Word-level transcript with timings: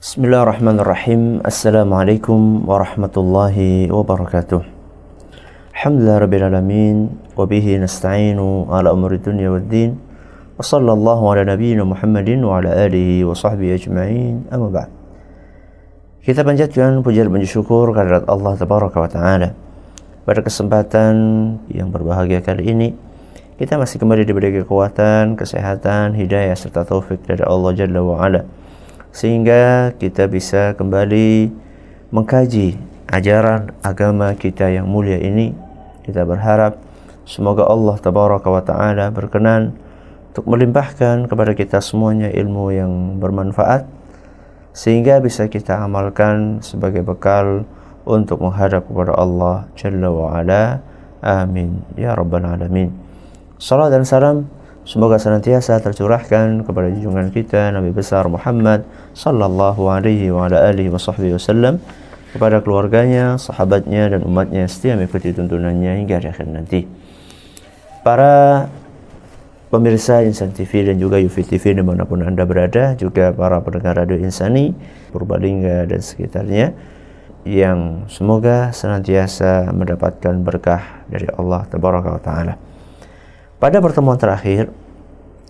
Bismillahirrahmanirrahim. 0.00 1.44
Assalamualaikum 1.44 2.64
warahmatullahi 2.64 3.92
wabarakatuh. 3.92 4.64
Alhamdulillah 5.76 6.24
rabbil 6.24 6.44
alamin 6.48 6.96
wa 7.36 7.44
bihi 7.44 7.76
nasta'inu 7.76 8.72
ala 8.72 8.96
umuri 8.96 9.20
dunya 9.20 9.52
waddin. 9.52 10.00
Wa 10.56 10.64
sallallahu 10.64 11.36
ala 11.36 11.44
nabiyyina 11.44 11.84
Muhammadin 11.84 12.40
wa 12.40 12.64
ala 12.64 12.80
alihi 12.80 13.28
wa 13.28 13.36
sahbihi 13.36 13.76
ajma'in. 13.76 14.48
Amma 14.48 14.72
ba'd. 14.72 14.88
Kita 16.24 16.48
panjatkan 16.48 17.04
puja 17.04 17.28
dan 17.28 17.44
syukur 17.44 17.92
kehadirat 17.92 18.24
Allah 18.24 18.56
tabaraka 18.56 19.04
wa 19.04 19.10
taala. 19.12 19.52
Pada 20.24 20.40
kesempatan 20.40 21.12
yang 21.68 21.92
berbahagia 21.92 22.40
kali 22.40 22.72
ini, 22.72 22.96
kita 23.60 23.76
masih 23.76 24.00
kembali 24.00 24.24
diberi 24.24 24.64
kekuatan, 24.64 25.36
kesehatan, 25.36 26.16
hidayah 26.16 26.56
serta 26.56 26.88
taufik 26.88 27.20
dari 27.28 27.44
Allah 27.44 27.76
Jalla 27.76 28.00
wa 28.00 28.16
ala 28.16 28.59
sehingga 29.10 29.94
kita 29.98 30.30
bisa 30.30 30.74
kembali 30.78 31.50
mengkaji 32.14 32.78
ajaran 33.10 33.74
agama 33.82 34.34
kita 34.38 34.70
yang 34.70 34.86
mulia 34.86 35.18
ini. 35.18 35.54
Kita 36.06 36.22
berharap 36.26 36.78
semoga 37.26 37.66
Allah 37.66 37.98
tabaraka 37.98 38.48
wa 38.50 38.62
taala 38.62 39.10
berkenan 39.10 39.74
untuk 40.30 40.46
melimpahkan 40.46 41.26
kepada 41.26 41.52
kita 41.58 41.82
semuanya 41.82 42.30
ilmu 42.30 42.70
yang 42.70 42.92
bermanfaat 43.18 43.86
sehingga 44.70 45.18
bisa 45.18 45.50
kita 45.50 45.82
amalkan 45.82 46.62
sebagai 46.62 47.02
bekal 47.02 47.66
untuk 48.06 48.38
menghadap 48.38 48.86
kepada 48.86 49.12
Allah 49.18 49.66
Jalla 49.74 50.08
wa 50.08 50.38
ala. 50.38 50.80
Amin. 51.20 51.82
Ya 51.98 52.14
rabbal 52.14 52.46
alamin. 52.46 52.94
Salam 53.60 53.92
dan 53.92 54.06
salam 54.08 54.48
Semoga 54.90 55.22
senantiasa 55.22 55.78
tercurahkan 55.78 56.66
kepada 56.66 56.90
junjungan 56.90 57.30
kita 57.30 57.70
Nabi 57.70 57.94
besar 57.94 58.26
Muhammad 58.26 58.82
sallallahu 59.14 59.86
alaihi 59.86 60.34
wa 60.34 60.50
ala 60.50 60.66
alihi 60.66 60.90
wasallam 60.90 61.78
kepada 62.34 62.58
keluarganya, 62.58 63.38
sahabatnya 63.38 64.10
dan 64.10 64.26
umatnya 64.26 64.66
setia 64.66 64.98
mengikuti 64.98 65.30
tuntunannya 65.30 65.94
hingga 66.02 66.18
akhir 66.18 66.42
nanti. 66.50 66.90
Para 68.02 68.66
pemirsa 69.70 70.26
Insan 70.26 70.50
TV 70.50 70.82
dan 70.90 70.98
juga 70.98 71.22
Yufi 71.22 71.46
TV 71.46 71.78
di 71.78 71.86
mana 71.86 72.02
pun 72.02 72.26
Anda 72.26 72.42
berada, 72.42 72.98
juga 72.98 73.30
para 73.30 73.62
pendengar 73.62 73.94
Radio 73.94 74.18
Insani, 74.18 74.74
Purbalingga 75.14 75.86
dan 75.86 76.02
sekitarnya, 76.02 76.74
yang 77.46 78.10
semoga 78.10 78.74
senantiasa 78.74 79.70
mendapatkan 79.70 80.34
berkah 80.42 81.06
dari 81.06 81.30
Allah 81.30 81.62
Ta'ala. 81.70 82.54
Pada 83.60 83.76
pertemuan 83.84 84.16
terakhir, 84.16 84.72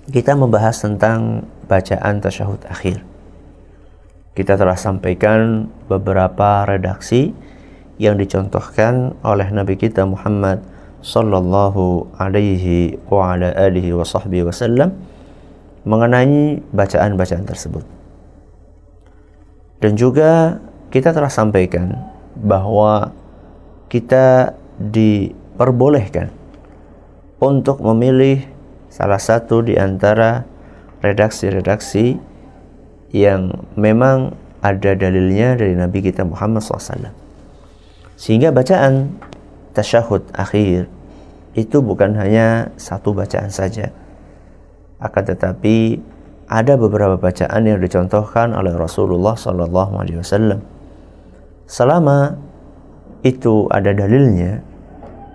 kita 0.08 0.32
membahas 0.32 0.80
tentang 0.80 1.44
bacaan 1.68 2.24
tasyahud 2.24 2.64
akhir. 2.64 3.04
Kita 4.32 4.56
telah 4.56 4.78
sampaikan 4.78 5.68
beberapa 5.90 6.64
redaksi 6.64 7.36
yang 8.00 8.16
dicontohkan 8.16 9.12
oleh 9.20 9.52
Nabi 9.52 9.76
kita 9.76 10.08
Muhammad 10.08 10.64
sallallahu 11.04 12.16
alaihi 12.16 12.96
wa 13.12 13.36
ala 13.36 13.52
alihi 13.52 13.92
wa 13.92 14.04
sahbihi 14.04 14.48
wasallam 14.48 14.96
mengenai 15.84 16.60
bacaan-bacaan 16.72 17.44
tersebut. 17.44 17.84
Dan 19.80 19.96
juga 19.96 20.60
kita 20.92 21.12
telah 21.12 21.32
sampaikan 21.32 21.92
bahwa 22.36 23.12
kita 23.88 24.56
diperbolehkan 24.80 26.28
untuk 27.40 27.80
memilih 27.80 28.44
salah 28.90 29.22
satu 29.22 29.62
di 29.62 29.78
antara 29.78 30.44
redaksi-redaksi 31.00 32.18
yang 33.14 33.54
memang 33.78 34.34
ada 34.60 34.92
dalilnya 34.92 35.56
dari 35.56 35.72
Nabi 35.72 36.04
kita 36.04 36.26
Muhammad 36.26 36.60
SAW. 36.60 37.14
Sehingga 38.20 38.52
bacaan 38.52 39.16
tasyahud 39.72 40.28
akhir 40.36 40.90
itu 41.56 41.80
bukan 41.80 42.14
hanya 42.20 42.68
satu 42.76 43.16
bacaan 43.16 43.48
saja. 43.48 43.90
Akan 45.00 45.24
tetapi 45.24 45.96
ada 46.50 46.76
beberapa 46.76 47.16
bacaan 47.16 47.62
yang 47.64 47.80
dicontohkan 47.80 48.52
oleh 48.52 48.74
Rasulullah 48.76 49.38
SAW. 49.38 50.60
Selama 51.70 52.36
itu 53.22 53.70
ada 53.70 53.94
dalilnya, 53.94 54.60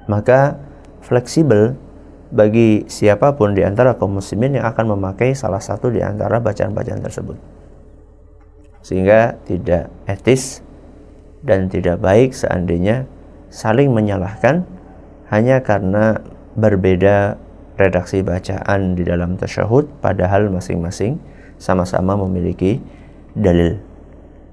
maka 0.06 0.60
fleksibel 1.02 1.74
bagi 2.34 2.86
siapa 2.90 3.38
pun 3.38 3.54
di 3.54 3.62
antara 3.62 3.98
kaum 3.98 4.18
muslimin 4.18 4.58
yang 4.58 4.66
akan 4.70 4.98
memakai 4.98 5.38
salah 5.38 5.62
satu 5.62 5.94
di 5.94 6.02
antara 6.02 6.42
bacaan-bacaan 6.42 7.02
tersebut. 7.06 7.38
Sehingga 8.82 9.38
tidak 9.46 9.90
etis 10.06 10.62
dan 11.46 11.70
tidak 11.70 12.02
baik 12.02 12.34
seandainya 12.34 13.06
saling 13.54 13.94
menyalahkan 13.94 14.66
hanya 15.30 15.62
karena 15.62 16.22
berbeda 16.58 17.38
redaksi 17.76 18.24
bacaan 18.24 18.96
di 18.96 19.04
dalam 19.04 19.36
tasyahud 19.36 19.90
padahal 20.00 20.48
masing-masing 20.50 21.20
sama-sama 21.60 22.16
memiliki 22.16 22.80
dalil 23.36 23.80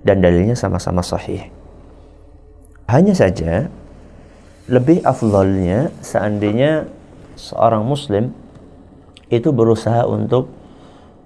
dan 0.02 0.18
dalilnya 0.18 0.58
sama-sama 0.58 1.00
sahih. 1.00 1.48
Hanya 2.90 3.14
saja 3.14 3.70
lebih 4.66 5.02
afdalnya 5.06 5.90
seandainya 6.02 6.86
seorang 7.34 7.84
muslim 7.84 8.32
itu 9.32 9.48
berusaha 9.48 10.04
untuk 10.04 10.52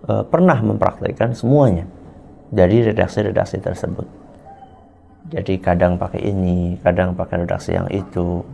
uh, 0.06 0.22
pernah 0.26 0.58
mempraktekkan 0.62 1.34
semuanya 1.34 1.90
dari 2.50 2.86
redaksi-redaksi 2.86 3.58
tersebut. 3.58 4.06
Jadi 5.26 5.58
kadang 5.58 5.98
pakai 5.98 6.22
ini, 6.22 6.78
kadang 6.78 7.18
pakai 7.18 7.42
redaksi 7.42 7.74
yang 7.74 7.90
itu. 7.90 8.46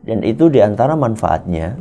Dan 0.00 0.24
itu 0.24 0.48
di 0.48 0.64
antara 0.64 0.96
manfaatnya, 0.96 1.76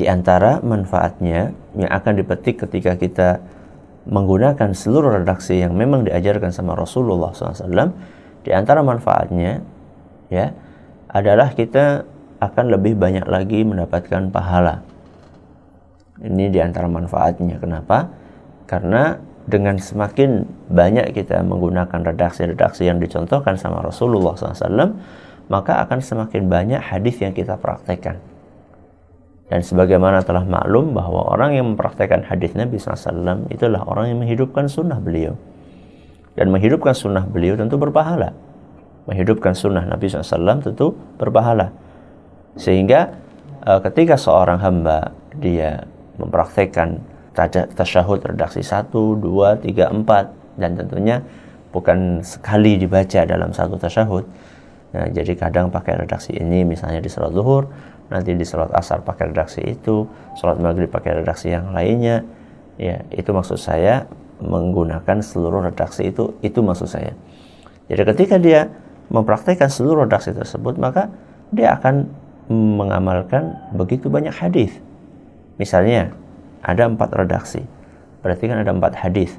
di 0.00 0.08
antara 0.08 0.64
manfaatnya 0.64 1.52
yang 1.76 1.90
akan 1.92 2.12
dipetik 2.16 2.64
ketika 2.64 2.96
kita 2.96 3.44
menggunakan 4.08 4.72
seluruh 4.72 5.20
redaksi 5.20 5.60
yang 5.60 5.76
memang 5.76 6.08
diajarkan 6.08 6.48
sama 6.48 6.72
Rasulullah 6.72 7.36
SAW, 7.36 7.92
di 8.40 8.50
antara 8.56 8.80
manfaatnya, 8.80 9.60
ya, 10.32 10.56
adalah 11.12 11.52
kita 11.52 12.08
akan 12.40 12.64
lebih 12.72 12.96
banyak 12.96 13.28
lagi 13.28 13.62
mendapatkan 13.62 14.32
pahala. 14.32 14.80
Ini 16.20 16.48
di 16.48 16.60
antara 16.60 16.88
manfaatnya. 16.88 17.60
Kenapa? 17.60 18.08
Karena 18.64 19.16
dengan 19.44 19.76
semakin 19.76 20.44
banyak 20.68 21.16
kita 21.16 21.40
menggunakan 21.44 22.00
redaksi-redaksi 22.12 22.88
yang 22.88 23.00
dicontohkan 23.00 23.56
sama 23.56 23.84
Rasulullah 23.84 24.36
SAW, 24.36 24.96
maka 25.48 25.84
akan 25.84 25.98
semakin 26.00 26.48
banyak 26.48 26.80
hadis 26.80 27.20
yang 27.20 27.32
kita 27.32 27.56
praktekkan. 27.56 28.20
Dan 29.50 29.66
sebagaimana 29.66 30.22
telah 30.22 30.46
maklum 30.46 30.94
bahwa 30.94 31.26
orang 31.26 31.58
yang 31.58 31.66
mempraktekkan 31.74 32.22
hadis 32.22 32.54
Nabi 32.54 32.78
SAW 32.78 33.50
itulah 33.50 33.82
orang 33.82 34.14
yang 34.14 34.22
menghidupkan 34.22 34.70
sunnah 34.70 35.02
beliau. 35.02 35.34
Dan 36.38 36.54
menghidupkan 36.54 36.94
sunnah 36.94 37.26
beliau 37.26 37.58
tentu 37.58 37.74
berpahala. 37.74 38.30
Menghidupkan 39.10 39.58
sunnah 39.58 39.82
Nabi 39.82 40.06
SAW 40.06 40.62
tentu 40.62 40.94
berpahala. 41.18 41.74
Sehingga 42.58 43.14
uh, 43.66 43.80
ketika 43.84 44.18
seorang 44.18 44.58
hamba 44.58 45.14
dia 45.38 45.86
mempraktekkan 46.18 47.00
tasyahud 47.76 48.20
redaksi 48.26 48.60
1, 48.60 48.90
2, 48.90 49.22
3, 49.22 50.04
4 50.04 50.60
dan 50.60 50.70
tentunya 50.76 51.22
bukan 51.70 52.20
sekali 52.26 52.76
dibaca 52.76 53.22
dalam 53.24 53.54
satu 53.54 53.78
tasyahud. 53.78 54.26
Nah, 54.90 55.06
jadi 55.06 55.38
kadang 55.38 55.70
pakai 55.70 56.02
redaksi 56.02 56.34
ini 56.34 56.66
misalnya 56.66 56.98
di 56.98 57.06
salat 57.06 57.30
zuhur, 57.30 57.70
nanti 58.10 58.34
di 58.34 58.42
salat 58.42 58.74
asar 58.74 59.06
pakai 59.06 59.30
redaksi 59.30 59.62
itu, 59.62 60.02
salat 60.34 60.58
maghrib 60.58 60.90
pakai 60.90 61.22
redaksi 61.22 61.54
yang 61.54 61.70
lainnya. 61.70 62.26
Ya, 62.74 63.06
itu 63.14 63.30
maksud 63.30 63.60
saya 63.60 64.10
menggunakan 64.42 65.22
seluruh 65.22 65.62
redaksi 65.70 66.10
itu, 66.10 66.34
itu 66.42 66.58
maksud 66.58 66.90
saya. 66.90 67.14
Jadi 67.86 68.02
ketika 68.02 68.36
dia 68.42 68.66
mempraktekkan 69.14 69.70
seluruh 69.70 70.10
redaksi 70.10 70.34
tersebut, 70.34 70.74
maka 70.80 71.06
dia 71.54 71.78
akan 71.78 72.10
mengamalkan 72.50 73.54
begitu 73.78 74.10
banyak 74.10 74.34
hadis. 74.34 74.74
Misalnya 75.56 76.10
ada 76.66 76.90
empat 76.90 77.14
redaksi, 77.14 77.62
berarti 78.20 78.50
kan 78.50 78.58
ada 78.66 78.74
empat 78.74 78.98
hadis. 78.98 79.38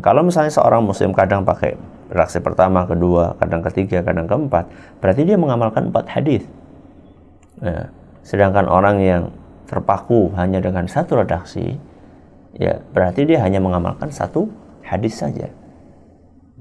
Kalau 0.00 0.24
misalnya 0.24 0.54
seorang 0.54 0.86
muslim 0.86 1.12
kadang 1.12 1.44
pakai 1.44 1.76
redaksi 2.08 2.40
pertama, 2.40 2.88
kedua, 2.88 3.36
kadang 3.36 3.60
ketiga, 3.60 4.00
kadang 4.00 4.24
keempat, 4.24 4.64
berarti 5.02 5.28
dia 5.28 5.36
mengamalkan 5.36 5.92
empat 5.92 6.08
hadis. 6.08 6.46
Nah, 7.60 7.92
sedangkan 8.24 8.70
orang 8.70 8.96
yang 9.02 9.22
terpaku 9.68 10.32
hanya 10.38 10.62
dengan 10.64 10.88
satu 10.88 11.20
redaksi, 11.20 11.76
ya 12.56 12.80
berarti 12.94 13.28
dia 13.28 13.44
hanya 13.44 13.60
mengamalkan 13.60 14.08
satu 14.08 14.48
hadis 14.80 15.20
saja. 15.20 15.52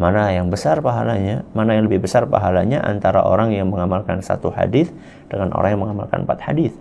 Mana 0.02 0.34
yang 0.34 0.50
besar 0.50 0.82
pahalanya, 0.82 1.46
mana 1.54 1.78
yang 1.78 1.86
lebih 1.86 2.02
besar 2.02 2.26
pahalanya 2.26 2.82
antara 2.82 3.22
orang 3.22 3.54
yang 3.54 3.70
mengamalkan 3.70 4.18
satu 4.26 4.50
hadis 4.50 4.90
dengan 5.30 5.54
orang 5.54 5.78
yang 5.78 5.82
mengamalkan 5.86 6.26
empat 6.26 6.42
hadis. 6.42 6.74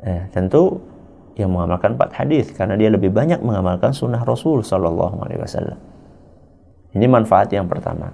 Eh, 0.00 0.24
tentu 0.32 0.80
yang 1.36 1.52
mengamalkan 1.52 2.00
empat 2.00 2.16
hadis 2.16 2.48
karena 2.56 2.80
dia 2.80 2.88
lebih 2.88 3.12
banyak 3.12 3.44
mengamalkan 3.44 3.92
sunnah 3.92 4.24
Rasul 4.24 4.64
Shallallahu 4.64 5.20
Alaihi 5.20 5.36
Wasallam. 5.36 5.76
Ini 6.96 7.04
manfaat 7.12 7.52
yang 7.52 7.68
pertama. 7.68 8.08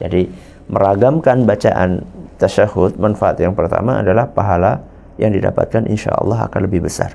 Jadi 0.00 0.24
meragamkan 0.72 1.44
bacaan 1.44 2.00
tasyahud, 2.40 2.96
manfaat 2.96 3.36
yang 3.36 3.52
pertama 3.52 4.00
adalah 4.00 4.32
pahala 4.32 4.80
yang 5.20 5.36
didapatkan 5.36 5.84
insya 5.92 6.16
Allah 6.16 6.48
akan 6.48 6.60
lebih 6.64 6.88
besar. 6.88 7.12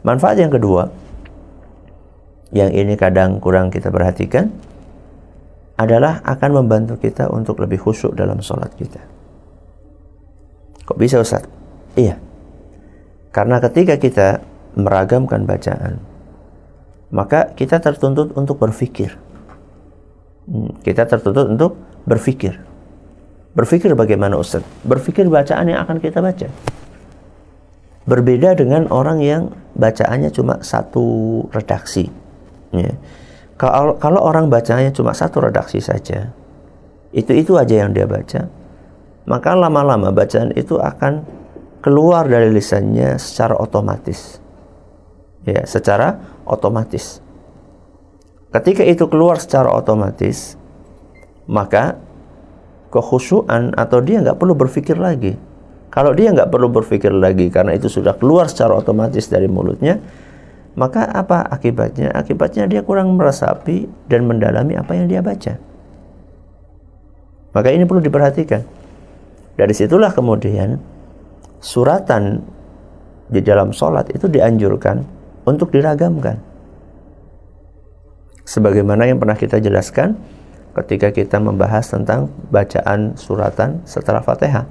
Manfaat 0.00 0.40
yang 0.40 0.48
kedua, 0.48 0.88
yang 2.48 2.72
ini 2.72 2.96
kadang 2.96 3.36
kurang 3.44 3.68
kita 3.68 3.92
perhatikan, 3.92 4.48
adalah 5.78 6.18
akan 6.26 6.50
membantu 6.58 6.98
kita 6.98 7.30
untuk 7.30 7.62
lebih 7.62 7.78
khusyuk 7.78 8.18
dalam 8.18 8.42
sholat 8.42 8.74
kita. 8.74 8.98
Kok 10.82 10.98
bisa 10.98 11.22
Ustaz? 11.22 11.46
Iya. 11.94 12.18
Karena 13.30 13.62
ketika 13.62 13.94
kita 13.94 14.42
meragamkan 14.74 15.46
bacaan, 15.46 16.02
maka 17.14 17.54
kita 17.54 17.78
tertuntut 17.78 18.34
untuk 18.34 18.58
berpikir. 18.58 19.14
Hmm, 20.50 20.74
kita 20.82 21.06
tertuntut 21.06 21.46
untuk 21.46 21.78
berpikir. 22.08 22.58
Berpikir 23.54 23.94
bagaimana 23.94 24.34
Ustaz? 24.34 24.66
Berpikir 24.82 25.30
bacaan 25.30 25.70
yang 25.70 25.86
akan 25.86 26.02
kita 26.02 26.18
baca. 26.18 26.50
Berbeda 28.08 28.56
dengan 28.56 28.88
orang 28.88 29.20
yang 29.20 29.52
bacaannya 29.76 30.32
cuma 30.32 30.64
satu 30.64 31.44
redaksi. 31.52 32.08
Ya. 32.72 32.96
Kalau, 33.58 33.98
kalau 33.98 34.22
orang 34.22 34.46
bacanya 34.46 34.94
cuma 34.94 35.10
satu 35.10 35.42
redaksi 35.42 35.82
saja, 35.82 36.30
itu 37.10 37.34
itu 37.34 37.58
aja 37.58 37.82
yang 37.82 37.90
dia 37.90 38.06
baca, 38.06 38.46
maka 39.26 39.50
lama-lama 39.58 40.14
bacaan 40.14 40.54
itu 40.54 40.78
akan 40.78 41.26
keluar 41.82 42.30
dari 42.30 42.54
lisannya 42.54 43.18
secara 43.18 43.58
otomatis. 43.58 44.38
Ya, 45.42 45.66
secara 45.66 46.22
otomatis. 46.46 47.18
Ketika 48.54 48.86
itu 48.86 49.10
keluar 49.10 49.42
secara 49.42 49.74
otomatis, 49.74 50.54
maka 51.50 51.98
kekhusyuan 52.94 53.76
atau 53.76 53.98
dia 54.00 54.22
nggak 54.22 54.38
perlu 54.38 54.54
berpikir 54.54 54.96
lagi. 54.96 55.36
Kalau 55.88 56.12
dia 56.12 56.30
nggak 56.30 56.52
perlu 56.52 56.68
berpikir 56.68 57.10
lagi 57.10 57.48
karena 57.48 57.74
itu 57.74 57.88
sudah 57.88 58.14
keluar 58.14 58.46
secara 58.46 58.76
otomatis 58.76 59.26
dari 59.28 59.48
mulutnya, 59.48 59.98
maka 60.78 61.10
apa 61.10 61.42
akibatnya? 61.50 62.14
Akibatnya 62.14 62.70
dia 62.70 62.86
kurang 62.86 63.18
meresapi 63.18 63.90
dan 64.06 64.30
mendalami 64.30 64.78
apa 64.78 64.94
yang 64.94 65.10
dia 65.10 65.18
baca. 65.18 65.58
Maka 67.50 67.68
ini 67.74 67.82
perlu 67.82 67.98
diperhatikan. 67.98 68.62
Dari 69.58 69.74
situlah 69.74 70.14
kemudian 70.14 70.78
suratan 71.58 72.46
di 73.26 73.42
dalam 73.42 73.74
sholat 73.74 74.06
itu 74.14 74.30
dianjurkan 74.30 75.02
untuk 75.50 75.74
diragamkan. 75.74 76.38
Sebagaimana 78.46 79.10
yang 79.10 79.18
pernah 79.18 79.34
kita 79.34 79.58
jelaskan 79.58 80.14
ketika 80.78 81.10
kita 81.10 81.42
membahas 81.42 81.90
tentang 81.90 82.30
bacaan 82.54 83.18
suratan 83.18 83.82
setelah 83.82 84.22
Fatihah. 84.22 84.62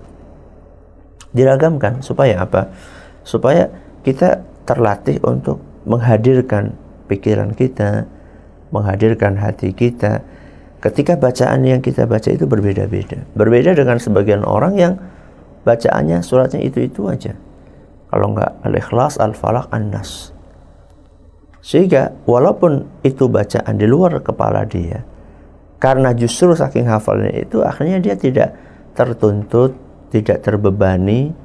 Diragamkan 1.36 2.00
supaya 2.00 2.48
apa? 2.48 2.72
Supaya 3.28 3.68
kita 4.08 4.40
terlatih 4.64 5.20
untuk 5.28 5.60
menghadirkan 5.88 6.76
pikiran 7.08 7.56
kita, 7.56 8.06
menghadirkan 8.76 9.40
hati 9.40 9.72
kita, 9.72 10.22
ketika 10.84 11.16
bacaan 11.16 11.64
yang 11.64 11.80
kita 11.80 12.04
baca 12.04 12.28
itu 12.28 12.44
berbeda-beda. 12.44 13.24
Berbeda 13.34 13.72
dengan 13.74 13.98
sebagian 13.98 14.44
orang 14.44 14.76
yang 14.76 14.94
bacaannya 15.64 16.20
suratnya 16.20 16.60
itu-itu 16.60 17.08
aja. 17.08 17.34
Kalau 18.12 18.36
enggak 18.36 18.52
al-ikhlas, 18.64 19.16
al-falaq, 19.20 19.72
an-nas. 19.72 20.36
Sehingga 21.64 22.16
walaupun 22.24 23.04
itu 23.04 23.28
bacaan 23.28 23.76
di 23.76 23.88
luar 23.88 24.24
kepala 24.24 24.64
dia, 24.64 25.04
karena 25.80 26.16
justru 26.16 26.56
saking 26.56 26.88
hafalnya 26.88 27.32
itu 27.36 27.60
akhirnya 27.64 28.00
dia 28.00 28.16
tidak 28.16 28.56
tertuntut, 28.96 29.76
tidak 30.08 30.40
terbebani, 30.40 31.36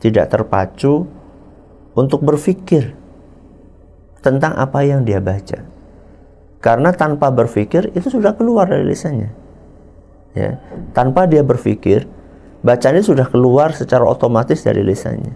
tidak 0.00 0.32
terpacu 0.32 1.04
untuk 1.92 2.24
berpikir 2.24 2.96
tentang 4.20 4.56
apa 4.56 4.84
yang 4.84 5.04
dia 5.04 5.20
baca. 5.20 5.64
Karena 6.60 6.92
tanpa 6.92 7.32
berpikir 7.32 7.92
itu 7.96 8.12
sudah 8.12 8.36
keluar 8.36 8.68
dari 8.68 8.84
lisannya. 8.84 9.32
Ya, 10.36 10.60
tanpa 10.92 11.26
dia 11.26 11.40
berpikir, 11.42 12.06
bacanya 12.60 13.02
sudah 13.02 13.26
keluar 13.26 13.72
secara 13.72 14.04
otomatis 14.04 14.60
dari 14.62 14.84
lisannya. 14.84 15.32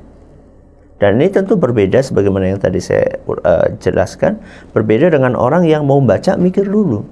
Dan 1.01 1.19
ini 1.19 1.33
tentu 1.33 1.59
berbeda 1.59 1.99
sebagaimana 2.05 2.55
yang 2.55 2.61
tadi 2.63 2.79
saya 2.79 3.19
uh, 3.27 3.67
jelaskan, 3.83 4.39
berbeda 4.71 5.11
dengan 5.11 5.35
orang 5.35 5.67
yang 5.67 5.83
mau 5.89 5.99
baca 5.99 6.39
mikir 6.39 6.71
dulu. 6.71 7.03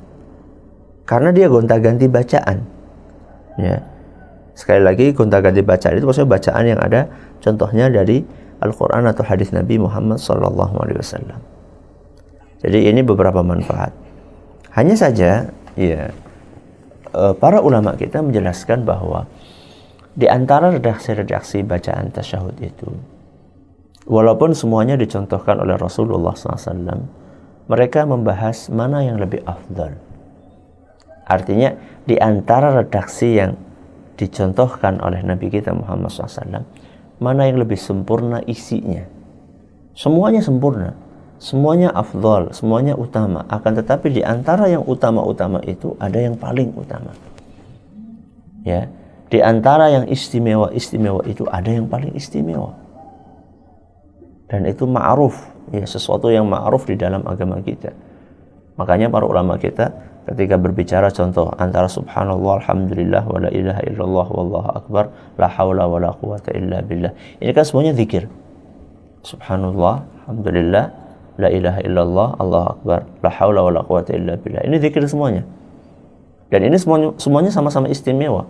Karena 1.02 1.34
dia 1.34 1.50
gonta-ganti 1.50 2.06
bacaan. 2.06 2.62
Ya. 3.58 3.82
Sekali 4.54 4.84
lagi 4.84 5.10
gonta-ganti 5.16 5.64
bacaan 5.64 5.98
itu 5.98 6.04
maksudnya 6.04 6.30
bacaan 6.30 6.64
yang 6.68 6.80
ada 6.80 7.08
contohnya 7.42 7.88
dari 7.88 8.22
Al-Qur'an 8.62 9.02
atau 9.10 9.26
hadis 9.26 9.50
Nabi 9.50 9.80
Muhammad 9.80 10.22
SAW. 10.22 11.51
Jadi 12.62 12.78
ini 12.88 13.02
beberapa 13.02 13.42
manfaat. 13.42 13.90
Hanya 14.72 14.94
saja, 14.94 15.50
ya, 15.74 16.14
para 17.36 17.58
ulama 17.58 17.98
kita 17.98 18.22
menjelaskan 18.22 18.86
bahwa 18.86 19.26
di 20.14 20.30
antara 20.30 20.70
redaksi-redaksi 20.70 21.66
bacaan 21.66 22.14
tasyahud 22.14 22.56
itu, 22.62 22.88
walaupun 24.06 24.54
semuanya 24.54 24.94
dicontohkan 24.94 25.58
oleh 25.58 25.74
Rasulullah 25.74 26.32
SAW, 26.38 27.02
mereka 27.66 28.06
membahas 28.06 28.70
mana 28.70 29.02
yang 29.02 29.18
lebih 29.18 29.42
afdal. 29.42 29.98
Artinya, 31.26 31.74
di 32.06 32.18
antara 32.18 32.74
redaksi 32.78 33.42
yang 33.42 33.58
dicontohkan 34.14 35.02
oleh 35.02 35.18
Nabi 35.26 35.50
kita 35.50 35.74
Muhammad 35.74 36.14
SAW, 36.14 36.62
mana 37.18 37.42
yang 37.46 37.58
lebih 37.58 37.78
sempurna 37.78 38.38
isinya. 38.46 39.02
Semuanya 39.92 40.40
sempurna 40.40 40.94
semuanya 41.42 41.90
afdol, 41.90 42.54
semuanya 42.54 42.94
utama. 42.94 43.42
Akan 43.50 43.74
tetapi 43.74 44.14
di 44.14 44.22
antara 44.22 44.70
yang 44.70 44.86
utama-utama 44.86 45.58
itu 45.66 45.98
ada 45.98 46.22
yang 46.22 46.38
paling 46.38 46.70
utama. 46.78 47.10
Ya, 48.62 48.86
di 49.26 49.42
antara 49.42 49.90
yang 49.90 50.06
istimewa-istimewa 50.06 51.26
itu 51.26 51.42
ada 51.50 51.66
yang 51.66 51.90
paling 51.90 52.14
istimewa. 52.14 52.78
Dan 54.46 54.70
itu 54.70 54.86
ma'ruf, 54.86 55.34
ya 55.74 55.82
sesuatu 55.82 56.30
yang 56.30 56.46
ma'ruf 56.46 56.86
di 56.86 56.94
dalam 56.94 57.26
agama 57.26 57.58
kita. 57.58 57.90
Makanya 58.78 59.10
para 59.10 59.26
ulama 59.26 59.58
kita 59.58 59.90
ketika 60.22 60.54
berbicara 60.54 61.10
contoh 61.10 61.50
antara 61.58 61.90
subhanallah 61.90 62.62
alhamdulillah 62.62 63.26
wala 63.26 63.50
ilaha 63.50 63.82
illallah 63.90 64.26
wallahu 64.30 64.68
akbar 64.78 65.04
la 65.34 65.50
haula 65.50 65.90
wala 65.90 66.14
quwata 66.14 66.54
illa 66.54 66.78
billah. 66.86 67.10
Ini 67.42 67.50
kan 67.50 67.66
semuanya 67.66 67.98
zikir. 67.98 68.30
Subhanallah, 69.26 70.06
alhamdulillah, 70.22 71.01
la 71.42 71.50
ilaha 71.50 71.80
illallah, 71.82 72.28
Allah 72.38 72.62
akbar, 72.78 73.00
la 73.18 73.30
haula 73.34 73.60
wala 73.66 73.80
quwata 73.82 74.14
illa 74.14 74.38
billah. 74.38 74.62
Ini 74.62 74.78
zikir 74.78 75.02
semuanya. 75.10 75.42
Dan 76.48 76.62
ini 76.68 76.78
semuanya 76.78 77.18
semuanya 77.18 77.50
sama-sama 77.50 77.90
istimewa. 77.90 78.46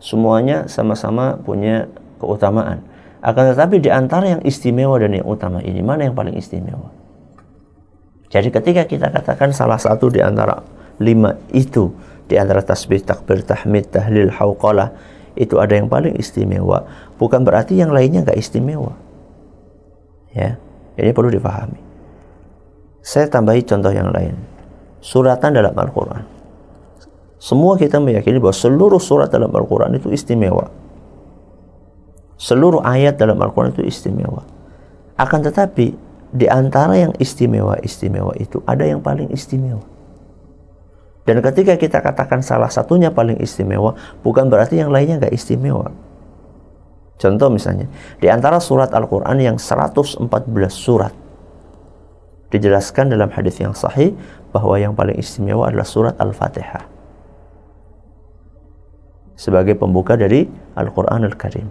Semuanya 0.00 0.64
sama-sama 0.66 1.36
punya 1.36 1.92
keutamaan. 2.16 2.80
Akan 3.20 3.52
tetapi 3.52 3.80
di 3.84 3.88
antara 3.92 4.36
yang 4.36 4.42
istimewa 4.44 4.96
dan 5.00 5.16
yang 5.16 5.28
utama 5.28 5.60
ini 5.60 5.80
mana 5.84 6.08
yang 6.08 6.16
paling 6.16 6.36
istimewa? 6.36 6.92
Jadi 8.32 8.48
ketika 8.50 8.82
kita 8.88 9.12
katakan 9.12 9.52
salah 9.52 9.78
satu 9.78 10.08
di 10.08 10.24
antara 10.24 10.64
lima 10.98 11.36
itu 11.52 11.92
di 12.24 12.40
antara 12.40 12.64
tasbih, 12.64 13.04
takbir, 13.04 13.44
tahmid, 13.44 13.92
tahlil, 13.92 14.32
hauqalah 14.32 14.96
itu 15.36 15.58
ada 15.60 15.76
yang 15.76 15.90
paling 15.90 16.16
istimewa, 16.16 16.86
bukan 17.18 17.42
berarti 17.42 17.76
yang 17.76 17.90
lainnya 17.90 18.24
nggak 18.24 18.38
istimewa. 18.38 18.94
Ya, 20.34 20.58
ini 20.98 21.10
perlu 21.14 21.30
dipahami. 21.30 21.83
Saya 23.04 23.28
tambahi 23.28 23.60
contoh 23.68 23.92
yang 23.92 24.08
lain. 24.08 24.32
Suratan 25.04 25.52
dalam 25.52 25.76
Al-Quran. 25.76 26.24
Semua 27.36 27.76
kita 27.76 28.00
meyakini 28.00 28.40
bahwa 28.40 28.56
seluruh 28.56 28.96
surat 28.96 29.28
dalam 29.28 29.52
Al-Quran 29.52 29.92
itu 30.00 30.08
istimewa. 30.08 30.72
Seluruh 32.40 32.80
ayat 32.80 33.20
dalam 33.20 33.36
Al-Quran 33.44 33.76
itu 33.76 33.84
istimewa. 33.84 34.40
Akan 35.20 35.44
tetapi, 35.44 35.92
di 36.32 36.46
antara 36.48 36.96
yang 36.96 37.12
istimewa-istimewa 37.20 38.32
itu 38.40 38.64
ada 38.64 38.88
yang 38.88 39.04
paling 39.04 39.28
istimewa. 39.28 39.84
Dan 41.28 41.44
ketika 41.44 41.76
kita 41.76 42.00
katakan 42.00 42.40
salah 42.40 42.72
satunya 42.72 43.12
paling 43.12 43.36
istimewa, 43.36 43.92
bukan 44.24 44.48
berarti 44.48 44.80
yang 44.80 44.88
lainnya 44.88 45.20
nggak 45.20 45.36
istimewa. 45.36 45.92
Contoh 47.20 47.52
misalnya, 47.52 47.92
di 48.16 48.32
antara 48.32 48.56
surat 48.64 48.88
Al-Quran 48.96 49.36
yang 49.44 49.56
114 49.60 50.24
surat, 50.72 51.12
dijelaskan 52.54 53.10
dalam 53.10 53.28
hadis 53.34 53.58
yang 53.58 53.74
sahih 53.74 54.14
bahwa 54.54 54.78
yang 54.78 54.94
paling 54.94 55.18
istimewa 55.18 55.66
adalah 55.66 55.86
surat 55.86 56.14
Al-Fatihah 56.22 56.94
sebagai 59.34 59.74
pembuka 59.74 60.14
dari 60.14 60.46
Al-Quran 60.78 61.26
Al-Karim. 61.26 61.66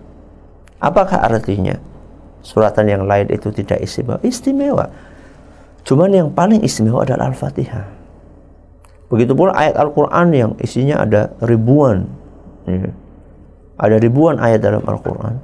Apakah 0.83 1.23
artinya 1.23 1.79
suratan 2.43 2.91
yang 2.91 3.03
lain 3.07 3.31
itu 3.31 3.49
tidak 3.55 3.79
istimewa? 3.79 4.19
Istimewa. 4.19 4.85
Cuman 5.87 6.11
yang 6.11 6.29
paling 6.31 6.59
istimewa 6.59 7.07
adalah 7.07 7.31
Al-Fatihah. 7.31 7.87
Begitu 9.07 9.31
pula 9.31 9.55
ayat 9.55 9.79
Al-Quran 9.79 10.27
yang 10.35 10.51
isinya 10.59 11.03
ada 11.03 11.31
ribuan. 11.39 12.07
Ya. 12.67 12.91
Ada 13.79 13.95
ribuan 13.99 14.39
ayat 14.43 14.59
dalam 14.59 14.83
Al-Quran. 14.83 15.39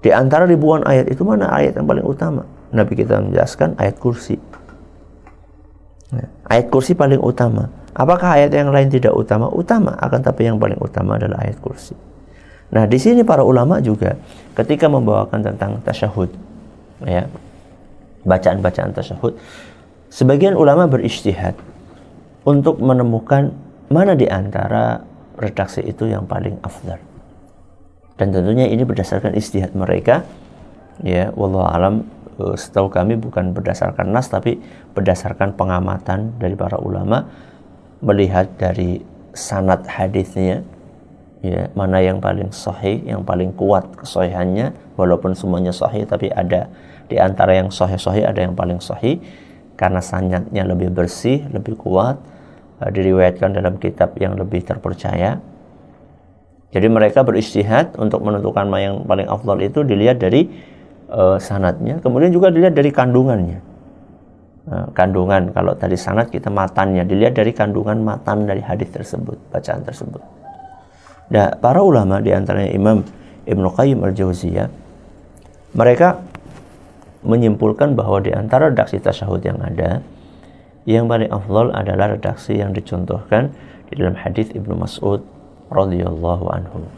Di 0.00 0.10
antara 0.10 0.48
ribuan 0.48 0.82
ayat 0.88 1.12
itu 1.12 1.22
mana 1.22 1.52
ayat 1.52 1.76
yang 1.76 1.86
paling 1.86 2.06
utama? 2.06 2.42
Nabi 2.70 2.92
kita 2.94 3.18
menjelaskan 3.18 3.74
ayat 3.78 3.98
kursi. 3.98 4.38
Nah, 6.14 6.26
ayat 6.50 6.70
kursi 6.70 6.94
paling 6.94 7.18
utama. 7.22 7.70
Apakah 7.94 8.38
ayat 8.38 8.54
yang 8.54 8.70
lain 8.70 8.86
tidak 8.86 9.14
utama? 9.14 9.50
Utama, 9.50 9.98
akan 9.98 10.20
tapi 10.22 10.46
yang 10.46 10.58
paling 10.58 10.78
utama 10.78 11.18
adalah 11.18 11.42
ayat 11.42 11.58
kursi. 11.58 11.94
Nah, 12.70 12.86
di 12.86 12.98
sini 13.02 13.26
para 13.26 13.42
ulama 13.42 13.82
juga 13.82 14.14
ketika 14.54 14.86
membawakan 14.86 15.42
tentang 15.42 15.82
tasyahud, 15.82 16.30
ya, 17.02 17.26
bacaan-bacaan 18.22 18.94
tasyahud, 18.94 19.34
sebagian 20.06 20.54
ulama 20.54 20.86
beristihad 20.86 21.58
untuk 22.46 22.78
menemukan 22.78 23.50
mana 23.90 24.14
di 24.14 24.30
antara 24.30 25.02
redaksi 25.34 25.82
itu 25.82 26.06
yang 26.06 26.30
paling 26.30 26.62
afdal. 26.62 27.02
Dan 28.14 28.30
tentunya 28.30 28.68
ini 28.70 28.86
berdasarkan 28.86 29.34
istihad 29.34 29.74
mereka, 29.74 30.22
ya, 31.02 31.32
wallahu 31.34 31.66
alam 31.66 31.94
eh, 32.04 32.19
setahu 32.56 32.90
kami 32.90 33.16
bukan 33.16 33.52
berdasarkan 33.56 34.10
nas 34.10 34.28
tapi 34.28 34.58
berdasarkan 34.92 35.54
pengamatan 35.54 36.36
dari 36.40 36.56
para 36.56 36.80
ulama 36.80 37.28
melihat 38.00 38.48
dari 38.56 39.04
sanad 39.36 39.84
hadisnya 39.86 40.64
ya 41.40 41.72
mana 41.72 42.04
yang 42.04 42.20
paling 42.20 42.52
sahih 42.52 43.00
yang 43.04 43.24
paling 43.24 43.52
kuat 43.56 43.88
kesahihannya 43.96 44.76
walaupun 44.96 45.32
semuanya 45.32 45.72
sahih 45.72 46.04
tapi 46.04 46.28
ada 46.28 46.68
di 47.08 47.16
antara 47.16 47.56
yang 47.56 47.72
sahih-sahih 47.72 48.28
ada 48.28 48.44
yang 48.44 48.52
paling 48.52 48.78
sahih 48.78 49.18
karena 49.80 50.04
sanadnya 50.04 50.62
lebih 50.68 50.92
bersih 50.92 51.48
lebih 51.48 51.80
kuat 51.80 52.20
uh, 52.84 52.90
diriwayatkan 52.92 53.56
dalam 53.56 53.80
kitab 53.80 54.12
yang 54.20 54.36
lebih 54.36 54.60
terpercaya. 54.60 55.40
Jadi 56.70 56.86
mereka 56.86 57.26
beristihad 57.26 57.98
untuk 57.98 58.22
menentukan 58.22 58.70
yang 58.78 59.02
paling 59.02 59.26
afdal 59.26 59.58
itu 59.58 59.82
dilihat 59.82 60.22
dari 60.22 60.46
uh, 61.10 61.36
sanatnya 61.42 61.98
kemudian 61.98 62.30
juga 62.30 62.48
dilihat 62.48 62.72
dari 62.72 62.94
kandungannya. 62.94 63.60
Uh, 64.70 64.86
kandungan 64.94 65.50
kalau 65.50 65.74
tadi 65.74 65.98
sanat 65.98 66.30
kita 66.30 66.52
matannya 66.52 67.02
dilihat 67.02 67.34
dari 67.34 67.50
kandungan 67.50 68.00
matan 68.00 68.46
dari 68.46 68.62
hadis 68.62 68.88
tersebut 68.94 69.36
bacaan 69.50 69.82
tersebut. 69.82 70.22
Nah, 71.30 71.54
para 71.58 71.82
ulama 71.82 72.18
di 72.22 72.30
antaranya 72.34 72.70
Imam 72.70 73.02
Ibn 73.46 73.64
Qayyim 73.70 73.98
al-Jauziyah 74.02 74.68
mereka 75.74 76.18
menyimpulkan 77.22 77.94
bahwa 77.94 78.18
di 78.18 78.32
antara 78.34 78.72
redaksi 78.72 78.98
tasyahud 78.98 79.42
yang 79.44 79.60
ada 79.60 80.02
yang 80.88 81.06
paling 81.06 81.28
afdal 81.28 81.70
adalah 81.76 82.16
redaksi 82.16 82.56
yang 82.56 82.72
dicontohkan 82.72 83.52
di 83.92 84.00
dalam 84.00 84.16
hadis 84.16 84.48
Ibnu 84.50 84.74
Mas'ud 84.80 85.20
radhiyallahu 85.70 86.46
anhu 86.50 86.88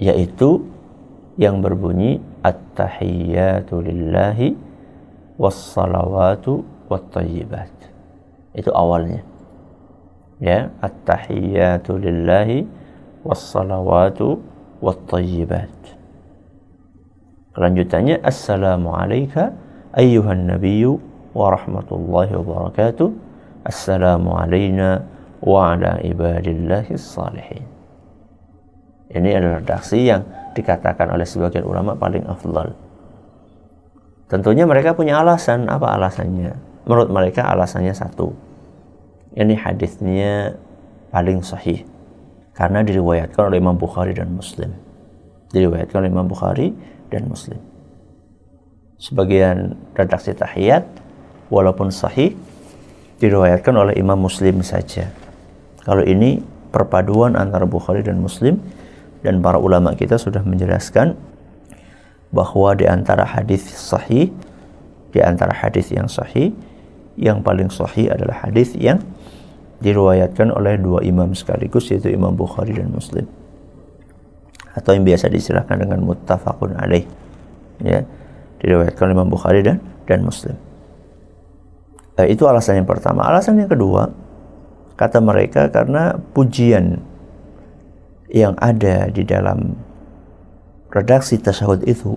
yaitu 0.00 0.64
yang 1.40 1.64
berbunyi 1.64 2.20
at-tahiyyatu 2.44 3.80
lillahi 3.80 4.52
was-salawatu 5.40 6.60
wat-thayyibat 6.92 7.72
itu 8.52 8.68
awalnya. 8.76 9.24
Ya 10.36 10.68
at-tahiyyatu 10.84 11.96
lillahi 11.96 12.68
was-salawatu 13.24 14.44
wat-tayyibat. 14.84 15.72
Kelanjutannya 17.56 18.20
assalamu 18.20 18.92
alayka 18.92 19.56
ayyuhan 19.96 20.44
nabiyyu 20.44 21.00
wa 21.32 21.56
rahmatullahi 21.56 22.36
wa 22.36 22.44
barakatuh. 22.44 23.08
Assalamu 23.64 24.36
alayna 24.36 25.08
wa 25.40 25.72
ala 25.72 26.00
ibadillahi 26.04 27.00
salihin 27.00 27.80
ini 29.10 29.34
adalah 29.34 29.58
redaksi 29.58 30.06
yang 30.06 30.22
dikatakan 30.56 31.12
oleh 31.14 31.26
sebagian 31.26 31.66
ulama 31.66 31.94
paling 31.94 32.26
afdal 32.26 32.74
tentunya 34.30 34.66
mereka 34.66 34.94
punya 34.94 35.20
alasan 35.20 35.66
apa 35.70 35.94
alasannya 35.94 36.54
menurut 36.86 37.08
mereka 37.10 37.46
alasannya 37.46 37.94
satu 37.94 38.34
ini 39.38 39.54
hadisnya 39.54 40.58
paling 41.14 41.42
sahih 41.42 41.86
karena 42.60 42.82
diriwayatkan 42.82 43.48
oleh 43.48 43.56
Imam 43.56 43.78
Bukhari 43.78 44.12
dan 44.12 44.34
Muslim. 44.34 44.74
Diriwayatkan 45.50 46.02
oleh 46.02 46.10
Imam 46.10 46.26
Bukhari 46.26 46.74
dan 47.08 47.24
Muslim. 47.30 47.56
Sebagian 49.00 49.80
redaksi 49.96 50.36
tahiyat 50.36 50.84
walaupun 51.48 51.88
sahih 51.88 52.36
diriwayatkan 53.22 53.72
oleh 53.72 53.94
Imam 53.96 54.20
Muslim 54.20 54.60
saja. 54.60 55.08
Kalau 55.86 56.04
ini 56.04 56.42
perpaduan 56.68 57.32
antara 57.38 57.64
Bukhari 57.64 58.04
dan 58.04 58.20
Muslim 58.20 58.60
dan 59.20 59.44
para 59.44 59.60
ulama 59.60 59.92
kita 59.96 60.16
sudah 60.16 60.40
menjelaskan 60.44 61.16
bahwa 62.30 62.72
di 62.78 62.86
antara 62.86 63.26
hadis 63.26 63.66
sahih 63.68 64.32
di 65.10 65.20
antara 65.20 65.50
hadis 65.50 65.90
yang 65.90 66.06
sahih 66.06 66.54
yang 67.18 67.42
paling 67.42 67.68
sahih 67.68 68.08
adalah 68.08 68.46
hadis 68.46 68.72
yang 68.78 69.02
diriwayatkan 69.80 70.52
oleh 70.52 70.76
dua 70.76 71.00
imam 71.02 71.32
sekaligus 71.32 71.88
yaitu 71.90 72.12
Imam 72.12 72.36
Bukhari 72.36 72.76
dan 72.76 72.92
Muslim. 72.92 73.24
Atau 74.76 74.94
yang 74.94 75.02
biasa 75.02 75.26
diistilahkan 75.32 75.76
dengan 75.82 76.04
muttafaqun 76.04 76.78
alaih. 76.78 77.04
Ya 77.80 78.04
diriwayatkan 78.60 79.02
oleh 79.10 79.16
Imam 79.16 79.28
Bukhari 79.32 79.60
dan 79.64 79.80
dan 80.04 80.20
Muslim. 80.22 80.54
Eh, 82.20 82.28
itu 82.30 82.44
alasan 82.44 82.84
yang 82.84 82.88
pertama. 82.88 83.24
Alasan 83.24 83.56
yang 83.56 83.72
kedua 83.72 84.12
kata 85.00 85.18
mereka 85.24 85.72
karena 85.72 86.20
pujian 86.36 87.00
yang 88.30 88.54
ada 88.58 89.10
di 89.10 89.26
dalam 89.26 89.74
redaksi 90.90 91.38
tasawuf 91.38 91.82
itu 91.86 92.14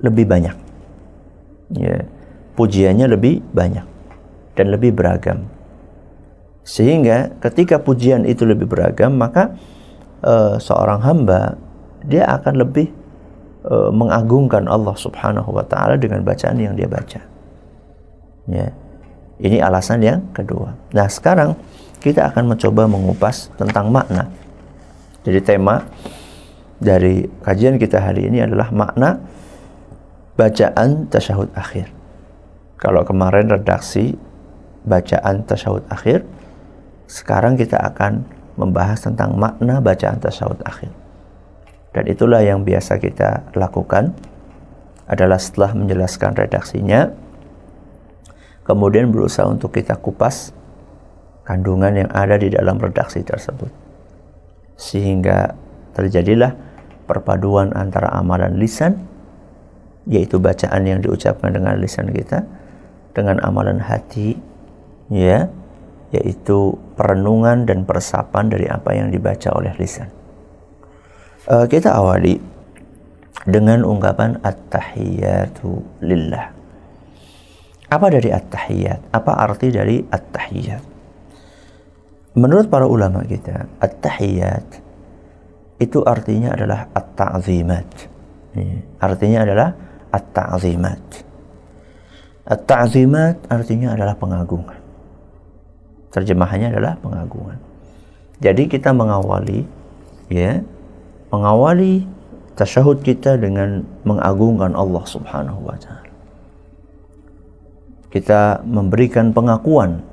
lebih 0.00 0.24
banyak 0.28 0.56
ya 1.76 2.04
pujiannya 2.56 3.06
lebih 3.08 3.44
banyak 3.52 3.84
dan 4.56 4.66
lebih 4.68 4.92
beragam 4.92 5.48
sehingga 6.62 7.34
ketika 7.42 7.82
pujian 7.82 8.22
itu 8.22 8.46
lebih 8.46 8.70
beragam, 8.70 9.18
maka 9.18 9.58
uh, 10.22 10.56
seorang 10.62 11.02
hamba 11.02 11.58
dia 12.06 12.22
akan 12.30 12.62
lebih 12.62 12.86
uh, 13.66 13.90
mengagungkan 13.90 14.70
Allah 14.70 14.94
Subhanahu 14.94 15.50
wa 15.50 15.66
taala 15.66 15.98
dengan 15.98 16.22
bacaan 16.22 16.58
yang 16.62 16.78
dia 16.78 16.86
baca. 16.86 17.20
Ya. 18.46 18.70
Ini 19.42 19.58
alasan 19.58 20.06
yang 20.06 20.22
kedua. 20.30 20.78
Nah, 20.94 21.10
sekarang 21.10 21.58
kita 21.98 22.30
akan 22.30 22.54
mencoba 22.54 22.86
mengupas 22.86 23.50
tentang 23.58 23.90
makna. 23.90 24.30
Jadi 25.22 25.40
tema 25.42 25.86
dari 26.82 27.26
kajian 27.46 27.78
kita 27.78 28.02
hari 28.02 28.26
ini 28.26 28.42
adalah 28.42 28.74
makna 28.74 29.22
bacaan 30.34 31.06
tasyahud 31.06 31.54
akhir. 31.54 31.90
Kalau 32.82 33.06
kemarin 33.06 33.46
redaksi 33.46 34.18
bacaan 34.82 35.46
tasyahud 35.46 35.86
akhir, 35.86 36.26
sekarang 37.06 37.54
kita 37.54 37.78
akan 37.78 38.26
membahas 38.56 39.04
tentang 39.04 39.36
makna 39.38 39.80
bacaan 39.80 40.20
tasawuf 40.20 40.58
akhir. 40.66 40.90
Dan 41.92 42.08
itulah 42.08 42.40
yang 42.40 42.64
biasa 42.64 42.96
kita 42.96 43.52
lakukan 43.52 44.16
adalah 45.04 45.36
setelah 45.36 45.76
menjelaskan 45.76 46.32
redaksinya 46.32 47.12
kemudian 48.64 49.12
berusaha 49.12 49.44
untuk 49.44 49.76
kita 49.76 49.98
kupas 50.00 50.56
kandungan 51.44 52.06
yang 52.06 52.10
ada 52.14 52.38
di 52.38 52.48
dalam 52.48 52.80
redaksi 52.80 53.20
tersebut. 53.20 53.81
Sehingga 54.76 55.54
terjadilah 55.92 56.56
perpaduan 57.04 57.74
antara 57.76 58.08
amalan 58.16 58.56
lisan 58.56 59.04
yaitu 60.08 60.42
bacaan 60.42 60.82
yang 60.82 60.98
diucapkan 60.98 61.54
dengan 61.54 61.78
lisan 61.78 62.10
kita 62.10 62.42
dengan 63.14 63.38
amalan 63.44 63.78
hati 63.78 64.34
ya 65.12 65.46
yaitu 66.12 66.76
perenungan 66.98 67.64
dan 67.64 67.88
peresapan 67.88 68.52
dari 68.52 68.68
apa 68.68 68.92
yang 68.92 69.08
dibaca 69.08 69.48
oleh 69.56 69.72
lisan. 69.80 70.12
Uh, 71.48 71.64
kita 71.64 71.96
awali 71.96 72.36
dengan 73.48 73.82
ungkapan 73.82 74.38
at-tahiyatu 74.44 76.04
lillah. 76.04 76.52
Apa 77.88 78.06
dari 78.12 78.28
at-tahiyat? 78.28 79.08
Apa 79.10 79.32
arti 79.40 79.72
dari 79.72 80.04
at-tahiyat? 80.04 80.91
Menurut 82.32 82.72
para 82.72 82.88
ulama 82.88 83.20
kita, 83.28 83.68
at-tahiyat 83.76 84.64
itu 85.82 86.00
artinya 86.06 86.56
adalah 86.56 86.88
at-ta'zimat. 86.96 87.88
Artinya 89.02 89.44
adalah 89.44 89.68
at-ta'zimat. 90.08 91.02
At-ta'zimat 92.48 93.36
artinya 93.52 93.92
adalah 93.92 94.16
pengagungan. 94.16 94.80
Terjemahannya 96.12 96.68
adalah 96.72 96.92
pengagungan. 97.00 97.58
Jadi 98.42 98.68
kita 98.68 98.92
mengawali 98.96 99.64
ya, 100.32 100.60
mengawali 101.28 102.04
tasyahud 102.56 103.00
kita 103.00 103.40
dengan 103.40 103.84
mengagungkan 104.04 104.76
Allah 104.76 105.04
Subhanahu 105.08 105.60
wa 105.64 105.76
taala. 105.80 106.12
Kita 108.12 108.60
memberikan 108.66 109.32
pengakuan 109.32 110.04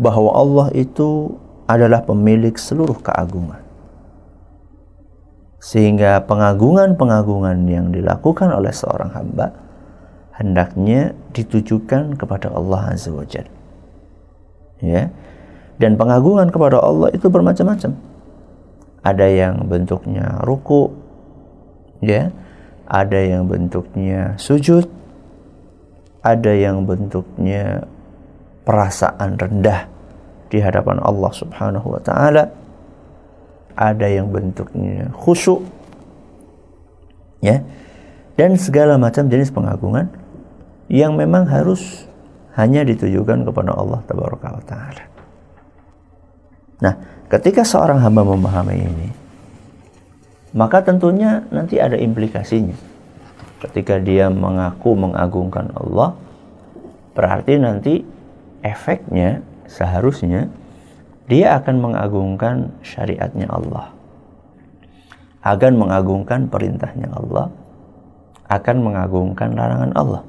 bahwa 0.00 0.30
Allah 0.34 0.68
itu 0.74 1.38
adalah 1.64 2.04
pemilik 2.04 2.54
seluruh 2.54 2.98
keagungan. 3.00 3.62
Sehingga 5.64 6.20
pengagungan-pengagungan 6.28 7.64
yang 7.64 7.88
dilakukan 7.88 8.52
oleh 8.52 8.68
seorang 8.68 9.16
hamba 9.16 9.56
hendaknya 10.36 11.14
ditujukan 11.32 12.18
kepada 12.20 12.52
Allah 12.52 12.92
Azza 12.92 13.14
wa 13.14 13.24
Jalla. 13.24 13.48
Ya. 14.82 15.08
Dan 15.80 15.96
pengagungan 15.96 16.52
kepada 16.52 16.78
Allah 16.78 17.10
itu 17.16 17.26
bermacam-macam. 17.32 17.96
Ada 19.00 19.26
yang 19.26 19.64
bentuknya 19.66 20.42
ruku, 20.44 20.92
ya. 22.04 22.30
Ada 22.84 23.16
yang 23.16 23.48
bentuknya 23.48 24.36
sujud, 24.36 24.84
ada 26.20 26.52
yang 26.52 26.84
bentuknya 26.84 27.88
perasaan 28.64 29.36
rendah 29.36 29.86
di 30.48 30.58
hadapan 30.60 31.00
Allah 31.00 31.32
Subhanahu 31.32 31.96
wa 31.96 32.00
taala. 32.00 32.50
Ada 33.74 34.06
yang 34.06 34.30
bentuknya 34.30 35.10
khusyuk. 35.14 35.62
Ya. 37.42 37.60
Dan 38.34 38.58
segala 38.58 38.98
macam 38.98 39.30
jenis 39.30 39.54
pengagungan 39.54 40.10
yang 40.90 41.14
memang 41.14 41.46
harus 41.46 42.06
hanya 42.58 42.82
ditujukan 42.82 43.46
kepada 43.46 43.74
Allah 43.74 44.00
taala. 44.06 45.04
Nah, 46.82 46.94
ketika 47.30 47.62
seorang 47.62 48.02
hamba 48.02 48.26
memahami 48.26 48.76
ini, 48.78 49.08
maka 50.54 50.82
tentunya 50.86 51.42
nanti 51.50 51.82
ada 51.82 51.98
implikasinya. 51.98 52.74
Ketika 53.62 53.98
dia 53.98 54.28
mengaku 54.30 54.94
mengagungkan 54.94 55.72
Allah, 55.74 56.14
berarti 57.16 57.58
nanti 57.58 57.94
efeknya 58.64 59.44
seharusnya 59.68 60.48
dia 61.28 61.60
akan 61.60 61.84
mengagungkan 61.84 62.72
syariatnya 62.80 63.48
Allah. 63.52 63.92
Akan 65.44 65.76
mengagungkan 65.76 66.48
perintahnya 66.48 67.12
Allah. 67.12 67.52
Akan 68.48 68.80
mengagungkan 68.80 69.52
larangan 69.52 69.92
Allah. 69.92 70.22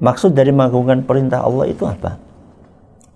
Maksud 0.00 0.32
dari 0.32 0.52
mengagungkan 0.52 1.04
perintah 1.04 1.44
Allah 1.44 1.68
itu 1.68 1.84
apa? 1.84 2.20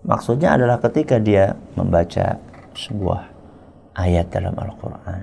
Maksudnya 0.04 0.56
adalah 0.56 0.80
ketika 0.80 1.20
dia 1.20 1.52
membaca 1.76 2.40
sebuah 2.72 3.28
ayat 3.98 4.30
dalam 4.30 4.54
Al-Quran 4.54 5.22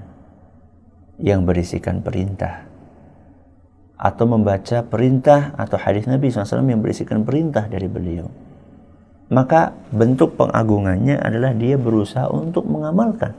yang 1.24 1.48
berisikan 1.48 2.04
perintah 2.04 2.65
atau 3.96 4.26
membaca 4.28 4.84
perintah 4.84 5.56
atau 5.56 5.80
hadis 5.80 6.04
Nabi 6.06 6.28
SAW 6.28 6.68
yang 6.68 6.84
berisikan 6.84 7.24
perintah 7.24 7.68
dari 7.68 7.88
beliau 7.88 8.28
maka 9.30 9.74
bentuk 9.90 10.38
pengagungannya 10.38 11.18
adalah 11.18 11.58
dia 11.58 11.82
berusaha 11.82 12.30
untuk 12.30 12.70
mengamalkan 12.70 13.34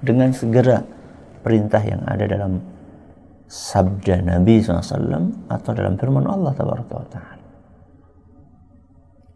dengan 0.00 0.32
segera 0.32 0.80
perintah 1.44 1.84
yang 1.84 2.00
ada 2.08 2.24
dalam 2.24 2.56
sabda 3.44 4.24
Nabi 4.24 4.64
SAW 4.64 5.52
atau 5.52 5.70
dalam 5.76 6.00
firman 6.00 6.24
Allah 6.24 6.56
Taala. 6.56 7.36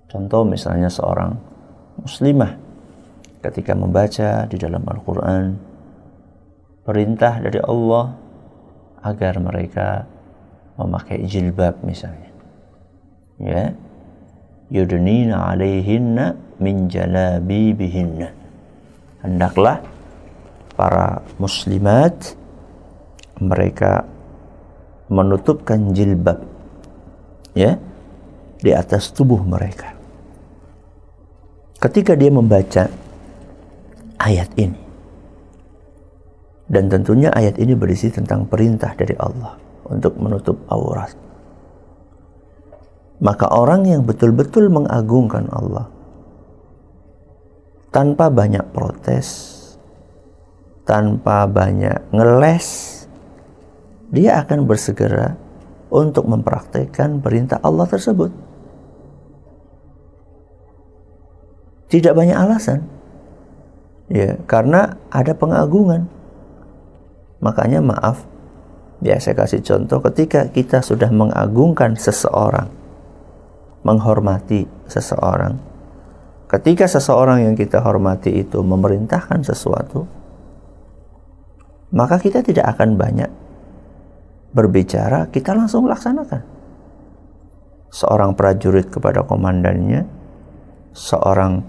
Contoh 0.08 0.42
misalnya 0.46 0.88
seorang 0.88 1.36
muslimah 2.00 2.54
ketika 3.44 3.76
membaca 3.76 4.48
di 4.48 4.56
dalam 4.56 4.80
Al-Quran 4.88 5.44
perintah 6.86 7.44
dari 7.44 7.60
Allah 7.60 8.14
agar 9.04 9.36
mereka 9.36 10.08
memakai 10.78 11.22
jilbab 11.26 11.78
misalnya. 11.86 12.30
Ya. 13.38 13.74
Yudnina 14.72 15.54
alaihinna 15.54 16.34
min 16.58 16.90
jalabibihinna. 16.90 18.32
Hendaklah 19.22 19.80
para 20.74 21.22
muslimat 21.38 22.34
mereka 23.38 24.06
menutupkan 25.12 25.94
jilbab 25.94 26.42
ya 27.54 27.78
di 28.58 28.70
atas 28.72 29.12
tubuh 29.12 29.40
mereka. 29.44 29.94
Ketika 31.78 32.16
dia 32.16 32.32
membaca 32.32 32.88
ayat 34.16 34.48
ini 34.56 34.80
dan 36.64 36.88
tentunya 36.88 37.28
ayat 37.28 37.60
ini 37.60 37.76
berisi 37.76 38.08
tentang 38.08 38.48
perintah 38.48 38.96
dari 38.96 39.12
Allah 39.20 39.60
untuk 39.88 40.16
menutup 40.16 40.60
aurat. 40.68 41.12
Maka 43.22 43.46
orang 43.48 43.86
yang 43.88 44.02
betul-betul 44.04 44.68
mengagungkan 44.68 45.48
Allah 45.48 45.88
tanpa 47.94 48.26
banyak 48.26 48.74
protes, 48.74 49.54
tanpa 50.82 51.46
banyak 51.46 52.10
ngeles, 52.10 52.66
dia 54.10 54.42
akan 54.42 54.66
bersegera 54.66 55.38
untuk 55.94 56.26
mempraktekkan 56.26 57.22
perintah 57.22 57.62
Allah 57.62 57.86
tersebut. 57.86 58.34
Tidak 61.86 62.10
banyak 62.10 62.34
alasan. 62.34 62.82
Ya, 64.10 64.42
karena 64.50 64.98
ada 65.14 65.30
pengagungan. 65.38 66.10
Makanya 67.38 67.78
maaf, 67.78 68.26
Ya, 69.02 69.18
kasih 69.18 69.64
contoh 69.64 69.98
ketika 70.10 70.46
kita 70.52 70.78
sudah 70.78 71.10
mengagungkan 71.10 71.98
seseorang, 71.98 72.70
menghormati 73.82 74.70
seseorang. 74.86 75.58
Ketika 76.46 76.86
seseorang 76.86 77.42
yang 77.42 77.54
kita 77.58 77.82
hormati 77.82 78.30
itu 78.44 78.62
memerintahkan 78.62 79.42
sesuatu, 79.42 80.06
maka 81.90 82.22
kita 82.22 82.46
tidak 82.46 82.74
akan 82.74 82.94
banyak 82.94 83.30
berbicara, 84.54 85.30
kita 85.34 85.50
langsung 85.54 85.90
laksanakan. 85.90 86.42
Seorang 87.90 88.38
prajurit 88.38 88.90
kepada 88.90 89.26
komandannya, 89.26 90.06
seorang 90.94 91.62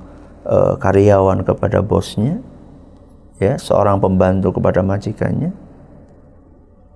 e, 0.46 0.58
karyawan 0.78 1.46
kepada 1.46 1.82
bosnya, 1.82 2.42
ya, 3.42 3.58
seorang 3.58 3.98
pembantu 4.02 4.58
kepada 4.58 4.86
majikannya, 4.86 5.54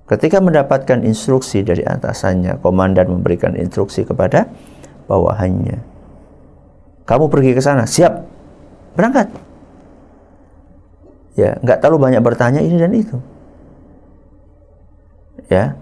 Ketika 0.10 0.41
mendapatkan 0.41 1.06
instruksi 1.06 1.62
dari 1.62 1.86
atasannya, 1.86 2.58
komandan 2.65 3.13
memberikan 3.13 3.54
instruksi 3.54 4.02
kepada 4.02 4.50
bawahannya. 5.06 5.86
Kamu 7.06 7.30
pergi 7.30 7.54
ke 7.54 7.62
sana, 7.62 7.86
siap, 7.86 8.26
berangkat. 8.98 9.30
Ya, 11.38 11.62
nggak 11.62 11.78
terlalu 11.78 12.10
banyak 12.10 12.22
bertanya 12.26 12.58
ini 12.58 12.82
dan 12.82 12.93
itu. 12.98 13.22
Ya, 15.45 15.78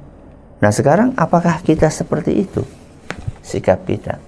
nah 0.59 0.75
sekarang 0.75 1.15
apakah 1.15 1.63
kita 1.63 1.87
seperti 1.87 2.43
itu? 2.43 2.67
Sikap 3.39 3.87
kita. 3.87 4.19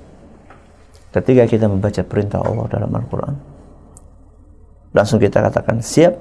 Ketika 1.11 1.43
kita 1.43 1.67
membaca 1.67 1.99
perintah 2.07 2.39
Allah 2.39 2.71
dalam 2.71 2.91
Al-Quran, 2.95 3.35
langsung 4.95 5.19
kita 5.19 5.43
katakan 5.43 5.83
siap 5.83 6.15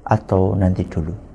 atau 0.00 0.56
nanti 0.56 0.88
dulu. 0.88 1.29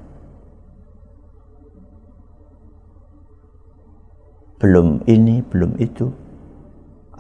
Belum 4.66 5.06
ini, 5.06 5.46
belum 5.46 5.78
itu, 5.78 6.10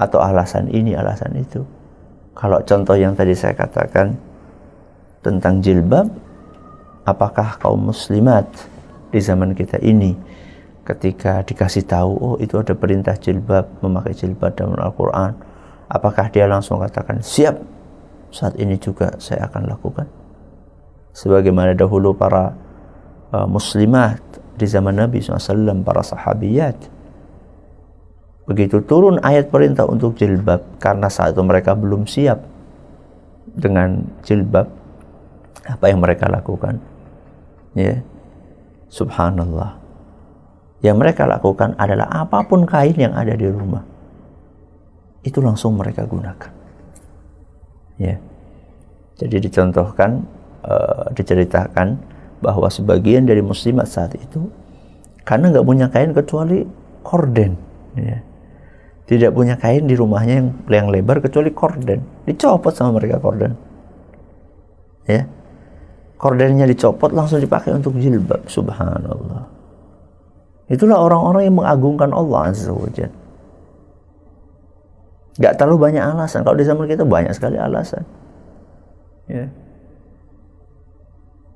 atau 0.01 0.17
alasan 0.17 0.65
ini, 0.73 0.97
alasan 0.97 1.37
itu. 1.37 1.61
Kalau 2.33 2.57
contoh 2.65 2.97
yang 2.97 3.13
tadi 3.13 3.37
saya 3.37 3.53
katakan 3.53 4.17
tentang 5.21 5.61
jilbab, 5.61 6.09
apakah 7.05 7.61
kaum 7.61 7.93
muslimat 7.93 8.49
di 9.13 9.21
zaman 9.21 9.53
kita 9.53 9.77
ini 9.85 10.17
ketika 10.89 11.45
dikasih 11.45 11.85
tahu, 11.85 12.11
oh 12.17 12.35
itu 12.41 12.57
ada 12.57 12.73
perintah 12.73 13.13
jilbab, 13.13 13.69
memakai 13.85 14.17
jilbab 14.17 14.57
dalam 14.57 14.73
Al-Quran, 14.81 15.37
apakah 15.85 16.33
dia 16.33 16.49
langsung 16.49 16.81
katakan, 16.81 17.21
siap, 17.21 17.61
saat 18.33 18.57
ini 18.57 18.81
juga 18.81 19.13
saya 19.21 19.45
akan 19.45 19.69
lakukan? 19.69 20.09
Sebagaimana 21.13 21.77
dahulu 21.77 22.17
para 22.17 22.57
uh, 23.29 23.47
muslimat 23.47 24.17
di 24.57 24.65
zaman 24.65 24.97
Nabi 24.97 25.21
SAW, 25.21 25.85
para 25.85 26.01
sahabiyat, 26.01 26.94
Begitu 28.45 28.85
turun 28.85 29.17
ayat 29.25 29.49
perintah 29.49 29.89
untuk 29.89 30.13
jilbab 30.13 30.77
karena 30.77 31.09
saat 31.09 31.33
itu 31.33 31.41
mereka 31.41 31.73
belum 31.73 32.05
siap 32.05 32.45
dengan 33.57 34.05
jilbab 34.21 34.69
apa 35.65 35.85
yang 35.89 35.97
mereka 35.97 36.29
lakukan? 36.29 36.77
Ya 37.73 38.05
subhanallah. 38.93 39.81
Yang 40.85 40.97
mereka 41.01 41.25
lakukan 41.25 41.73
adalah 41.81 42.05
apa 42.05 42.45
pun 42.45 42.69
kain 42.69 42.93
yang 42.93 43.17
ada 43.17 43.33
di 43.33 43.49
rumah 43.49 43.81
itu 45.25 45.41
langsung 45.41 45.73
mereka 45.73 46.05
gunakan. 46.05 46.53
Ya. 47.97 48.21
Jadi 49.17 49.49
dicontohkan 49.49 50.21
uh, 50.61 51.09
diceritakan 51.17 51.97
bahwa 52.45 52.69
sebagian 52.69 53.25
dari 53.25 53.41
muslimat 53.41 53.89
saat 53.89 54.13
itu 54.13 54.53
karena 55.25 55.49
nggak 55.49 55.65
punya 55.65 55.89
kain 55.89 56.13
kecuali 56.13 56.61
korden. 57.01 57.57
Ya 57.97 58.34
tidak 59.05 59.31
punya 59.37 59.55
kain 59.57 59.85
di 59.85 59.93
rumahnya 59.93 60.41
yang 60.41 60.49
yang 60.69 60.87
lebar 60.89 61.21
kecuali 61.21 61.53
korden. 61.53 62.01
Dicopot 62.25 62.73
sama 62.73 62.97
mereka 62.97 63.21
korden. 63.21 63.53
Ya. 65.05 65.29
Kordennya 66.15 66.65
dicopot 66.65 67.13
langsung 67.13 67.37
dipakai 67.37 67.75
untuk 67.75 67.97
jilbab. 68.01 68.49
Subhanallah. 68.49 69.45
Itulah 70.65 70.97
orang-orang 70.97 71.45
yang 71.45 71.55
mengagungkan 71.61 72.09
Allah 72.09 72.49
azza 72.49 72.73
wajalla 72.73 73.25
nggak 75.35 75.53
terlalu 75.59 75.77
banyak 75.91 76.03
alasan. 76.03 76.47
Kalau 76.47 76.55
di 76.55 76.65
zaman 76.65 76.87
kita 76.87 77.03
banyak 77.03 77.33
sekali 77.35 77.59
alasan. 77.59 78.03
Ya. 79.27 79.51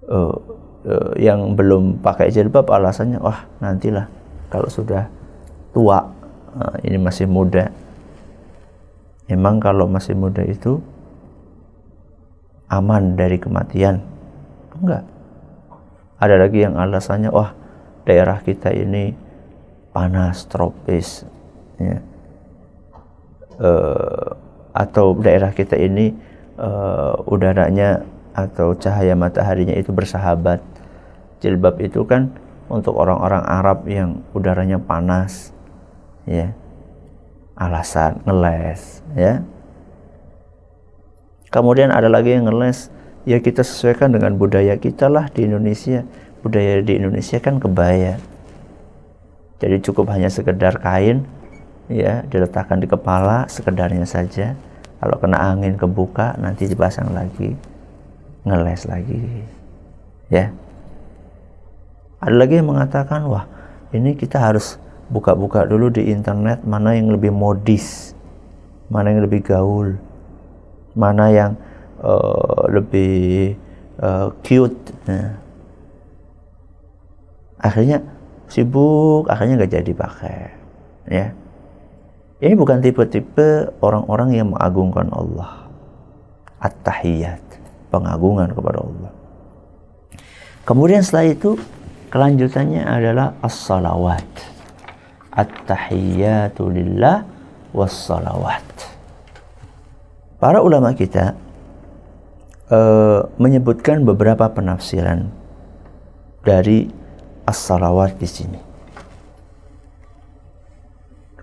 Uh, 0.09 0.33
uh, 0.89 1.11
yang 1.15 1.53
belum 1.53 2.01
pakai 2.01 2.33
jilbab 2.33 2.65
alasannya 2.65 3.21
wah 3.21 3.45
nantilah 3.61 4.09
kalau 4.49 4.65
sudah 4.65 5.05
tua 5.69 6.01
ini 6.83 6.97
masih 6.97 7.25
muda 7.29 7.71
memang 9.29 9.61
kalau 9.61 9.85
masih 9.85 10.17
muda 10.17 10.41
itu 10.45 10.81
aman 12.69 13.17
dari 13.17 13.37
kematian 13.37 14.01
enggak 14.77 15.03
ada 16.19 16.35
lagi 16.35 16.65
yang 16.65 16.75
alasannya 16.75 17.31
wah 17.31 17.55
daerah 18.03 18.41
kita 18.41 18.73
ini 18.73 19.13
panas 19.93 20.45
tropis 20.45 21.25
ya. 21.79 21.97
uh, 23.59 24.29
atau 24.73 25.17
daerah 25.17 25.51
kita 25.51 25.75
ini 25.75 26.13
uh, 26.59 27.17
udaranya 27.25 28.05
atau 28.35 28.77
cahaya 28.77 29.17
mataharinya 29.17 29.75
itu 29.75 29.91
bersahabat. 29.91 30.61
Jilbab 31.39 31.79
itu 31.79 32.03
kan 32.03 32.35
untuk 32.67 32.99
orang-orang 32.99 33.43
Arab 33.47 33.87
yang 33.87 34.21
udaranya 34.35 34.77
panas, 34.77 35.55
ya. 36.29 36.53
Alasan 37.57 38.21
ngeles, 38.23 39.01
ya. 39.17 39.41
Kemudian 41.49 41.89
ada 41.89 42.07
lagi 42.07 42.37
yang 42.37 42.45
ngeles, 42.45 42.93
ya 43.25 43.41
kita 43.41 43.65
sesuaikan 43.65 44.13
dengan 44.13 44.37
budaya 44.37 44.77
kita 44.77 45.09
lah 45.09 45.27
di 45.33 45.49
Indonesia. 45.49 46.05
Budaya 46.45 46.79
di 46.85 46.93
Indonesia 47.01 47.41
kan 47.41 47.57
kebaya. 47.57 48.21
Jadi 49.59 49.81
cukup 49.83 50.07
hanya 50.13 50.31
sekedar 50.31 50.79
kain, 50.79 51.27
ya, 51.91 52.23
diletakkan 52.29 52.79
di 52.79 52.87
kepala 52.87 53.49
sekedarnya 53.51 54.07
saja. 54.07 54.55
Kalau 55.01 55.19
kena 55.19 55.51
angin 55.51 55.75
kebuka 55.75 56.39
nanti 56.39 56.63
dipasang 56.69 57.11
lagi 57.11 57.59
ngeles 58.49 58.87
lagi 58.87 59.19
ya 60.31 60.53
ada 62.19 62.35
lagi 62.35 62.59
yang 62.59 62.69
mengatakan 62.71 63.25
wah 63.27 63.47
ini 63.91 64.15
kita 64.15 64.39
harus 64.39 64.81
buka-buka 65.09 65.65
dulu 65.65 65.89
di 65.89 66.13
internet 66.13 66.61
mana 66.65 66.93
yang 66.93 67.09
lebih 67.13 67.33
modis 67.33 68.13
mana 68.89 69.13
yang 69.13 69.25
lebih 69.25 69.41
gaul 69.41 69.97
mana 70.93 71.29
yang 71.29 71.51
uh, 72.01 72.65
lebih 72.69 73.53
uh, 74.01 74.33
cute 74.45 74.77
nah. 75.09 75.37
akhirnya 77.61 78.01
sibuk 78.49 79.29
akhirnya 79.29 79.61
nggak 79.61 79.73
jadi 79.81 79.91
pakai 79.93 80.39
ya 81.09 81.27
ini 82.39 82.53
bukan 82.55 82.79
tipe-tipe 82.79 83.75
orang-orang 83.83 84.31
yang 84.31 84.47
mengagungkan 84.55 85.11
Allah 85.11 85.67
at-tahiyat 86.63 87.43
pengagungan 87.89 88.51
kepada 88.53 88.79
Allah. 88.79 89.11
Kemudian 90.63 91.01
setelah 91.01 91.33
itu 91.33 91.57
kelanjutannya 92.13 92.85
adalah 92.85 93.35
as-salawat. 93.41 94.23
At-tahiyyatu 95.29 96.73
lillah 96.73 97.25
was-salawat. 97.71 98.65
Para 100.39 100.63
ulama 100.63 100.95
kita 100.95 101.37
uh, 102.71 103.27
menyebutkan 103.37 104.07
beberapa 104.07 104.49
penafsiran 104.49 105.29
dari 106.41 106.89
as-salawat 107.45 108.17
di 108.17 108.29
sini. 108.29 108.59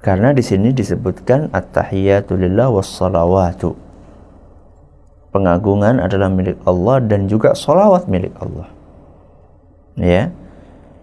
Karena 0.01 0.31
di 0.31 0.43
sini 0.43 0.71
disebutkan 0.71 1.51
at-tahiyyatu 1.51 2.39
lillah 2.39 2.71
was-salawatu 2.71 3.87
pengagungan 5.37 6.01
adalah 6.01 6.33
milik 6.33 6.57
Allah 6.65 7.05
dan 7.05 7.29
juga 7.29 7.53
solawat 7.53 8.09
milik 8.09 8.33
Allah. 8.41 8.73
Ya, 10.01 10.33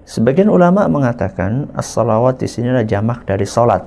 sebagian 0.03 0.51
ulama 0.51 0.85
mengatakan 0.87 1.71
as-salawat 1.73 2.39
di 2.39 2.47
sini 2.47 2.71
adalah 2.71 2.87
jamak 2.87 3.19
dari 3.27 3.47
solat. 3.47 3.83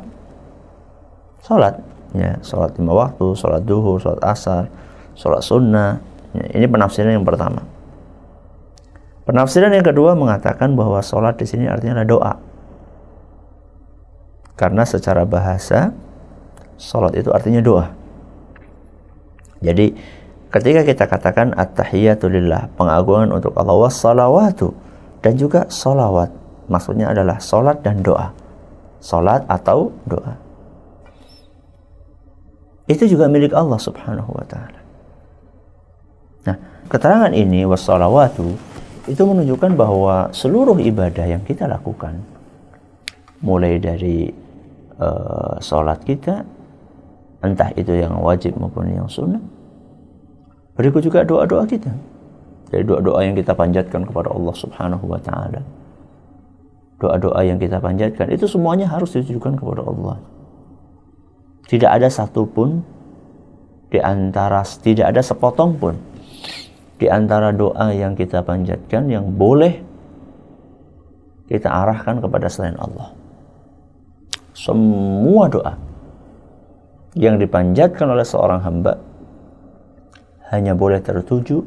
Solat, 1.41 1.79
ya, 2.17 2.37
solat 2.43 2.75
lima 2.81 2.93
waktu, 2.97 3.37
solat 3.39 3.63
duhur, 3.63 4.03
solat 4.03 4.23
asar, 4.27 4.67
solat 5.15 5.43
sunnah. 5.45 6.03
Ya, 6.35 6.45
ini 6.59 6.67
penafsiran 6.67 7.15
yang 7.15 7.27
pertama. 7.27 7.63
Penafsiran 9.27 9.75
yang 9.75 9.87
kedua 9.87 10.15
mengatakan 10.15 10.75
bahwa 10.75 11.03
solat 11.03 11.39
di 11.39 11.47
sini 11.47 11.67
artinya 11.67 12.03
adalah 12.03 12.11
doa. 12.11 12.33
Karena 14.57 14.83
secara 14.89 15.23
bahasa, 15.29 15.93
solat 16.81 17.15
itu 17.15 17.31
artinya 17.31 17.61
doa. 17.61 17.87
Jadi 19.61 19.93
Ketika 20.47 20.87
kita 20.87 21.05
katakan 21.05 21.53
at-tahiyatu 21.59 22.31
pengagungan 22.81 23.35
untuk 23.35 23.53
Allah 23.61 23.77
wassalawatu 23.77 24.73
dan 25.27 25.35
juga 25.35 25.67
solawat. 25.67 26.31
Maksudnya 26.71 27.11
adalah 27.11 27.43
solat 27.43 27.83
dan 27.83 27.99
doa. 27.99 28.31
Solat 29.03 29.43
atau 29.51 29.91
doa. 30.07 30.39
Itu 32.87 33.11
juga 33.11 33.27
milik 33.27 33.51
Allah 33.51 33.83
subhanahu 33.83 34.31
wa 34.31 34.47
ta'ala. 34.47 34.81
Nah, 36.47 36.57
keterangan 36.87 37.35
ini 37.35 37.67
wassalawatu 37.67 38.55
itu 39.11 39.19
menunjukkan 39.27 39.75
bahwa 39.75 40.31
seluruh 40.31 40.79
ibadah 40.79 41.27
yang 41.27 41.43
kita 41.43 41.67
lakukan 41.67 42.23
mulai 43.43 43.83
dari 43.83 44.31
uh, 45.03 45.59
sholat 45.59 46.07
kita 46.07 46.47
entah 47.43 47.75
itu 47.75 47.99
yang 47.99 48.15
wajib 48.23 48.55
maupun 48.55 48.95
yang 48.95 49.11
sunnah 49.11 49.43
Berikut 50.77 51.01
juga 51.01 51.25
doa-doa 51.25 51.65
kita. 51.65 51.89
Jadi 52.71 52.83
doa-doa 52.83 53.21
yang 53.23 53.39
kita 53.39 53.55
panjatkan 53.55 54.03
kepada 54.03 54.35
Allah 54.35 54.55
Subhanahu 54.55 55.05
wa 55.07 55.21
taala. 55.23 55.63
Doa-doa 56.97 57.41
yang 57.45 57.61
kita 57.61 57.79
panjatkan 57.79 58.33
itu 58.33 58.49
semuanya 58.49 58.89
harus 58.89 59.13
ditujukan 59.15 59.55
kepada 59.61 59.85
Allah. 59.85 60.17
Tidak 61.67 61.91
ada 61.91 62.09
satupun 62.09 62.83
di 63.93 64.01
antara 64.03 64.65
tidak 64.83 65.15
ada 65.15 65.23
sepotong 65.23 65.79
pun 65.79 65.95
di 66.97 67.07
antara 67.07 67.53
doa 67.53 67.93
yang 67.93 68.17
kita 68.17 68.41
panjatkan 68.43 69.07
yang 69.07 69.29
boleh 69.37 69.85
kita 71.47 71.71
arahkan 71.71 72.19
kepada 72.19 72.51
selain 72.51 72.75
Allah. 72.81 73.15
Semua 74.57 75.47
doa 75.47 75.77
yang 77.15 77.37
dipanjatkan 77.37 78.09
oleh 78.09 78.25
seorang 78.25 78.65
hamba 78.65 78.99
hanya 80.51 80.73
boleh 80.73 80.99
tertuju 81.05 81.61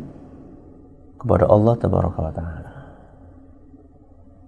kepada 1.20 1.46
Allah 1.52 1.76
Tabaraka 1.76 2.20
wa 2.24 2.34
taala. 2.34 2.74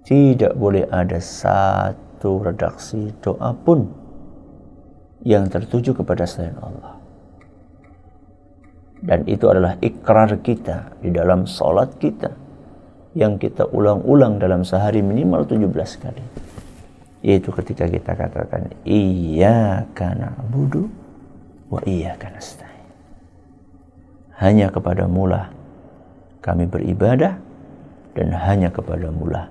Tidak 0.07 0.57
boleh 0.57 0.87
ada 0.89 1.19
satu 1.19 2.41
redaksi 2.41 3.11
doa 3.21 3.53
pun 3.53 3.85
yang 5.21 5.45
tertuju 5.51 5.93
kepada 5.93 6.25
selain 6.25 6.57
Allah. 6.57 6.97
Dan 9.01 9.25
itu 9.25 9.49
adalah 9.49 9.77
ikrar 9.81 10.29
kita 10.41 10.97
di 11.01 11.09
dalam 11.13 11.45
salat 11.45 11.93
kita 11.97 12.33
yang 13.17 13.37
kita 13.37 13.67
ulang-ulang 13.69 14.39
dalam 14.39 14.65
sehari 14.65 15.03
minimal 15.03 15.45
17 15.45 15.67
kali. 16.01 16.23
Yaitu 17.21 17.53
ketika 17.53 17.85
kita 17.85 18.17
katakan 18.17 18.73
iyyaka 18.81 20.17
na'budu 20.17 20.89
wa 21.69 21.77
iyyaka 21.85 22.33
nasta'in 22.33 22.71
hanya 24.41 24.73
kepada 24.73 25.05
mula 25.05 25.53
kami 26.41 26.65
beribadah 26.67 27.37
dan 28.17 28.27
hanya 28.35 28.73
kepada 28.73 29.07
mula 29.13 29.47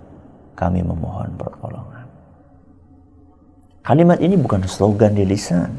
kami 0.58 0.84
memohon 0.84 1.32
pertolongan. 1.40 2.06
Kalimat 3.80 4.20
ini 4.20 4.36
bukan 4.36 4.68
slogan 4.68 5.16
di 5.16 5.24
lisan, 5.24 5.72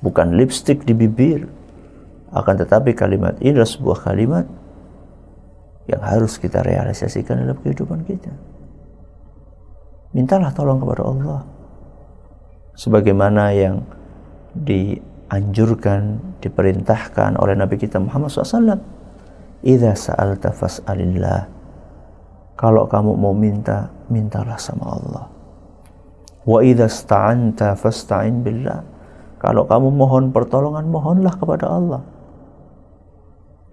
bukan 0.00 0.40
lipstick 0.40 0.88
di 0.88 0.96
bibir, 0.96 1.44
akan 2.32 2.54
tetapi 2.64 2.96
kalimat 2.96 3.36
ini 3.44 3.52
adalah 3.52 3.68
sebuah 3.68 3.98
kalimat 4.08 4.48
yang 5.90 6.00
harus 6.00 6.40
kita 6.40 6.64
realisasikan 6.64 7.44
dalam 7.44 7.60
kehidupan 7.60 8.08
kita. 8.08 8.32
Mintalah 10.16 10.48
tolong 10.56 10.80
kepada 10.80 11.02
Allah. 11.04 11.40
Sebagaimana 12.72 13.52
yang 13.52 13.84
di 14.56 14.96
dianjurkan, 15.32 16.20
diperintahkan 16.44 17.40
oleh 17.40 17.56
Nabi 17.56 17.80
kita 17.80 17.96
Muhammad 17.96 18.28
SAW. 18.28 18.76
Idza 19.62 19.94
sa'alta 19.94 20.50
fas'alillah. 20.50 21.40
Kalau 22.58 22.86
kamu 22.86 23.14
mau 23.14 23.34
minta, 23.34 23.90
mintalah 24.10 24.58
sama 24.58 24.98
Allah. 24.98 25.24
Wa 26.42 26.58
idza 26.62 26.90
sta'anta 26.90 27.78
fasta'in 27.78 28.42
billah. 28.42 28.82
Kalau 29.38 29.66
kamu 29.66 29.90
mohon 29.94 30.30
pertolongan, 30.30 30.86
mohonlah 30.86 31.34
kepada 31.34 31.66
Allah. 31.66 32.02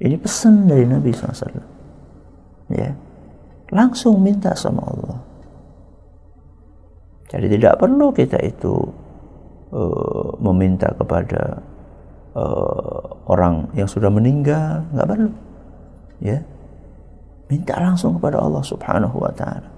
Ini 0.02 0.16
pesan 0.18 0.66
dari 0.70 0.86
Nabi 0.86 1.14
SAW. 1.14 1.62
Ya. 2.74 2.94
Langsung 3.70 4.22
minta 4.22 4.54
sama 4.58 4.82
Allah. 4.86 5.20
Jadi 7.30 7.46
tidak 7.54 7.78
perlu 7.78 8.10
kita 8.10 8.42
itu 8.42 8.74
uh, 9.70 10.34
meminta 10.42 10.90
kepada 10.98 11.62
uh, 12.34 13.02
orang 13.30 13.70
yang 13.78 13.86
sudah 13.86 14.10
meninggal, 14.10 14.82
nggak 14.90 15.10
perlu. 15.10 15.30
Ya. 16.20 16.44
Minta 17.50 17.80
langsung 17.82 18.20
kepada 18.20 18.38
Allah 18.38 18.62
Subhanahu 18.62 19.18
wa 19.18 19.34
taala. 19.34 19.70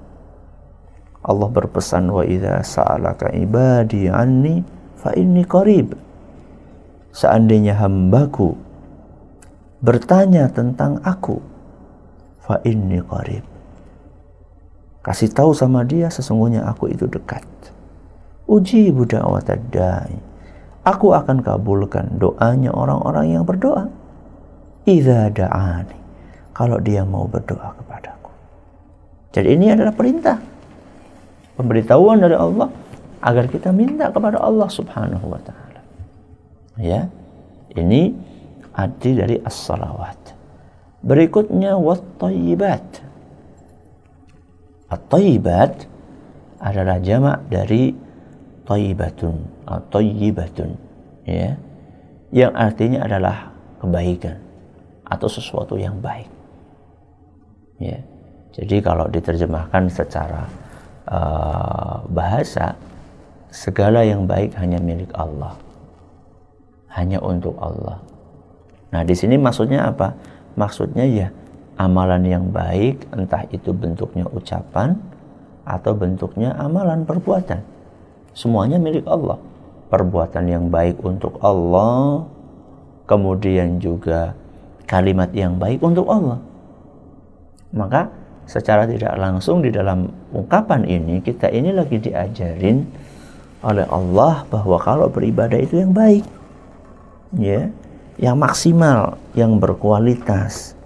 Allah 1.21 1.49
berpesan 1.53 2.09
wa 2.09 2.25
idza 2.25 2.65
sa'alaka 2.65 3.29
ibadi 3.37 4.09
anni 4.09 4.65
fa 4.97 5.13
inni 5.13 5.45
qarib. 5.45 5.93
Seandainya 7.13 7.77
hambaku 7.77 8.57
bertanya 9.85 10.49
tentang 10.49 10.97
aku, 11.05 11.37
fa 12.41 12.57
inni 12.65 12.97
qarib. 13.05 13.45
Kasih 15.01 15.29
tahu 15.33 15.53
sama 15.53 15.85
dia 15.85 16.09
sesungguhnya 16.09 16.65
aku 16.65 16.89
itu 16.89 17.09
dekat. 17.09 17.45
Uji 18.49 18.89
da'wat 18.89 19.49
da'i. 19.69 20.17
Aku 20.81 21.13
akan 21.13 21.45
kabulkan 21.45 22.17
doanya 22.17 22.73
orang-orang 22.73 23.37
yang 23.37 23.45
berdoa. 23.45 23.85
Idza 24.89 25.29
da'ani. 25.29 26.00
Kalau 26.51 26.77
dia 26.83 27.07
mau 27.07 27.25
berdoa 27.27 27.75
kepadaku. 27.79 28.31
Jadi 29.31 29.49
ini 29.55 29.71
adalah 29.71 29.95
perintah 29.95 30.37
pemberitahuan 31.55 32.17
dari 32.17 32.35
Allah 32.35 32.67
agar 33.21 33.45
kita 33.47 33.69
minta 33.69 34.09
kepada 34.09 34.41
Allah 34.41 34.67
Subhanahu 34.67 35.25
wa 35.29 35.41
taala. 35.45 35.81
Ya. 36.81 37.07
Ini 37.71 38.11
arti 38.75 39.15
dari 39.15 39.39
as-salawat. 39.39 40.35
Berikutnya 41.05 41.79
wat-thayyibat. 41.79 42.83
At-thayyibat 44.91 45.87
adalah 46.59 46.99
jamak 46.99 47.47
dari 47.47 47.95
thayyibatun 48.67 49.35
atau 49.67 49.99
thayyibatun 49.99 50.75
ya. 51.27 51.55
Yang 52.31 52.53
artinya 52.55 52.99
adalah 53.03 53.51
kebaikan 53.83 54.39
atau 55.03 55.27
sesuatu 55.27 55.75
yang 55.75 55.99
baik. 55.99 56.30
Ya. 57.81 57.97
Jadi 58.53 58.77
kalau 58.85 59.09
diterjemahkan 59.09 59.89
secara 59.89 60.45
uh, 61.09 62.05
bahasa 62.13 62.77
segala 63.49 64.05
yang 64.05 64.29
baik 64.29 64.53
hanya 64.61 64.77
milik 64.77 65.09
Allah. 65.17 65.57
Hanya 66.93 67.17
untuk 67.23 67.57
Allah. 67.57 67.97
Nah 68.93 69.01
di 69.01 69.17
sini 69.17 69.39
maksudnya 69.39 69.89
apa? 69.89 70.13
Maksudnya 70.59 71.07
ya 71.07 71.27
amalan 71.79 72.21
yang 72.27 72.45
baik 72.53 73.07
entah 73.15 73.47
itu 73.49 73.73
bentuknya 73.73 74.27
ucapan 74.29 74.93
atau 75.65 75.95
bentuknya 75.97 76.53
amalan 76.59 77.07
perbuatan. 77.07 77.63
Semuanya 78.35 78.77
milik 78.77 79.07
Allah. 79.09 79.39
Perbuatan 79.87 80.45
yang 80.47 80.67
baik 80.67 80.99
untuk 81.03 81.39
Allah 81.39 82.27
kemudian 83.07 83.79
juga 83.79 84.35
kalimat 84.87 85.31
yang 85.35 85.59
baik 85.59 85.83
untuk 85.83 86.07
Allah 86.07 86.50
maka 87.71 88.11
secara 88.47 88.83
tidak 88.83 89.15
langsung 89.15 89.63
di 89.63 89.71
dalam 89.71 90.11
ungkapan 90.35 90.83
ini 90.83 91.23
kita 91.23 91.47
ini 91.47 91.71
lagi 91.71 91.97
diajarin 91.99 92.83
oleh 93.61 93.85
Allah 93.87 94.43
bahwa 94.49 94.77
kalau 94.81 95.07
beribadah 95.07 95.59
itu 95.61 95.79
yang 95.79 95.93
baik 95.93 96.25
ya 97.37 97.71
yang 98.21 98.37
maksimal 98.37 99.17
yang 99.33 99.57
berkualitas. 99.57 100.77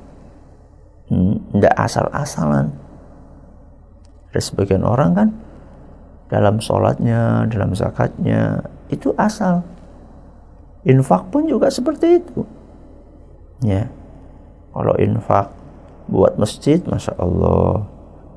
Hmm, 1.12 1.38
tidak 1.54 1.76
asal-asalan. 1.78 2.74
Ada 4.34 4.41
sebagian 4.41 4.82
orang 4.82 5.12
kan 5.13 5.30
dalam 6.32 6.58
sholatnya 6.58 7.45
dalam 7.52 7.76
zakatnya 7.76 8.65
itu 8.89 9.13
asal. 9.19 9.62
Infak 10.86 11.30
pun 11.30 11.45
juga 11.50 11.69
seperti 11.69 12.24
itu. 12.24 12.41
Ya 13.62 13.91
kalau 14.71 14.95
infak 14.98 15.52
buat 16.10 16.38
masjid 16.38 16.82
masya 16.86 17.13
Allah. 17.18 17.86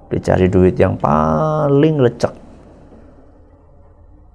Dicari 0.09 0.49
duit 0.49 0.77
yang 0.81 0.97
paling 0.97 2.01
lecek. 2.01 2.33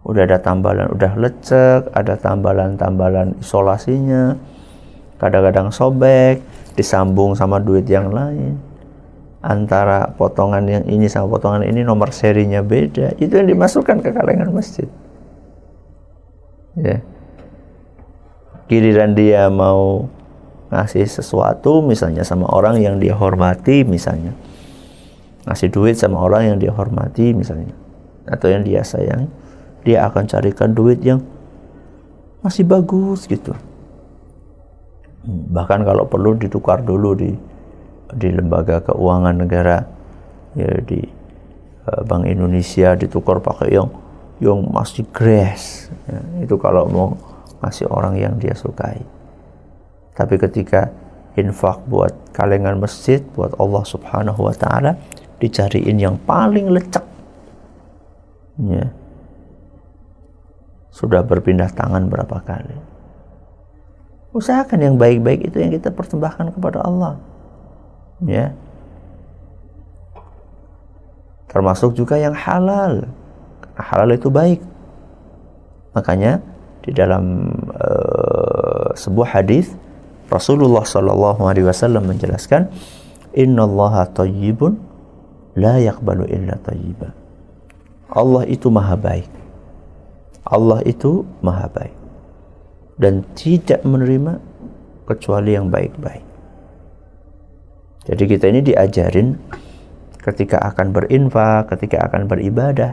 Udah 0.03 0.27
ada 0.27 0.37
tambalan 0.37 0.91
udah 0.91 1.15
lecek 1.15 1.89
ada 1.95 2.19
tambalan-tambalan 2.19 3.39
isolasinya 3.39 4.35
kadang-kadang 5.15 5.71
sobek 5.71 6.43
disambung 6.75 7.33
sama 7.33 7.57
duit 7.63 7.87
yang 7.87 8.11
lain. 8.11 8.59
Antara 9.43 10.11
potongan 10.15 10.63
yang 10.67 10.85
ini 10.87 11.07
sama 11.07 11.35
potongan 11.35 11.67
ini 11.67 11.83
nomor 11.83 12.11
serinya 12.15 12.63
beda. 12.63 13.15
Itu 13.19 13.39
yang 13.39 13.51
dimasukkan 13.51 13.99
ke 13.99 14.09
kalengan 14.15 14.55
masjid. 14.55 14.87
Ya. 16.79 17.03
Giliran 18.71 19.15
dia 19.15 19.51
mau 19.51 20.07
ngasih 20.73 21.05
sesuatu 21.05 21.85
misalnya 21.85 22.25
sama 22.25 22.49
orang 22.49 22.81
yang 22.81 22.97
dia 22.97 23.13
hormati 23.13 23.85
misalnya. 23.85 24.33
Ngasih 25.45 25.69
duit 25.69 25.95
sama 25.95 26.25
orang 26.25 26.49
yang 26.49 26.57
dia 26.57 26.73
hormati 26.73 27.31
misalnya. 27.31 27.77
Atau 28.25 28.49
yang 28.49 28.65
dia 28.65 28.81
sayang 28.81 29.29
dia 29.83 30.07
akan 30.07 30.25
carikan 30.25 30.71
duit 30.71 31.03
yang 31.03 31.21
masih 32.41 32.63
bagus 32.63 33.27
gitu. 33.27 33.53
Bahkan 35.27 35.87
kalau 35.87 36.07
perlu 36.07 36.35
ditukar 36.35 36.83
dulu 36.83 37.15
di 37.15 37.31
di 38.13 38.29
lembaga 38.31 38.83
keuangan 38.83 39.35
negara 39.35 39.83
ya 40.53 40.69
di 40.83 41.01
uh, 41.87 42.01
Bank 42.03 42.27
Indonesia 42.27 42.93
ditukar 42.93 43.39
pakai 43.39 43.73
yang 43.73 43.89
yang 44.43 44.59
masih 44.69 45.07
grass 45.09 45.87
ya, 46.09 46.19
itu 46.43 46.55
kalau 46.59 46.85
mau 46.89 47.07
ngasih 47.63 47.87
orang 47.89 48.19
yang 48.19 48.35
dia 48.37 48.53
sukai 48.53 48.99
tapi 50.13 50.37
ketika 50.37 50.93
infak 51.33 51.81
buat 51.89 52.13
kalengan 52.29 52.77
masjid, 52.77 53.21
buat 53.33 53.57
Allah 53.57 53.83
Subhanahu 53.85 54.45
wa 54.45 54.53
taala, 54.53 54.97
dicariin 55.41 55.97
yang 55.97 56.15
paling 56.21 56.69
lecek. 56.69 57.01
Ya. 58.61 58.93
Sudah 60.93 61.25
berpindah 61.25 61.73
tangan 61.73 62.05
berapa 62.05 62.37
kali. 62.45 62.77
Usahakan 64.33 64.79
yang 64.81 64.95
baik-baik 64.97 65.49
itu 65.49 65.57
yang 65.57 65.73
kita 65.73 65.89
persembahkan 65.89 66.53
kepada 66.53 66.85
Allah. 66.85 67.17
Ya. 68.21 68.53
Termasuk 71.49 71.97
juga 71.97 72.17
yang 72.17 72.33
halal. 72.37 73.09
Halal 73.73 74.13
itu 74.13 74.29
baik. 74.29 74.61
Makanya 75.97 76.41
di 76.85 76.93
dalam 76.93 77.53
uh, 77.73 78.93
sebuah 78.93 79.41
hadis 79.41 79.73
Rasulullah 80.33 80.81
Shallallahu 80.81 81.45
Alaihi 81.45 81.69
Wasallam 81.69 82.09
menjelaskan, 82.09 82.73
Inna 83.37 83.69
Allah 83.69 84.09
tayyibun 84.09 84.81
la 85.53 85.77
yakbalu 85.77 86.25
illa 86.33 86.57
tayyiba. 86.65 87.13
Allah 88.09 88.43
itu 88.49 88.73
maha 88.73 88.97
baik. 88.97 89.29
Allah 90.43 90.81
itu 90.83 91.21
maha 91.45 91.69
baik 91.69 91.95
dan 92.99 93.25
tidak 93.33 93.81
menerima 93.85 94.41
kecuali 95.07 95.55
yang 95.55 95.69
baik-baik. 95.69 96.25
Jadi 98.03 98.23
kita 98.27 98.45
ini 98.51 98.59
diajarin 98.59 99.39
ketika 100.19 100.59
akan 100.67 100.91
berinfak, 100.91 101.71
ketika 101.71 102.11
akan 102.11 102.27
beribadah, 102.27 102.91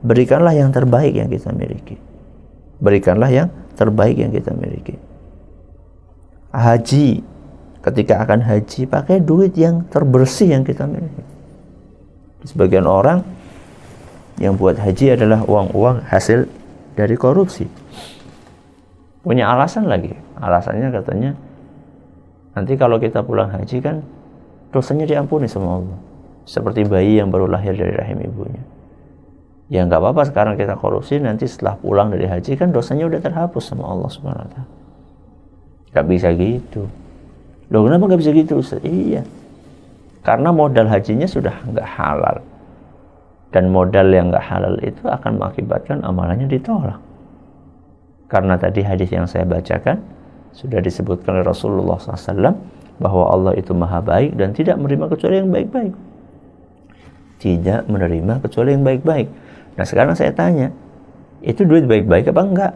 berikanlah 0.00 0.56
yang 0.56 0.72
terbaik 0.72 1.12
yang 1.12 1.28
kita 1.28 1.52
miliki. 1.52 2.00
Berikanlah 2.80 3.28
yang 3.28 3.48
terbaik 3.76 4.16
yang 4.16 4.32
kita 4.32 4.56
miliki 4.56 5.07
haji. 6.52 7.24
Ketika 7.78 8.20
akan 8.20 8.42
haji 8.42 8.84
pakai 8.90 9.22
duit 9.22 9.54
yang 9.54 9.86
terbersih 9.88 10.50
yang 10.50 10.66
kita 10.66 10.84
miliki. 10.84 11.24
Sebagian 12.44 12.84
orang 12.84 13.22
yang 14.42 14.58
buat 14.58 14.76
haji 14.76 15.14
adalah 15.14 15.46
uang-uang 15.46 16.04
hasil 16.04 16.50
dari 16.98 17.14
korupsi. 17.14 17.64
Punya 19.22 19.50
alasan 19.50 19.86
lagi. 19.86 20.12
Alasannya 20.38 20.90
katanya 20.90 21.30
nanti 22.58 22.74
kalau 22.74 22.98
kita 22.98 23.22
pulang 23.22 23.50
haji 23.54 23.78
kan 23.78 24.02
dosanya 24.74 25.06
diampuni 25.06 25.46
sama 25.46 25.80
Allah. 25.80 25.98
Seperti 26.44 26.82
bayi 26.84 27.22
yang 27.22 27.30
baru 27.30 27.46
lahir 27.46 27.78
dari 27.78 27.94
rahim 27.94 28.20
ibunya. 28.26 28.62
Ya 29.70 29.86
nggak 29.86 30.02
apa-apa. 30.02 30.28
Sekarang 30.28 30.54
kita 30.58 30.76
korupsi 30.76 31.22
nanti 31.22 31.46
setelah 31.46 31.78
pulang 31.78 32.10
dari 32.10 32.26
haji 32.26 32.58
kan 32.58 32.74
dosanya 32.74 33.06
udah 33.06 33.20
terhapus 33.22 33.70
sama 33.70 33.86
Allah 33.86 34.10
subhanahu 34.10 34.44
wa 34.44 34.52
ta'ala 34.52 34.87
Gak 35.98 36.06
bisa 36.06 36.30
gitu. 36.30 36.86
Loh 37.74 37.82
kenapa 37.90 38.14
gak 38.14 38.22
bisa 38.22 38.30
gitu 38.30 38.62
Ustaz? 38.62 38.78
Iya. 38.86 39.26
Karena 40.22 40.54
modal 40.54 40.86
hajinya 40.86 41.26
sudah 41.26 41.58
nggak 41.66 41.88
halal. 41.98 42.38
Dan 43.50 43.74
modal 43.74 44.06
yang 44.12 44.30
nggak 44.30 44.44
halal 44.44 44.78
itu 44.78 45.02
akan 45.08 45.42
mengakibatkan 45.42 46.04
amalannya 46.06 46.46
ditolak. 46.46 47.02
Karena 48.28 48.60
tadi 48.60 48.84
hadis 48.84 49.08
yang 49.08 49.24
saya 49.24 49.48
bacakan 49.48 49.98
sudah 50.52 50.84
disebutkan 50.84 51.40
oleh 51.40 51.48
Rasulullah 51.48 51.96
SAW 51.96 52.54
bahwa 53.00 53.24
Allah 53.32 53.56
itu 53.56 53.72
maha 53.72 54.04
baik 54.04 54.36
dan 54.36 54.52
tidak 54.52 54.76
menerima 54.76 55.06
kecuali 55.10 55.34
yang 55.40 55.50
baik-baik. 55.50 55.94
Tidak 57.40 57.80
menerima 57.88 58.34
kecuali 58.44 58.76
yang 58.76 58.84
baik-baik. 58.84 59.28
Nah 59.80 59.84
sekarang 59.86 60.12
saya 60.12 60.34
tanya, 60.34 60.68
itu 61.40 61.64
duit 61.64 61.88
baik-baik 61.88 62.28
apa 62.28 62.42
enggak? 62.44 62.72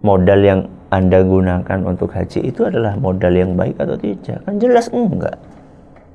Modal 0.00 0.40
yang 0.40 0.60
Anda 0.90 1.22
gunakan 1.22 1.80
untuk 1.86 2.10
haji 2.10 2.50
itu 2.50 2.66
adalah 2.66 2.98
modal 2.98 3.30
yang 3.30 3.54
baik 3.54 3.78
atau 3.78 3.94
tidak? 3.94 4.42
Kan 4.42 4.58
jelas 4.58 4.90
enggak. 4.90 5.38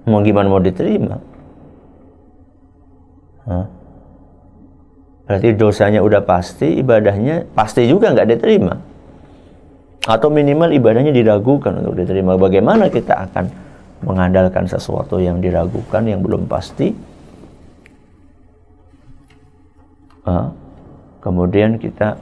Mau 0.04 0.20
gimana 0.20 0.52
mau 0.52 0.60
diterima? 0.60 1.18
Hah? 3.48 3.66
Berarti 5.26 5.58
dosanya 5.58 6.06
udah 6.06 6.22
pasti, 6.22 6.84
ibadahnya 6.84 7.50
pasti 7.56 7.88
juga 7.90 8.14
nggak 8.14 8.30
diterima. 8.36 8.78
Atau 10.06 10.30
minimal 10.30 10.70
ibadahnya 10.76 11.10
diragukan 11.10 11.82
untuk 11.82 11.98
diterima. 11.98 12.38
Bagaimana 12.38 12.92
kita 12.94 13.26
akan 13.32 13.50
mengandalkan 14.06 14.70
sesuatu 14.70 15.18
yang 15.18 15.42
diragukan, 15.42 16.06
yang 16.06 16.22
belum 16.22 16.46
pasti? 16.46 16.94
Hah? 20.30 20.54
Kemudian 21.26 21.82
kita 21.82 22.22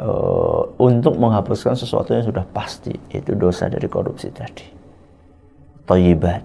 uh, 0.00 0.62
untuk 0.78 1.18
menghapuskan 1.18 1.74
sesuatu 1.74 2.14
yang 2.14 2.24
sudah 2.24 2.46
pasti, 2.50 2.94
itu 3.12 3.34
dosa 3.34 3.66
dari 3.66 3.86
korupsi 3.90 4.30
tadi. 4.32 4.66
Toyibat. 5.84 6.44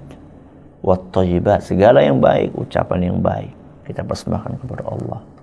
Wat 0.84 1.02
toyibat. 1.16 1.64
Segala 1.64 2.04
yang 2.04 2.20
baik, 2.20 2.58
ucapan 2.60 3.14
yang 3.14 3.18
baik. 3.24 3.52
Kita 3.84 4.04
persembahkan 4.04 4.60
kepada 4.64 4.84
Allah 4.88 5.34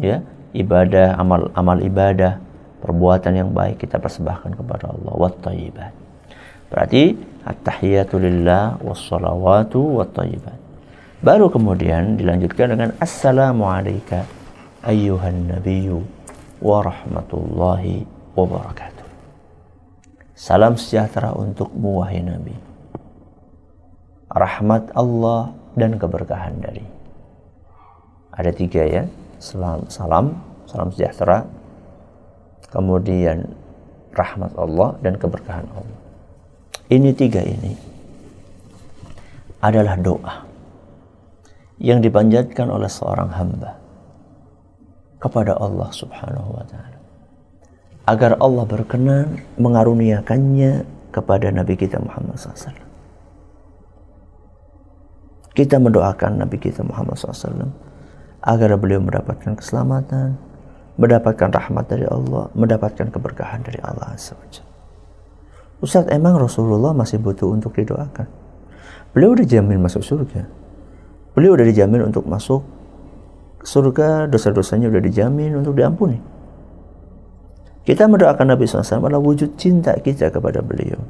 ya 0.00 0.24
ibadah 0.56 1.18
amal 1.20 1.52
amal 1.52 1.76
ibadah 1.84 2.40
perbuatan 2.80 3.32
yang 3.36 3.50
baik 3.52 3.82
kita 3.84 4.00
persembahkan 4.00 4.56
kepada 4.56 4.88
Allah 4.88 5.12
wa 5.12 5.28
thayyibat 5.28 5.92
berarti 6.72 7.18
at-tahiyatu 7.44 8.16
lillah 8.16 8.80
wassalawatu 8.80 10.00
wa 10.00 10.04
thayyibat 10.08 10.56
baru 11.20 11.52
kemudian 11.52 12.16
dilanjutkan 12.16 12.72
dengan 12.72 12.90
assalamu 13.02 13.68
alayka 13.68 14.24
ayyuhan 14.86 15.52
nabiyyu 15.52 16.00
wa 16.62 16.78
rahmatullahi 16.86 18.06
wa 18.38 18.44
barakatuh 18.46 19.02
salam 20.42 20.74
sejahtera 20.74 21.30
untukmu 21.38 22.02
wahai 22.02 22.18
nabi. 22.18 22.54
Rahmat 24.32 24.90
Allah 24.96 25.54
dan 25.76 26.00
keberkahan 26.00 26.58
dari. 26.58 26.82
Ada 28.32 28.50
tiga 28.50 28.82
ya 28.82 29.04
salam, 29.36 29.86
salam, 29.92 30.38
salam 30.64 30.88
sejahtera, 30.90 31.44
kemudian 32.72 33.44
rahmat 34.16 34.50
Allah 34.56 34.96
dan 35.04 35.20
keberkahan 35.20 35.68
Allah. 35.68 36.00
Ini 36.88 37.10
tiga 37.12 37.44
ini 37.44 37.76
adalah 39.62 39.94
doa 40.00 40.42
yang 41.78 42.02
dipanjatkan 42.02 42.66
oleh 42.66 42.90
seorang 42.90 43.30
hamba 43.30 43.81
kepada 45.22 45.54
Allah 45.54 45.86
Subhanahu 45.94 46.58
wa 46.58 46.66
taala 46.66 46.98
agar 48.10 48.34
Allah 48.42 48.66
berkenan 48.66 49.38
mengaruniakannya 49.62 50.82
kepada 51.14 51.54
Nabi 51.54 51.78
kita 51.78 52.02
Muhammad 52.02 52.34
SAW. 52.34 52.74
Kita 55.52 55.76
mendoakan 55.78 56.42
Nabi 56.42 56.56
kita 56.56 56.82
Muhammad 56.82 57.14
SAW 57.20 57.70
agar 58.42 58.74
beliau 58.80 59.04
mendapatkan 59.04 59.54
keselamatan, 59.54 60.34
mendapatkan 60.98 61.52
rahmat 61.52 61.84
dari 61.86 62.08
Allah, 62.08 62.50
mendapatkan 62.56 63.06
keberkahan 63.12 63.62
dari 63.62 63.78
Allah 63.84 64.16
Azza 64.16 64.34
Ustaz, 65.82 66.06
emang 66.10 66.38
Rasulullah 66.38 66.94
masih 66.94 67.18
butuh 67.18 67.50
untuk 67.52 67.74
didoakan? 67.74 68.26
Beliau 69.12 69.36
udah 69.36 69.44
dijamin 69.44 69.82
masuk 69.82 70.02
surga. 70.02 70.46
Beliau 71.36 71.58
udah 71.58 71.66
dijamin 71.68 72.06
untuk 72.06 72.24
masuk 72.24 72.64
surga, 73.62 74.26
dosa-dosanya 74.26 74.90
udah 74.90 75.02
dijamin 75.02 75.58
untuk 75.58 75.78
diampuni. 75.78 76.18
Kita 77.82 78.06
mendoakan 78.06 78.54
Nabi 78.54 78.62
SAW 78.66 79.10
adalah 79.10 79.18
wujud 79.18 79.58
cinta 79.58 79.94
kita 79.98 80.30
kepada 80.30 80.62
beliau. 80.62 81.02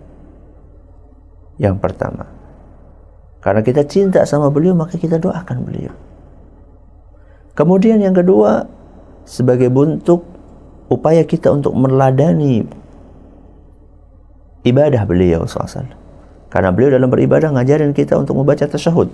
Yang 1.60 1.76
pertama, 1.84 2.24
karena 3.44 3.60
kita 3.60 3.84
cinta 3.84 4.24
sama 4.24 4.48
beliau, 4.48 4.72
maka 4.72 4.96
kita 4.96 5.20
doakan 5.20 5.68
beliau. 5.68 5.92
Kemudian 7.52 8.00
yang 8.00 8.16
kedua, 8.16 8.64
sebagai 9.28 9.68
bentuk 9.68 10.24
upaya 10.88 11.26
kita 11.28 11.52
untuk 11.52 11.76
meladani 11.76 12.64
ibadah 14.64 15.02
beliau 15.04 15.44
SAW. 15.44 15.92
Karena 16.48 16.68
beliau 16.72 16.96
dalam 16.96 17.08
beribadah 17.08 17.52
ngajarin 17.52 17.92
kita 17.92 18.16
untuk 18.16 18.36
membaca 18.36 18.64
tasyahud. 18.64 19.08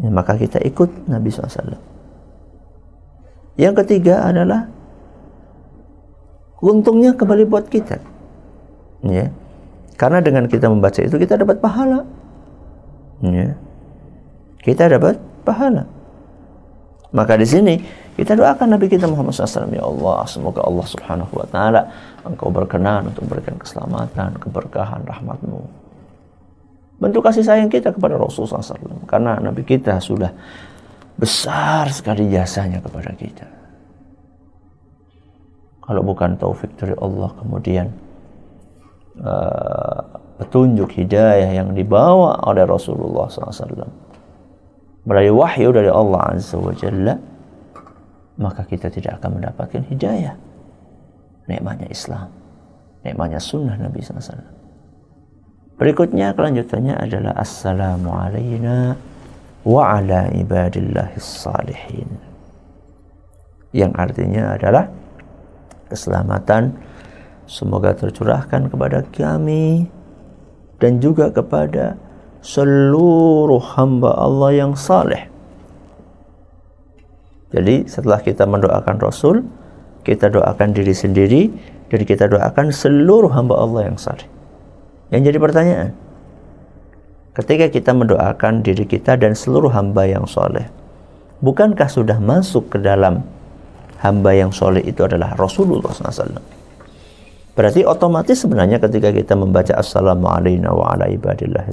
Ya, 0.00 0.10
maka 0.10 0.38
kita 0.38 0.62
ikut 0.62 1.10
Nabi 1.10 1.30
SAW. 1.30 1.99
Yang 3.60 3.84
ketiga 3.84 4.24
adalah 4.24 4.72
untungnya 6.64 7.12
kembali 7.12 7.44
buat 7.44 7.68
kita. 7.68 8.00
Ya. 9.04 9.28
Karena 10.00 10.24
dengan 10.24 10.48
kita 10.48 10.72
membaca 10.72 10.96
itu 10.96 11.20
kita 11.20 11.36
dapat 11.36 11.60
pahala. 11.60 12.08
Ya. 13.20 13.60
Kita 14.64 14.88
dapat 14.88 15.20
pahala. 15.44 15.84
Maka 17.12 17.36
di 17.36 17.44
sini 17.44 17.74
kita 18.16 18.32
doakan 18.32 18.80
Nabi 18.80 18.86
kita 18.86 19.04
Muhammad 19.10 19.34
SAW 19.34 19.74
ya 19.74 19.82
Allah 19.82 20.22
semoga 20.30 20.62
Allah 20.62 20.86
Subhanahu 20.86 21.32
Wa 21.34 21.46
Taala 21.50 21.82
Engkau 22.22 22.54
berkenan 22.54 23.10
untuk 23.10 23.26
memberikan 23.26 23.58
keselamatan, 23.58 24.38
keberkahan, 24.38 25.02
rahmatmu. 25.02 25.58
Bentuk 27.00 27.24
kasih 27.24 27.42
sayang 27.42 27.72
kita 27.72 27.96
kepada 27.96 28.14
Rasulullah 28.14 28.62
SAW 28.62 29.08
karena 29.10 29.40
Nabi 29.42 29.64
kita 29.64 29.98
sudah 29.98 30.30
besar 31.20 31.92
sekali 31.92 32.32
jasanya 32.32 32.80
kepada 32.80 33.12
kita. 33.12 33.44
Kalau 35.84 36.00
bukan 36.00 36.40
taufik 36.40 36.72
dari 36.80 36.96
Allah 36.96 37.28
kemudian 37.36 37.92
uh, 39.20 40.00
petunjuk 40.40 40.96
hidayah 40.96 41.52
yang 41.52 41.76
dibawa 41.76 42.40
oleh 42.48 42.64
Rasulullah 42.64 43.28
SAW 43.28 43.84
melalui 45.04 45.34
wahyu 45.34 45.74
dari 45.74 45.92
Allah 45.92 46.32
Azza 46.32 46.56
wa 46.56 46.72
Jalla 46.72 47.20
maka 48.40 48.64
kita 48.64 48.88
tidak 48.88 49.20
akan 49.20 49.36
mendapatkan 49.36 49.84
hidayah. 49.92 50.32
Nikmatnya 51.44 51.92
Islam. 51.92 52.32
Nikmatnya 53.04 53.40
sunnah 53.42 53.76
Nabi 53.76 54.00
SAW 54.00 54.60
berikutnya 55.80 56.36
kelanjutannya 56.36 56.92
adalah 56.92 57.32
assalamu 57.40 58.12
alayna 58.12 59.00
wa 59.66 60.00
ibadillahis 60.32 61.44
salihin 61.44 62.30
yang 63.70 63.94
artinya 63.94 64.58
adalah 64.58 64.90
keselamatan 65.90 66.74
semoga 67.46 67.94
tercurahkan 67.94 68.70
kepada 68.70 69.06
kami 69.10 69.90
dan 70.78 70.98
juga 70.98 71.30
kepada 71.30 71.98
seluruh 72.40 73.60
hamba 73.76 74.16
Allah 74.16 74.50
yang 74.54 74.72
saleh. 74.74 75.28
Jadi 77.50 77.90
setelah 77.90 78.22
kita 78.22 78.46
mendoakan 78.46 78.96
Rasul, 79.02 79.42
kita 80.06 80.30
doakan 80.30 80.70
diri 80.70 80.94
sendiri 80.94 81.42
dan 81.90 82.00
kita 82.06 82.30
doakan 82.30 82.70
seluruh 82.70 83.28
hamba 83.34 83.58
Allah 83.58 83.90
yang 83.90 83.98
saleh. 83.98 84.26
Yang 85.10 85.34
jadi 85.34 85.38
pertanyaan, 85.42 85.90
ketika 87.34 87.66
kita 87.70 87.92
mendoakan 87.94 88.62
diri 88.64 88.86
kita 88.86 89.18
dan 89.18 89.36
seluruh 89.36 89.70
hamba 89.70 90.06
yang 90.06 90.26
soleh, 90.26 90.66
bukankah 91.42 91.86
sudah 91.86 92.18
masuk 92.18 92.72
ke 92.74 92.78
dalam 92.82 93.22
hamba 94.02 94.30
yang 94.34 94.50
soleh 94.50 94.82
itu 94.82 95.06
adalah 95.06 95.34
Rasulullah 95.38 95.90
SAW? 95.90 96.42
Berarti 97.54 97.84
otomatis 97.84 98.40
sebenarnya 98.40 98.80
ketika 98.80 99.12
kita 99.12 99.34
membaca 99.36 99.76
Assalamualaikum 99.76 100.70
wa 100.70 100.96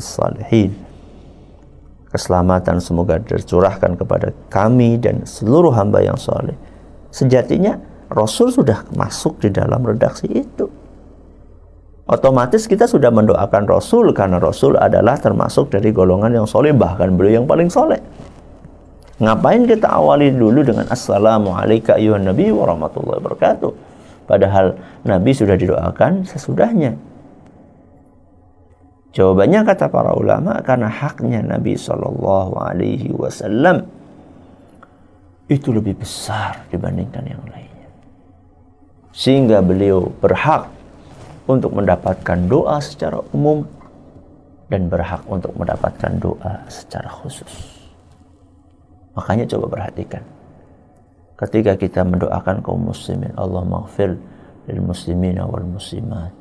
salihin 0.01 0.87
keselamatan 2.11 2.79
semoga 2.79 3.19
tercurahkan 3.19 3.99
kepada 3.99 4.31
kami 4.47 4.97
dan 4.97 5.27
seluruh 5.27 5.75
hamba 5.75 6.01
yang 6.01 6.17
soleh. 6.17 6.55
Sejatinya 7.11 7.77
Rasul 8.07 8.55
sudah 8.55 8.87
masuk 8.95 9.43
di 9.43 9.51
dalam 9.51 9.83
redaksi 9.83 10.27
itu. 10.31 10.65
Otomatis 12.07 12.71
kita 12.71 12.87
sudah 12.87 13.11
mendoakan 13.11 13.67
Rasul 13.67 14.15
karena 14.15 14.39
Rasul 14.39 14.79
adalah 14.79 15.19
termasuk 15.19 15.67
dari 15.75 15.91
golongan 15.91 16.31
yang 16.31 16.47
soleh 16.47 16.71
bahkan 16.71 17.11
beliau 17.11 17.43
yang 17.43 17.47
paling 17.47 17.67
soleh. 17.67 17.99
Ngapain 19.19 19.67
kita 19.67 19.91
awali 19.91 20.31
dulu 20.31 20.63
dengan 20.63 20.87
Assalamualaikum 20.87 21.99
ayuhan 21.99 22.23
Nabi 22.23 22.47
warahmatullahi 22.55 23.19
wabarakatuh. 23.19 23.71
Padahal 24.23 24.79
Nabi 25.03 25.31
sudah 25.35 25.59
didoakan 25.59 26.23
sesudahnya. 26.23 26.95
Jawabannya 29.11 29.67
kata 29.67 29.91
para 29.91 30.15
ulama 30.15 30.63
karena 30.63 30.87
haknya 30.87 31.43
Nabi 31.43 31.75
Wasallam 33.19 33.77
itu 35.51 35.75
lebih 35.75 35.99
besar 35.99 36.71
dibandingkan 36.71 37.23
yang 37.27 37.43
lainnya. 37.51 37.89
Sehingga 39.11 39.59
beliau 39.59 40.07
berhak 40.23 40.76
untuk 41.47 41.71
mendapatkan 41.73 42.37
doa 42.45 42.77
secara 42.83 43.23
umum 43.31 43.63
dan 44.67 44.91
berhak 44.91 45.23
untuk 45.31 45.55
mendapatkan 45.55 46.11
doa 46.19 46.67
secara 46.67 47.07
khusus. 47.07 47.49
Makanya 49.15 49.47
coba 49.55 49.79
perhatikan. 49.79 50.21
Ketika 51.39 51.79
kita 51.79 52.03
mendoakan 52.03 52.61
kaum 52.61 52.91
muslimin, 52.91 53.31
Allah 53.39 53.63
maghfir 53.63 54.19
lil 54.67 54.81
muslimina 54.83 55.47
wal 55.47 55.65
muslimat 55.65 56.35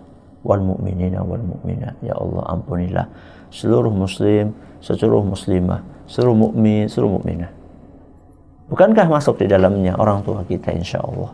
wal 0.46 0.62
mu'minina 0.62 1.22
wal 1.22 1.42
mu'minat. 1.42 1.94
Ya 2.02 2.14
Allah 2.14 2.42
ampunilah 2.54 3.07
seluruh 3.50 3.90
muslim, 3.90 4.54
seluruh 4.78 5.22
muslimah, 5.26 5.82
seluruh 6.07 6.34
mukmin, 6.34 6.86
seluruh 6.86 7.18
mukminah. 7.18 7.50
Bukankah 8.66 9.07
masuk 9.07 9.42
di 9.42 9.46
dalamnya 9.46 9.94
orang 9.94 10.26
tua 10.26 10.42
kita 10.42 10.74
insya 10.74 10.98
Allah? 11.02 11.30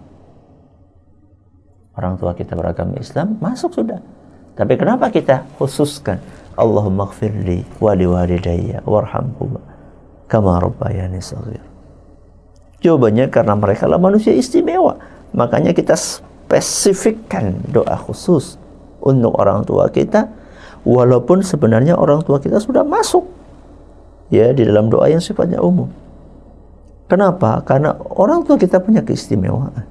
Orang 1.93 2.17
tua 2.17 2.33
kita 2.33 2.57
beragama 2.57 2.97
Islam 2.97 3.37
masuk 3.41 3.77
sudah. 3.77 4.01
Tapi 4.57 4.77
kenapa 4.77 5.09
kita 5.09 5.45
khususkan 5.57 6.21
Allahumma 6.57 7.09
gfirli 7.09 7.65
wali 7.81 8.05
walidayya 8.05 8.85
warhamhuma 8.85 9.61
kama 10.29 10.61
rabbayani 10.61 11.21
saghir. 11.21 11.61
Jawabannya 12.81 13.29
karena 13.29 13.55
mereka 13.57 13.85
lah 13.89 14.01
manusia 14.01 14.33
istimewa. 14.33 14.97
Makanya 15.33 15.73
kita 15.73 15.97
spesifikkan 15.97 17.61
doa 17.73 17.97
khusus 17.97 18.61
untuk 19.01 19.37
orang 19.37 19.65
tua 19.65 19.89
kita 19.89 20.29
walaupun 20.85 21.41
sebenarnya 21.41 21.97
orang 21.97 22.21
tua 22.27 22.43
kita 22.43 22.59
sudah 22.59 22.83
masuk 22.85 23.25
ya 24.33 24.51
di 24.51 24.65
dalam 24.65 24.89
doa 24.89 25.09
yang 25.09 25.21
sifatnya 25.21 25.61
umum. 25.61 25.89
Kenapa? 27.07 27.61
Karena 27.69 27.93
orang 28.17 28.41
tua 28.49 28.57
kita 28.57 28.81
punya 28.81 29.05
keistimewaan, 29.05 29.85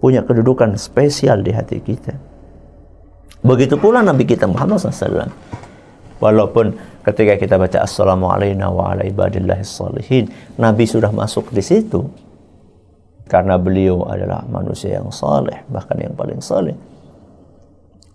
punya 0.00 0.24
kedudukan 0.24 0.74
spesial 0.80 1.44
di 1.44 1.52
hati 1.52 1.78
kita. 1.78 2.16
Begitu 3.40 3.76
pula 3.76 4.00
Nabi 4.00 4.24
kita 4.28 4.48
Muhammad 4.48 4.80
SAW. 4.80 5.28
Walaupun 6.20 6.76
ketika 7.00 7.40
kita 7.40 7.56
baca 7.56 7.80
Assalamualaikum 7.80 8.68
wa 8.68 8.92
ala 8.92 9.04
salihin, 9.64 10.28
Nabi 10.60 10.84
sudah 10.84 11.08
masuk 11.08 11.48
di 11.48 11.64
situ. 11.64 12.04
Karena 13.24 13.56
beliau 13.56 14.04
adalah 14.10 14.42
manusia 14.50 14.98
yang 15.00 15.08
saleh, 15.14 15.64
bahkan 15.70 15.96
yang 16.02 16.12
paling 16.18 16.42
saleh. 16.42 16.74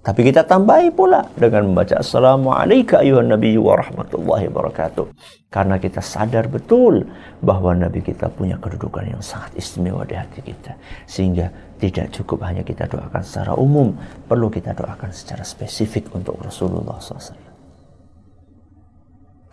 Tapi 0.05 0.21
kita 0.21 0.45
tambahi 0.45 0.93
pula 0.93 1.25
dengan 1.33 1.73
membaca 1.73 1.97
Assalamualaikum 1.97 3.01
ayuhan 3.01 3.25
Nabi 3.25 3.57
wa 3.57 3.73
rahmatullahi 3.73 4.53
wabarakatuh. 4.53 5.09
Karena 5.49 5.81
kita 5.81 5.97
sadar 5.97 6.45
betul 6.45 7.09
bahwa 7.41 7.73
Nabi 7.73 8.05
kita 8.05 8.29
punya 8.29 8.61
kedudukan 8.61 9.01
yang 9.01 9.23
sangat 9.25 9.57
istimewa 9.57 10.05
di 10.05 10.13
hati 10.13 10.45
kita. 10.45 10.77
Sehingga 11.09 11.49
tidak 11.81 12.13
cukup 12.13 12.45
hanya 12.45 12.61
kita 12.61 12.85
doakan 12.85 13.25
secara 13.25 13.57
umum. 13.57 13.97
Perlu 14.29 14.53
kita 14.53 14.77
doakan 14.77 15.09
secara 15.09 15.41
spesifik 15.41 16.13
untuk 16.13 16.37
Rasulullah 16.37 17.01
SAW. 17.01 17.41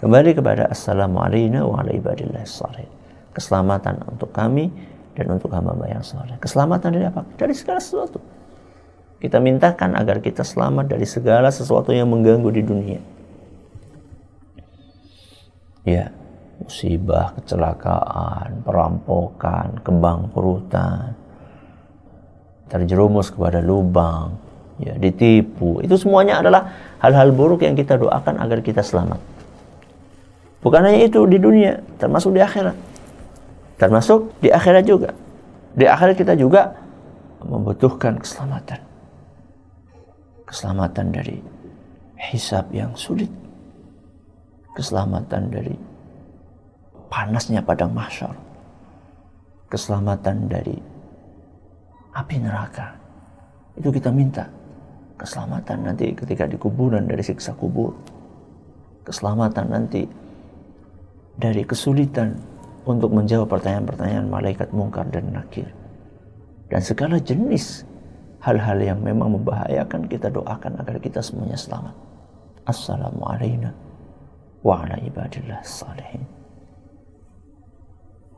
Kembali 0.04 0.36
kepada 0.36 0.68
Assalamualaikum 0.68 1.64
wa 1.64 1.80
Keselamatan 3.32 4.04
untuk 4.04 4.28
kami 4.36 4.68
dan 5.16 5.32
untuk 5.32 5.48
hamba 5.56 5.80
yang 5.88 6.04
soleh. 6.04 6.36
Keselamatan 6.36 6.92
dari 6.92 7.08
apa? 7.08 7.24
Dari 7.40 7.56
segala 7.56 7.80
sesuatu 7.80 8.41
kita 9.22 9.38
mintakan 9.38 9.94
agar 9.94 10.18
kita 10.18 10.42
selamat 10.42 10.98
dari 10.98 11.06
segala 11.06 11.46
sesuatu 11.54 11.94
yang 11.94 12.10
mengganggu 12.10 12.50
di 12.50 12.62
dunia. 12.66 13.00
Ya, 15.86 16.10
musibah, 16.58 17.30
kecelakaan, 17.38 18.66
perampokan, 18.66 19.78
kembang 19.86 20.26
perutan, 20.34 21.14
terjerumus 22.66 23.30
kepada 23.30 23.62
lubang, 23.62 24.34
ya, 24.82 24.98
ditipu. 24.98 25.78
Itu 25.86 25.94
semuanya 25.94 26.42
adalah 26.42 26.74
hal-hal 26.98 27.30
buruk 27.30 27.62
yang 27.62 27.78
kita 27.78 28.02
doakan 28.02 28.42
agar 28.42 28.58
kita 28.58 28.82
selamat. 28.82 29.22
Bukan 30.66 30.82
hanya 30.82 30.98
itu 30.98 31.22
di 31.30 31.38
dunia, 31.38 31.78
termasuk 31.94 32.34
di 32.34 32.42
akhirat. 32.42 32.74
Termasuk 33.78 34.34
di 34.42 34.50
akhirat 34.50 34.82
juga. 34.82 35.14
Di 35.78 35.86
akhirat 35.86 36.18
kita 36.18 36.34
juga 36.34 36.74
membutuhkan 37.42 38.18
keselamatan 38.18 38.91
keselamatan 40.52 41.08
dari 41.08 41.40
hisab 42.28 42.68
yang 42.76 42.92
sulit, 42.92 43.32
keselamatan 44.76 45.48
dari 45.48 45.72
panasnya 47.08 47.64
padang 47.64 47.96
mahsyar, 47.96 48.36
keselamatan 49.72 50.52
dari 50.52 50.76
api 52.12 52.36
neraka. 52.36 52.92
Itu 53.80 53.88
kita 53.88 54.12
minta 54.12 54.44
keselamatan 55.16 55.88
nanti 55.88 56.12
ketika 56.12 56.44
di 56.44 56.60
kuburan 56.60 57.08
dari 57.08 57.24
siksa 57.24 57.56
kubur, 57.56 57.96
keselamatan 59.08 59.72
nanti 59.72 60.04
dari 61.40 61.64
kesulitan 61.64 62.36
untuk 62.84 63.08
menjawab 63.16 63.48
pertanyaan-pertanyaan 63.48 64.28
malaikat 64.28 64.68
mungkar 64.76 65.08
dan 65.08 65.32
nakir 65.32 65.70
dan 66.68 66.84
segala 66.84 67.16
jenis 67.16 67.86
hal-hal 68.42 68.78
yang 68.82 68.98
memang 68.98 69.38
membahayakan 69.38 70.10
kita 70.10 70.26
doakan 70.28 70.82
agar 70.82 70.98
kita 70.98 71.22
semuanya 71.22 71.54
selamat. 71.54 71.94
Assalamualaikum 72.66 73.70
wa 74.66 74.82
ala. 74.82 74.98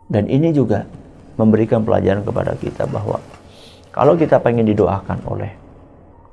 Dan 0.09 0.25
ini 0.29 0.53
juga 0.53 0.85
memberikan 1.41 1.81
pelajaran 1.83 2.21
kepada 2.21 2.53
kita 2.61 2.85
bahwa 2.85 3.17
kalau 3.91 4.13
kita 4.15 4.37
pengen 4.45 4.69
didoakan 4.69 5.25
oleh 5.25 5.53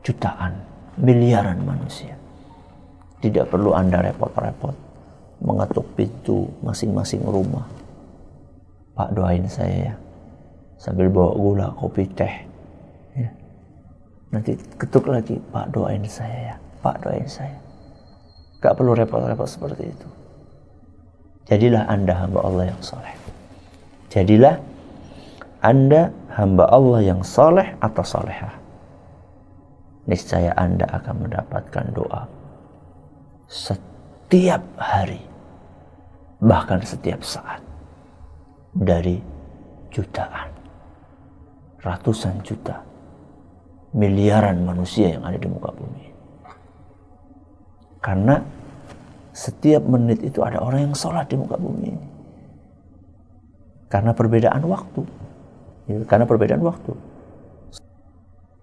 jutaan, 0.03 0.59
miliaran 0.99 1.63
manusia, 1.63 2.19
tidak 3.23 3.47
perlu 3.47 3.71
Anda 3.71 4.03
repot-repot 4.11 4.75
mengetuk 5.41 5.87
pintu 5.95 6.51
masing-masing 6.61 7.23
rumah. 7.23 7.65
Pak 8.93 9.15
doain 9.15 9.47
saya 9.47 9.89
ya, 9.89 9.95
sambil 10.75 11.07
bawa 11.07 11.31
gula, 11.33 11.67
kopi, 11.79 12.05
teh. 12.11 12.50
Nanti 14.31 14.55
ketuk 14.79 15.11
lagi 15.11 15.37
Pak 15.51 15.75
doain 15.75 16.03
saya 16.07 16.55
ya. 16.55 16.55
Pak 16.79 17.03
doain 17.03 17.27
saya. 17.27 17.59
Gak 18.63 18.79
perlu 18.79 18.95
repot-repot 18.95 19.47
seperti 19.47 19.91
itu. 19.91 20.07
Jadilah 21.51 21.83
anda 21.91 22.15
hamba 22.15 22.39
Allah 22.47 22.71
yang 22.71 22.81
soleh. 22.81 23.15
Jadilah 24.07 24.55
anda 25.59 26.15
hamba 26.31 26.65
Allah 26.71 26.99
yang 27.03 27.21
soleh 27.21 27.75
atau 27.83 28.03
solehah. 28.07 28.55
Niscaya 30.07 30.55
anda 30.57 30.87
akan 30.89 31.27
mendapatkan 31.27 31.85
doa 31.93 32.41
setiap 33.51 34.63
hari 34.79 35.19
bahkan 36.39 36.79
setiap 36.79 37.19
saat 37.19 37.59
dari 38.71 39.19
jutaan 39.91 40.47
ratusan 41.83 42.39
juta 42.39 42.79
miliaran 43.91 44.63
manusia 44.63 45.19
yang 45.19 45.23
ada 45.27 45.35
di 45.35 45.47
muka 45.51 45.71
bumi. 45.75 46.05
Karena 48.01 48.39
setiap 49.35 49.83
menit 49.85 50.23
itu 50.23 50.41
ada 50.41 50.59
orang 50.63 50.91
yang 50.91 50.95
sholat 50.95 51.27
di 51.27 51.35
muka 51.37 51.59
bumi 51.59 51.91
ini. 51.91 52.07
Karena 53.91 54.15
perbedaan 54.15 54.63
waktu. 54.63 55.01
Ya, 55.91 55.99
karena 56.07 56.23
perbedaan 56.23 56.63
waktu. 56.63 56.95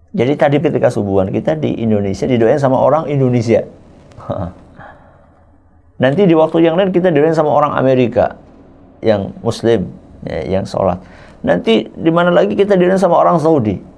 Jadi 0.09 0.33
tadi 0.33 0.57
ketika 0.57 0.89
subuhan 0.89 1.29
kita 1.29 1.53
di 1.53 1.77
Indonesia 1.77 2.25
didoain 2.25 2.57
sama 2.57 2.81
orang 2.81 3.05
Indonesia. 3.05 3.61
Nanti 6.01 6.25
di 6.25 6.33
waktu 6.33 6.65
yang 6.65 6.73
lain 6.73 6.89
kita 6.89 7.13
didoain 7.13 7.37
sama 7.37 7.53
orang 7.53 7.77
Amerika 7.77 8.33
yang 9.05 9.29
Muslim, 9.45 9.93
ya, 10.25 10.57
yang 10.57 10.65
sholat. 10.65 10.97
Nanti 11.45 11.85
di 11.85 12.09
mana 12.09 12.33
lagi 12.33 12.57
kita 12.57 12.73
didoain 12.73 12.97
sama 12.97 13.21
orang 13.21 13.37
Saudi 13.37 13.88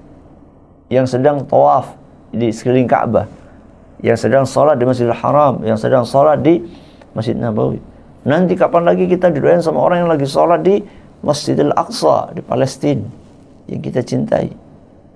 yang 0.92 1.08
sedang 1.08 1.48
tawaf 1.48 1.96
di 2.36 2.52
sekeliling 2.52 2.86
Ka'bah, 2.92 3.32
yang 4.04 4.20
sedang 4.20 4.44
sholat 4.44 4.76
di 4.76 4.84
Masjidil 4.84 5.16
Haram, 5.16 5.64
yang 5.64 5.80
sedang 5.80 6.04
sholat 6.04 6.44
di 6.44 6.60
Masjid 7.16 7.32
Nabawi. 7.32 7.80
Nanti 8.28 8.60
kapan 8.60 8.84
lagi 8.84 9.08
kita 9.08 9.32
didoain 9.32 9.64
sama 9.64 9.80
orang 9.80 10.04
yang 10.04 10.12
lagi 10.12 10.28
sholat 10.28 10.60
di 10.60 10.84
Masjidil 11.24 11.72
Aqsa 11.72 12.36
di 12.36 12.44
Palestina 12.44 13.08
yang 13.72 13.80
kita 13.80 14.04
cintai. 14.04 14.52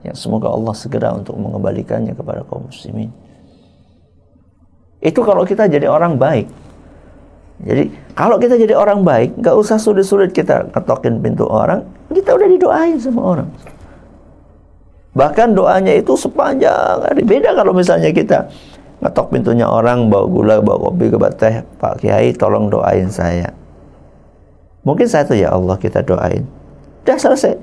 Yang 0.08 0.16
semoga 0.24 0.48
Allah 0.48 0.74
segera 0.78 1.12
untuk 1.12 1.36
mengembalikannya 1.36 2.16
kepada 2.16 2.48
kaum 2.48 2.72
muslimin. 2.72 3.12
Itu 5.04 5.28
kalau 5.28 5.44
kita 5.44 5.68
jadi 5.68 5.92
orang 5.92 6.16
baik. 6.16 6.48
Jadi 7.68 7.84
kalau 8.16 8.40
kita 8.40 8.56
jadi 8.56 8.78
orang 8.78 9.04
baik, 9.04 9.44
nggak 9.44 9.56
usah 9.60 9.76
sulit-sulit 9.76 10.32
kita 10.32 10.72
ketokin 10.72 11.20
pintu 11.20 11.44
orang, 11.50 11.84
kita 12.14 12.32
udah 12.38 12.48
didoain 12.48 12.98
sama 13.02 13.22
orang. 13.22 13.50
Bahkan 15.16 15.56
doanya 15.56 15.96
itu 15.96 16.14
sepanjang 16.20 17.08
hari. 17.08 17.24
Beda 17.24 17.56
kalau 17.56 17.72
misalnya 17.72 18.12
kita 18.12 18.52
ngetok 19.00 19.32
pintunya 19.32 19.64
orang 19.64 20.12
bawa 20.12 20.28
gula 20.28 20.56
bawa 20.60 20.92
kopi 20.92 21.08
ke 21.08 21.18
teh 21.40 21.56
Pak 21.80 22.04
Kiai 22.04 22.36
tolong 22.36 22.68
doain 22.68 23.08
saya. 23.08 23.48
Mungkin 24.84 25.08
saya 25.08 25.24
tuh 25.24 25.40
ya 25.40 25.56
Allah 25.56 25.80
kita 25.80 26.04
doain. 26.04 26.44
Udah 27.08 27.16
selesai. 27.16 27.56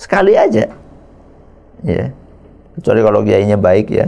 Sekali 0.00 0.32
aja. 0.34 0.64
Ya 1.84 2.08
kecuali 2.74 3.00
kalau 3.04 3.20
kiainya 3.22 3.58
baik 3.58 3.86
ya. 3.92 4.06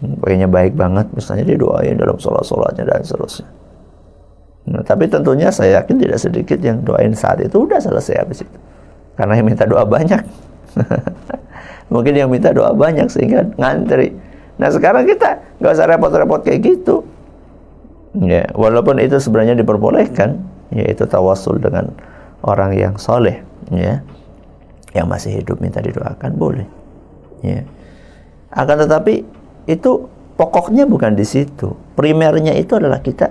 Kiainya 0.00 0.48
baik 0.48 0.76
banget 0.76 1.08
misalnya 1.12 1.44
dia 1.48 1.58
doain 1.58 1.96
dalam 1.96 2.16
sholat 2.20 2.44
sholatnya 2.44 2.84
dan 2.84 3.00
seterusnya. 3.00 3.48
Nah, 4.66 4.82
tapi 4.82 5.06
tentunya 5.06 5.48
saya 5.54 5.80
yakin 5.80 5.96
tidak 6.02 6.18
sedikit 6.18 6.58
yang 6.58 6.82
doain 6.82 7.14
saat 7.14 7.38
itu 7.38 7.64
udah 7.64 7.78
selesai 7.78 8.18
habis 8.18 8.42
itu. 8.42 8.58
Karena 9.14 9.38
yang 9.38 9.46
minta 9.48 9.64
doa 9.64 9.86
banyak 9.86 10.20
mungkin 11.92 12.14
yang 12.18 12.28
minta 12.30 12.50
doa 12.50 12.74
banyak 12.74 13.06
sehingga 13.10 13.46
ngantri 13.56 14.14
Nah 14.56 14.68
sekarang 14.72 15.04
kita 15.04 15.40
nggak 15.60 15.72
usah 15.72 15.86
repot-repot 15.88 16.40
kayak 16.44 16.60
gitu. 16.64 17.04
Ya, 18.16 18.48
walaupun 18.56 18.96
itu 18.96 19.20
sebenarnya 19.20 19.60
diperbolehkan, 19.60 20.40
yaitu 20.72 21.04
tawasul 21.04 21.60
dengan 21.60 21.92
orang 22.40 22.72
yang 22.72 22.96
soleh, 22.96 23.44
ya, 23.68 24.00
yang 24.96 25.04
masih 25.04 25.36
hidup 25.36 25.60
minta 25.60 25.84
didoakan 25.84 26.32
boleh. 26.32 26.64
Ya. 27.44 27.68
Akan 28.48 28.80
tetapi 28.80 29.20
itu 29.68 30.08
pokoknya 30.40 30.88
bukan 30.88 31.12
di 31.12 31.28
situ. 31.28 31.76
Primernya 31.92 32.56
itu 32.56 32.80
adalah 32.80 33.04
kita 33.04 33.28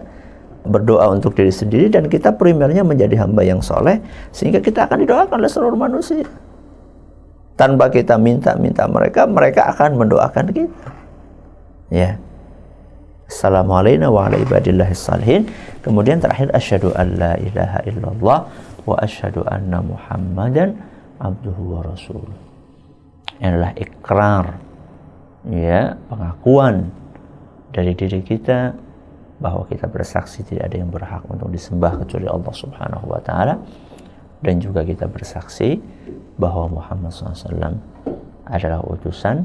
berdoa 0.70 1.10
untuk 1.10 1.34
diri 1.34 1.50
sendiri 1.50 1.90
dan 1.90 2.06
kita 2.06 2.38
primernya 2.38 2.86
menjadi 2.86 3.26
hamba 3.26 3.42
yang 3.42 3.66
soleh 3.66 4.02
sehingga 4.30 4.62
kita 4.62 4.86
akan 4.86 5.02
didoakan 5.02 5.42
oleh 5.42 5.50
seluruh 5.50 5.78
manusia. 5.78 6.30
Tanpa 7.56 7.88
kita 7.88 8.20
minta-minta 8.20 8.84
mereka, 8.88 9.24
mereka 9.24 9.72
akan 9.72 9.96
mendoakan 9.96 10.52
kita 10.52 10.92
ya 11.94 12.18
Assalamualaikum 13.26 14.14
warahmatullahi 14.14 14.94
wabarakatuh. 14.94 15.82
Kemudian 15.82 16.22
terakhir 16.22 16.54
asyhadu 16.54 16.94
an 16.94 17.18
la 17.18 17.34
ilaha 17.42 17.82
illallah 17.90 18.40
wa 18.86 18.96
asyhadu 19.02 19.42
anna 19.50 19.82
Muhammadan 19.82 20.78
abduhu 21.18 21.74
wa 21.74 21.82
rasuluh. 21.90 22.38
Ini 23.42 23.50
adalah 23.50 23.74
ikrar 23.82 24.46
ya, 25.50 25.98
pengakuan 26.06 26.94
dari 27.74 27.98
diri 27.98 28.22
kita 28.22 28.78
bahwa 29.42 29.66
kita 29.66 29.90
bersaksi 29.90 30.46
tidak 30.46 30.70
ada 30.70 30.78
yang 30.86 30.94
berhak 30.94 31.26
untuk 31.26 31.50
disembah 31.50 31.98
kecuali 32.06 32.30
Allah 32.30 32.54
Subhanahu 32.54 33.06
wa 33.10 33.20
taala 33.26 33.58
dan 34.46 34.62
juga 34.62 34.86
kita 34.86 35.10
bersaksi 35.10 35.82
bahwa 36.38 36.78
Muhammad 36.78 37.10
SAW 37.10 37.82
adalah 38.46 38.86
utusan 38.86 39.42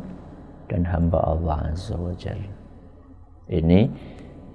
dan 0.69 0.85
hamba 0.85 1.25
Allah 1.25 1.73
Azza 1.73 1.97
wa 1.97 2.13
Jalla. 2.13 2.53
Ini 3.49 3.89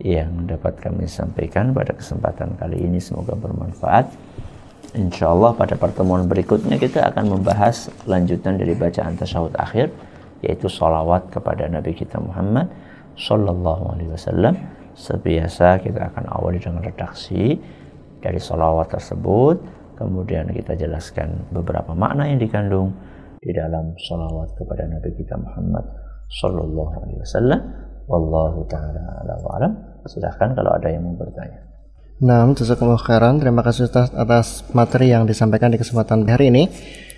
yang 0.05 0.45
dapat 0.45 0.77
kami 0.77 1.09
sampaikan 1.09 1.73
pada 1.73 1.97
kesempatan 1.97 2.53
kali 2.61 2.77
ini 2.77 3.01
semoga 3.01 3.33
bermanfaat. 3.33 4.13
Insya 4.95 5.33
Allah 5.33 5.51
pada 5.57 5.75
pertemuan 5.75 6.29
berikutnya 6.29 6.79
kita 6.79 7.09
akan 7.11 7.41
membahas 7.41 7.91
lanjutan 8.07 8.55
dari 8.55 8.77
bacaan 8.77 9.17
tasyahud 9.17 9.51
akhir 9.59 9.91
yaitu 10.45 10.69
salawat 10.69 11.27
kepada 11.33 11.67
Nabi 11.67 11.97
kita 11.97 12.21
Muhammad 12.21 12.69
Sallallahu 13.17 13.97
Alaihi 13.97 14.13
Wasallam. 14.13 14.55
Sebiasa 14.95 15.83
kita 15.83 16.07
akan 16.13 16.31
awali 16.31 16.63
dengan 16.63 16.79
redaksi 16.79 17.59
dari 18.23 18.39
salawat 18.39 18.95
tersebut, 18.95 19.59
kemudian 19.95 20.51
kita 20.51 20.75
jelaskan 20.75 21.47
beberapa 21.51 21.95
makna 21.95 22.27
yang 22.27 22.39
dikandung 22.39 22.95
di 23.41 23.51
dalam 23.55 23.95
salawat 23.97 24.53
kepada 24.57 24.89
Nabi 24.89 25.09
kita 25.15 25.35
Muhammad 25.37 25.85
Sallallahu 26.29 26.93
Alaihi 27.01 27.19
Wasallam. 27.21 27.59
Wallahu 28.05 28.69
taala 28.69 29.01
alam. 29.57 29.71
Silahkan 30.05 30.53
kalau 30.53 30.77
ada 30.77 30.87
yang 30.93 31.01
mau 31.09 31.17
bertanya. 31.17 31.65
Nah, 32.21 32.45
jazakumullah 32.53 33.01
khairan. 33.01 33.41
Terima 33.41 33.65
kasih 33.65 33.89
Ustaz 33.89 34.13
atas 34.13 34.63
materi 34.71 35.11
yang 35.11 35.25
disampaikan 35.25 35.73
di 35.73 35.81
kesempatan 35.81 36.23
hari 36.29 36.53
ini. 36.53 36.69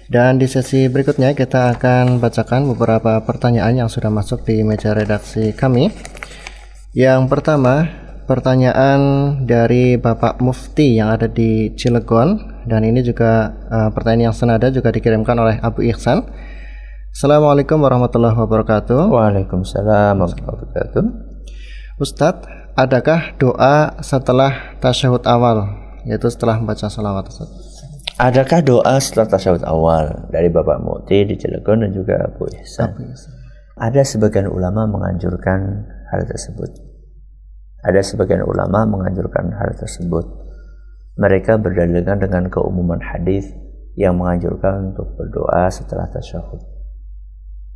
Dan 0.08 0.40
di 0.40 0.48
sesi 0.48 0.88
berikutnya 0.88 1.36
kita 1.36 1.76
akan 1.76 2.24
bacakan 2.24 2.72
beberapa 2.72 3.20
pertanyaan 3.28 3.84
yang 3.84 3.90
sudah 3.92 4.08
masuk 4.08 4.48
di 4.48 4.64
meja 4.64 4.96
redaksi 4.96 5.52
kami. 5.52 5.92
Yang 6.96 7.28
pertama, 7.28 7.92
pertanyaan 8.24 9.00
dari 9.44 10.00
Bapak 10.00 10.40
Mufti 10.40 10.96
yang 10.96 11.12
ada 11.12 11.28
di 11.28 11.76
Cilegon 11.76 12.57
dan 12.68 12.84
ini 12.84 13.00
juga 13.00 13.56
uh, 13.72 13.90
pertanyaan 13.96 14.30
yang 14.30 14.36
senada 14.36 14.68
juga 14.68 14.92
dikirimkan 14.92 15.40
oleh 15.40 15.56
Abu 15.64 15.88
Ihsan. 15.88 16.28
Assalamualaikum 17.16 17.80
warahmatullahi 17.80 18.36
wabarakatuh. 18.36 19.08
Waalaikumsalam 19.10 20.20
warahmatullahi 20.20 20.54
wabarakatuh. 20.68 21.04
Ustadz, 21.98 22.46
adakah 22.78 23.34
doa 23.40 23.98
setelah 24.04 24.78
tasyahud 24.84 25.26
awal, 25.26 25.66
yaitu 26.06 26.30
setelah 26.30 26.60
membaca 26.62 26.92
salawat? 26.92 27.32
Adakah 28.22 28.60
doa 28.62 28.96
setelah 29.02 29.32
tasyahud 29.32 29.64
awal 29.66 30.30
dari 30.30 30.52
Bapak 30.52 30.78
Mukti 30.84 31.26
di 31.26 31.40
Cilegon 31.40 31.88
dan 31.88 31.96
juga 31.96 32.22
Abu 32.22 32.52
Ihsan? 32.52 32.94
Abu 32.94 33.08
Ihsan. 33.10 33.34
Ada 33.78 34.02
sebagian 34.06 34.52
ulama 34.52 34.86
menganjurkan 34.86 35.88
hal 36.14 36.22
tersebut. 36.28 36.70
Ada 37.82 38.04
sebagian 38.04 38.44
ulama 38.44 38.90
menganjurkan 38.90 39.54
hal 39.56 39.74
tersebut. 39.78 40.47
Mereka 41.18 41.58
berdalilkan 41.58 42.22
dengan 42.22 42.46
keumuman 42.46 43.02
hadis 43.02 43.50
yang 43.98 44.22
menganjurkan 44.22 44.94
untuk 44.94 45.18
berdoa 45.18 45.66
setelah 45.74 46.06
tasyahud. 46.14 46.62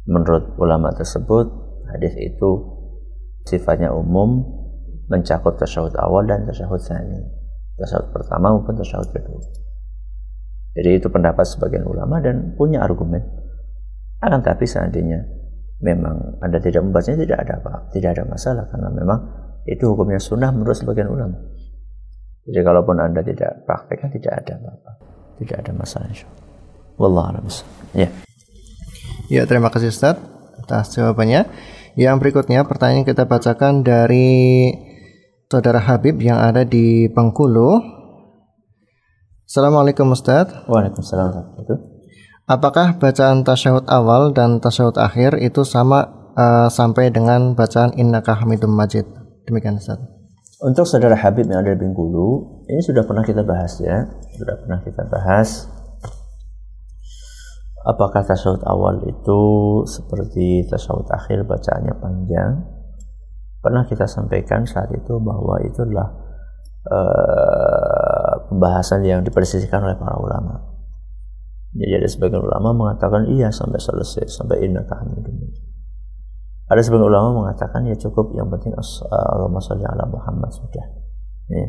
Menurut 0.06 0.54
ulama 0.62 0.94
tersebut, 0.94 1.50
hadis 1.90 2.14
itu 2.22 2.50
sifatnya 3.50 3.90
umum 3.90 4.46
mencakup 5.10 5.58
tasyahud 5.58 5.98
awal 5.98 6.22
dan 6.30 6.46
tasyahud 6.46 6.78
sani. 6.78 7.18
Tasyahud 7.82 8.14
pertama 8.14 8.54
maupun 8.54 8.78
tasyahud 8.78 9.10
kedua. 9.10 9.42
Jadi 10.78 11.02
itu 11.02 11.08
pendapat 11.10 11.44
sebagian 11.44 11.84
ulama 11.84 12.22
dan 12.22 12.54
punya 12.56 12.86
argumen. 12.86 13.26
Akan 14.22 14.46
tapi 14.46 14.70
seandainya 14.70 15.26
memang 15.82 16.38
Anda 16.40 16.62
tidak 16.62 16.86
membacanya 16.86 17.26
tidak 17.26 17.40
ada 17.44 17.54
apa, 17.60 17.74
tidak 17.92 18.10
ada 18.16 18.24
masalah 18.30 18.70
karena 18.70 18.94
memang 18.94 19.20
itu 19.66 19.84
hukumnya 19.90 20.22
sunnah 20.22 20.54
menurut 20.54 20.78
sebagian 20.78 21.10
ulama. 21.10 21.42
Jadi 22.42 22.60
kalaupun 22.66 22.98
Anda 22.98 23.22
tidak 23.22 23.70
praktekkan 23.70 24.10
tidak 24.10 24.34
ada 24.42 24.54
apa-apa. 24.58 24.92
Tidak 25.38 25.58
ada 25.58 25.72
masalah 25.78 26.10
insyaallah. 26.10 26.46
Wallahu 26.98 27.26
a'lam. 27.34 27.46
Ya. 27.94 28.10
Ya, 29.30 29.46
terima 29.46 29.70
kasih 29.70 29.94
Ustaz 29.94 30.18
atas 30.58 30.94
jawabannya. 30.94 31.46
Yang 31.96 32.16
berikutnya 32.24 32.64
pertanyaan 32.66 33.04
kita 33.04 33.28
bacakan 33.28 33.84
dari 33.84 34.72
Saudara 35.52 35.84
Habib 35.84 36.18
yang 36.24 36.40
ada 36.40 36.64
di 36.64 37.12
Bengkulu. 37.12 37.80
Assalamualaikum 39.44 40.08
Ustaz. 40.16 40.48
Waalaikumsalam. 40.72 41.60
Apakah 42.48 42.96
bacaan 42.96 43.44
tasyahud 43.44 43.84
awal 43.92 44.32
dan 44.32 44.64
tasyahud 44.64 44.96
akhir 44.96 45.40
itu 45.44 45.68
sama 45.68 46.32
uh, 46.36 46.72
sampai 46.72 47.12
dengan 47.12 47.52
bacaan 47.52 47.92
innaka 48.00 48.40
hamidum 48.40 48.72
majid? 48.72 49.04
Demikian 49.44 49.76
Ustaz. 49.76 50.21
Untuk 50.62 50.86
saudara 50.86 51.18
Habib 51.18 51.50
yang 51.50 51.66
ada 51.66 51.74
di 51.74 51.82
Bengkulu, 51.82 52.62
ini 52.70 52.86
sudah 52.86 53.02
pernah 53.02 53.26
kita 53.26 53.42
bahas 53.42 53.82
ya. 53.82 54.06
Sudah 54.38 54.62
pernah 54.62 54.78
kita 54.86 55.10
bahas. 55.10 55.66
Apakah 57.82 58.22
tasawuf 58.22 58.62
awal 58.70 59.02
itu 59.10 59.42
seperti 59.90 60.70
tasawuf 60.70 61.10
akhir 61.10 61.50
bacaannya 61.50 61.98
panjang? 61.98 62.62
Pernah 63.58 63.90
kita 63.90 64.06
sampaikan 64.06 64.70
saat 64.70 64.94
itu 64.94 65.18
bahwa 65.18 65.58
itulah 65.66 66.14
uh, 66.94 68.46
pembahasan 68.54 69.02
yang 69.02 69.26
dipersisikan 69.26 69.82
oleh 69.82 69.98
para 69.98 70.14
ulama. 70.22 70.62
Jadi 71.74 72.06
ada 72.06 72.06
sebagian 72.06 72.46
ulama 72.46 72.70
mengatakan 72.70 73.34
iya 73.34 73.50
sampai 73.50 73.82
selesai 73.82 74.30
sampai 74.30 74.62
inna 74.62 74.86
hamidun 74.86 75.42
ada 76.72 76.80
sebagian 76.80 77.12
ulama 77.12 77.44
mengatakan 77.44 77.84
ya 77.84 78.00
cukup 78.00 78.32
yang 78.32 78.48
penting 78.48 78.72
Allahumma 79.12 79.60
sholli 79.60 79.84
ala 79.84 80.08
Muhammad 80.08 80.56
sudah. 80.56 80.88
Ya. 81.52 81.68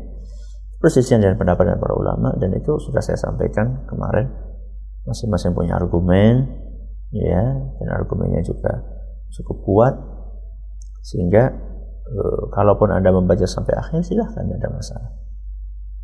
persisian 0.78 1.18
dan 1.18 1.34
pendapat 1.34 1.74
para 1.78 1.94
ulama 1.94 2.34
dan 2.38 2.54
itu 2.54 2.78
sudah 2.78 3.02
saya 3.02 3.18
sampaikan 3.18 3.82
kemarin. 3.90 4.30
Masing-masing 5.02 5.58
punya 5.58 5.74
argumen 5.74 6.46
ya 7.10 7.42
dan 7.82 7.88
argumennya 7.90 8.46
juga 8.46 8.78
cukup 9.34 9.56
kuat. 9.66 9.94
Sehingga 11.02 11.50
e, 12.06 12.22
kalaupun 12.54 12.94
anda 12.94 13.10
membaca 13.10 13.42
sampai 13.42 13.74
akhir 13.74 14.06
silahkan 14.06 14.46
ada 14.46 14.70
masalah. 14.70 15.10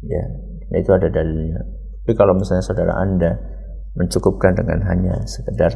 Ya 0.02 0.26
itu 0.74 0.90
ada 0.90 1.06
dalilnya. 1.06 1.62
Tapi 2.02 2.18
kalau 2.18 2.34
misalnya 2.34 2.66
saudara 2.66 2.98
anda 2.98 3.38
mencukupkan 3.94 4.58
dengan 4.58 4.82
hanya 4.90 5.22
sekedar 5.26 5.74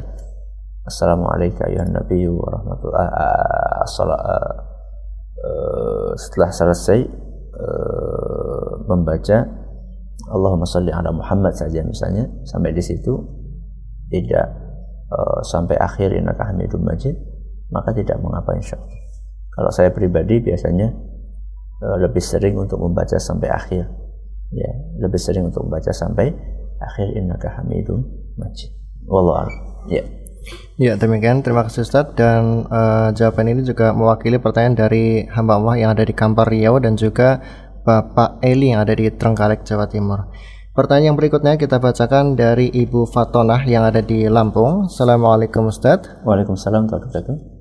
Assalamualaikum 0.82 1.62
ya 1.70 1.86
Nabi 1.86 2.26
warahmatullahi 2.26 3.06
wabarakatuh 3.06 4.70
setelah 6.18 6.50
selesai 6.50 7.00
uh, 7.54 8.70
membaca 8.90 9.46
Allahumma 10.30 10.66
salli 10.66 10.90
ala 10.94 11.10
Muhammad 11.14 11.54
saja 11.54 11.82
misalnya 11.86 12.26
sampai 12.46 12.74
di 12.74 12.82
situ 12.82 13.14
tidak 14.10 14.58
sampai 15.44 15.76
akhir 15.76 16.14
innaka 16.16 16.50
hamidum 16.50 16.82
majid 16.82 17.14
maka 17.68 17.92
tidak 17.92 18.16
mengapa 18.18 18.56
insya 18.56 18.80
Allah 18.80 18.96
Kalau 19.52 19.70
saya 19.70 19.90
pribadi 19.92 20.40
biasanya 20.40 20.88
lebih 21.82 22.22
sering 22.22 22.54
untuk 22.56 22.78
membaca 22.78 23.18
sampai 23.18 23.50
akhir. 23.50 23.84
Ya, 24.52 24.70
lebih 25.00 25.20
sering 25.20 25.48
untuk 25.48 25.64
membaca 25.66 25.90
sampai 25.90 26.30
akhir 26.78 27.08
innaka 27.16 27.48
hamidun 27.60 28.04
majid. 28.38 28.70
Wallahu. 29.08 29.50
Ya. 29.90 30.21
Ya 30.80 30.98
demikian 30.98 31.46
terima 31.46 31.62
kasih 31.68 31.86
Ustaz 31.86 32.18
dan 32.18 32.66
uh, 32.66 33.14
jawaban 33.14 33.46
ini 33.52 33.62
juga 33.62 33.94
mewakili 33.94 34.42
pertanyaan 34.42 34.74
dari 34.74 35.22
hamba 35.30 35.60
Allah 35.60 35.74
yang 35.78 35.90
ada 35.94 36.02
di 36.02 36.14
Kampar 36.16 36.50
Riau 36.50 36.82
dan 36.82 36.98
juga 36.98 37.38
Bapak 37.82 38.42
Eli 38.42 38.74
yang 38.74 38.82
ada 38.82 38.94
di 38.94 39.06
Trenggalek 39.10 39.62
Jawa 39.62 39.86
Timur. 39.86 40.30
Pertanyaan 40.72 41.12
yang 41.12 41.18
berikutnya 41.20 41.60
kita 41.60 41.76
bacakan 41.76 42.32
dari 42.32 42.72
Ibu 42.72 43.04
Fatonah 43.04 43.60
yang 43.68 43.84
ada 43.84 44.00
di 44.00 44.24
Lampung. 44.24 44.88
Assalamualaikum 44.88 45.68
Ustaz. 45.68 46.08
Waalaikumsalam 46.24 46.88
warahmatullahi 46.88 47.52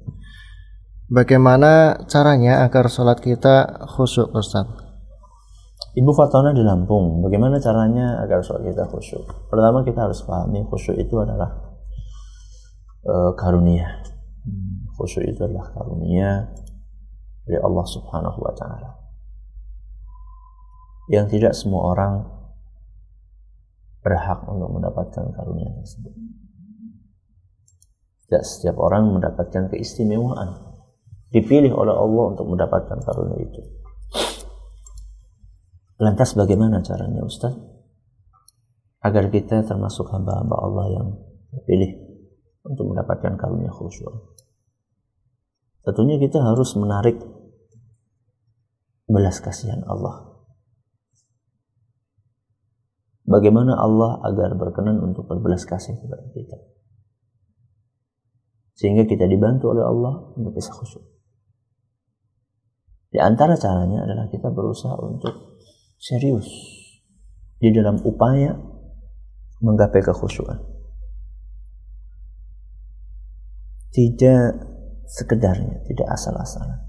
Bagaimana 1.11 2.01
caranya 2.07 2.63
agar 2.63 2.87
sholat 2.87 3.19
kita 3.19 3.83
khusyuk 3.83 4.31
Ustaz? 4.31 4.63
Ibu 5.91 6.07
Fatonah 6.15 6.55
di 6.55 6.63
Lampung, 6.63 7.19
bagaimana 7.19 7.59
caranya 7.59 8.23
agar 8.23 8.39
sholat 8.39 8.63
kita 8.63 8.87
khusyuk? 8.87 9.27
Pertama 9.51 9.83
kita 9.83 10.07
harus 10.07 10.23
pahami 10.23 10.63
khusyuk 10.71 10.95
itu 10.95 11.19
adalah 11.19 11.70
uh, 13.05 13.31
karunia. 13.37 14.01
Hmm, 14.45 14.89
khusyuk 14.97 15.25
itu 15.25 15.41
adalah 15.45 15.69
karunia 15.73 16.49
dari 17.45 17.57
Allah 17.61 17.85
Subhanahu 17.85 18.39
wa 18.41 18.53
taala. 18.53 18.91
Yang 21.09 21.25
tidak 21.37 21.53
semua 21.57 21.91
orang 21.91 22.13
berhak 24.01 24.41
untuk 24.49 24.69
mendapatkan 24.73 25.25
karunia 25.33 25.69
tersebut. 25.81 26.13
Tidak 28.25 28.43
setiap 28.47 28.79
orang 28.79 29.11
mendapatkan 29.11 29.69
keistimewaan. 29.69 30.71
Dipilih 31.31 31.71
oleh 31.75 31.95
Allah 31.95 32.23
untuk 32.35 32.47
mendapatkan 32.47 32.97
karunia 33.03 33.39
itu. 33.39 33.61
Lantas 36.01 36.33
bagaimana 36.33 36.81
caranya 36.81 37.21
Ustaz? 37.21 37.53
Agar 39.05 39.29
kita 39.29 39.61
termasuk 39.65 40.09
hamba-hamba 40.09 40.55
Allah 40.57 40.85
yang 40.97 41.07
terpilih 41.53 42.10
untuk 42.65 42.93
mendapatkan 42.93 43.37
karunia 43.37 43.73
khusyuk. 43.73 44.37
Tentunya 45.81 46.21
kita 46.21 46.37
harus 46.41 46.77
menarik 46.77 47.17
belas 49.09 49.41
kasihan 49.41 49.81
Allah. 49.89 50.29
Bagaimana 53.25 53.77
Allah 53.77 54.21
agar 54.27 54.53
berkenan 54.59 55.01
untuk 55.01 55.25
berbelas 55.25 55.65
kasih 55.65 55.97
kepada 55.97 56.25
kita. 56.35 56.57
Sehingga 58.77 59.05
kita 59.05 59.29
dibantu 59.29 59.73
oleh 59.73 59.85
Allah 59.85 60.33
untuk 60.37 60.57
bisa 60.57 60.73
khusyuk. 60.73 61.05
Di 63.11 63.19
antara 63.19 63.59
caranya 63.59 64.07
adalah 64.07 64.31
kita 64.31 64.47
berusaha 64.47 64.95
untuk 65.03 65.59
serius 65.99 66.47
di 67.59 67.69
dalam 67.75 67.99
upaya 68.07 68.55
menggapai 69.61 70.01
kekhusyuan. 70.01 70.70
Tidak 73.91 74.71
sekedarnya, 75.11 75.83
tidak 75.83 76.07
asal-asalan. 76.15 76.79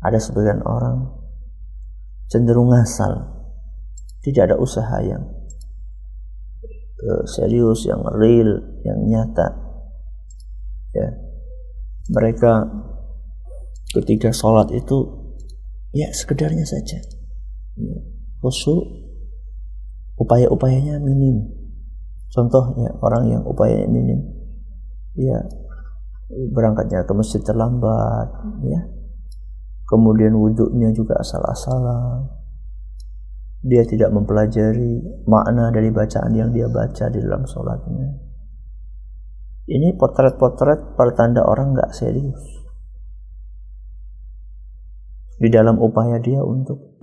Ada 0.00 0.16
sebagian 0.16 0.64
orang 0.64 1.04
cenderung 2.32 2.72
asal, 2.72 3.28
tidak 4.24 4.48
ada 4.48 4.56
usaha 4.56 4.96
yang 5.04 5.20
uh, 7.04 7.22
serius, 7.28 7.84
yang 7.84 8.00
real, 8.16 8.80
yang 8.88 8.98
nyata. 9.04 9.48
Ya, 10.96 11.08
mereka 12.08 12.64
ketika 13.92 14.32
sholat 14.32 14.72
itu 14.72 14.96
ya 15.92 16.08
sekedarnya 16.16 16.64
saja. 16.64 17.04
Khusyuk 18.40 18.80
upaya-upayanya 20.16 20.96
minim. 21.04 21.52
Contohnya 22.32 22.96
orang 23.04 23.28
yang 23.28 23.42
upayanya 23.44 23.88
minim 23.92 24.37
ya 25.18 25.38
berangkatnya 26.28 27.02
ke 27.02 27.12
masjid 27.16 27.42
terlambat 27.42 28.28
ya. 28.64 28.80
Kemudian 29.88 30.36
wudhunya 30.36 30.92
juga 30.92 31.16
asal-asalan. 31.16 32.28
Dia 33.64 33.82
tidak 33.88 34.12
mempelajari 34.14 35.24
makna 35.26 35.72
dari 35.72 35.88
bacaan 35.90 36.30
yang 36.36 36.52
dia 36.52 36.68
baca 36.68 37.08
di 37.08 37.18
dalam 37.18 37.48
sholatnya. 37.48 38.08
Ini 39.68 39.96
potret-potret 39.96 40.94
pertanda 40.94 41.42
orang 41.42 41.74
nggak 41.74 41.90
serius. 41.96 42.40
Di 45.40 45.48
dalam 45.48 45.80
upaya 45.80 46.20
dia 46.20 46.44
untuk 46.44 47.00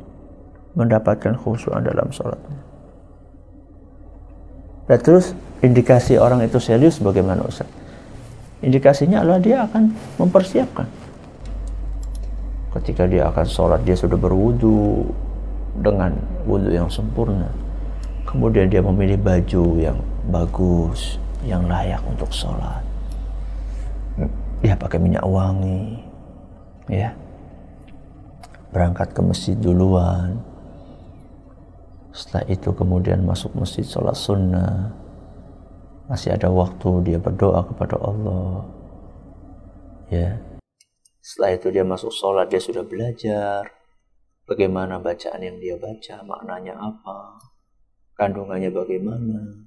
mendapatkan 0.77 1.33
khusyuk 1.41 1.73
dalam 1.81 2.13
sholatnya. 2.13 2.61
Dan 4.85 4.99
terus 5.01 5.33
indikasi 5.65 6.21
orang 6.21 6.45
itu 6.45 6.61
serius 6.61 7.01
bagaimana 7.01 7.41
Ustaz? 7.41 7.84
Indikasinya 8.63 9.23
adalah 9.23 9.39
dia 9.43 9.67
akan 9.67 9.91
mempersiapkan. 10.19 10.87
Ketika 12.75 13.07
dia 13.07 13.27
akan 13.31 13.45
sholat, 13.47 13.81
dia 13.87 13.95
sudah 13.95 14.19
berwudu 14.19 15.07
dengan 15.79 16.15
wudhu 16.43 16.71
yang 16.71 16.91
sempurna. 16.91 17.47
Kemudian 18.27 18.67
dia 18.67 18.83
memilih 18.83 19.19
baju 19.19 19.65
yang 19.79 19.97
bagus, 20.27 21.19
yang 21.47 21.67
layak 21.67 22.03
untuk 22.03 22.31
sholat. 22.31 22.83
Dia 24.59 24.75
pakai 24.75 24.99
minyak 24.99 25.23
wangi, 25.23 26.03
ya. 26.91 27.15
Berangkat 28.75 29.15
ke 29.15 29.21
masjid 29.23 29.55
duluan, 29.55 30.35
setelah 32.15 32.47
itu 32.47 32.71
kemudian 32.71 33.23
masuk 33.27 33.51
masjid 33.55 33.83
sholat 33.83 34.15
sunnah. 34.15 34.91
Masih 36.05 36.37
ada 36.37 36.53
waktu 36.53 36.89
dia 37.01 37.17
berdoa 37.17 37.65
kepada 37.65 37.97
Allah. 37.97 38.61
Ya. 40.13 40.37
Setelah 41.17 41.51
itu 41.57 41.67
dia 41.73 41.81
masuk 41.81 42.13
sholat, 42.13 42.45
dia 42.53 42.61
sudah 42.61 42.85
belajar. 42.85 43.65
Bagaimana 44.45 45.01
bacaan 45.01 45.41
yang 45.41 45.57
dia 45.57 45.73
baca, 45.81 46.21
maknanya 46.21 46.77
apa. 46.77 47.41
Kandungannya 48.13 48.69
bagaimana. 48.69 49.65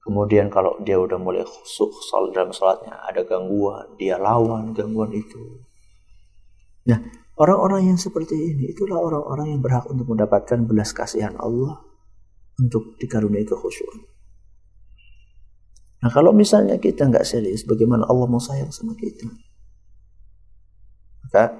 Kemudian 0.00 0.46
kalau 0.46 0.78
dia 0.86 0.96
udah 0.96 1.18
mulai 1.18 1.42
khusuk 1.42 1.90
sholat 2.06 2.30
dalam 2.30 2.54
sholatnya, 2.54 2.94
ada 3.02 3.26
gangguan, 3.26 3.98
dia 3.98 4.14
lawan 4.14 4.70
gangguan 4.70 5.10
itu. 5.10 5.66
Nah, 6.86 7.02
Orang-orang 7.40 7.88
yang 7.88 7.96
seperti 7.96 8.36
ini 8.36 8.76
itulah 8.76 9.00
orang-orang 9.00 9.56
yang 9.56 9.64
berhak 9.64 9.88
untuk 9.88 10.12
mendapatkan 10.12 10.60
belas 10.60 10.92
kasihan 10.92 11.40
Allah 11.40 11.80
untuk 12.60 13.00
dikaruniai 13.00 13.48
kekhusyuan. 13.48 14.04
Nah 16.00 16.10
kalau 16.12 16.32
misalnya 16.36 16.76
kita 16.76 17.08
nggak 17.08 17.24
serius, 17.24 17.64
bagaimana 17.64 18.04
Allah 18.08 18.28
mau 18.28 18.40
sayang 18.40 18.72
sama 18.72 18.92
kita? 18.96 19.28
Maka 21.24 21.56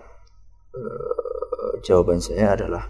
uh, 0.77 1.73
jawaban 1.85 2.21
saya 2.21 2.57
adalah 2.57 2.85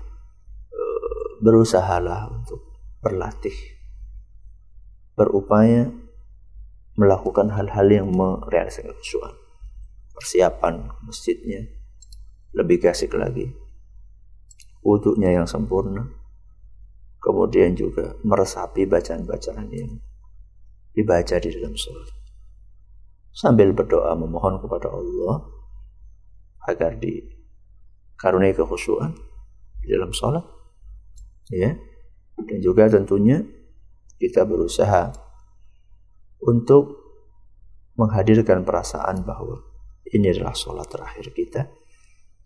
uh, 0.74 1.26
berusahalah 1.42 2.30
untuk 2.34 2.62
berlatih, 3.02 3.54
berupaya 5.14 5.90
melakukan 6.98 7.50
hal-hal 7.54 7.86
yang 7.88 8.08
merealisasikan 8.10 8.94
kekhusyuan, 8.94 9.34
persiapan 10.14 10.74
masjidnya, 11.02 11.66
lebih 12.54 12.82
kasih 12.82 13.10
lagi 13.14 13.50
wudhunya 14.80 15.36
yang 15.36 15.46
sempurna 15.46 16.19
kemudian 17.20 17.76
juga 17.76 18.16
meresapi 18.24 18.88
bacaan-bacaan 18.88 19.68
yang 19.70 20.00
dibaca 20.96 21.36
di 21.38 21.48
dalam 21.54 21.76
sholat 21.76 22.10
sambil 23.30 23.70
berdoa 23.70 24.16
memohon 24.18 24.58
kepada 24.58 24.90
Allah 24.90 25.46
agar 26.66 26.98
dikaruniai 26.98 28.56
kekhusyuan 28.56 29.14
di 29.80 29.86
dalam 29.94 30.10
sholat 30.10 30.42
ya 31.52 31.76
dan 32.40 32.58
juga 32.58 32.90
tentunya 32.90 33.44
kita 34.20 34.44
berusaha 34.44 35.12
untuk 36.44 37.00
menghadirkan 37.96 38.64
perasaan 38.64 39.24
bahwa 39.24 39.60
ini 40.10 40.32
adalah 40.32 40.56
sholat 40.56 40.88
terakhir 40.88 41.32
kita 41.36 41.68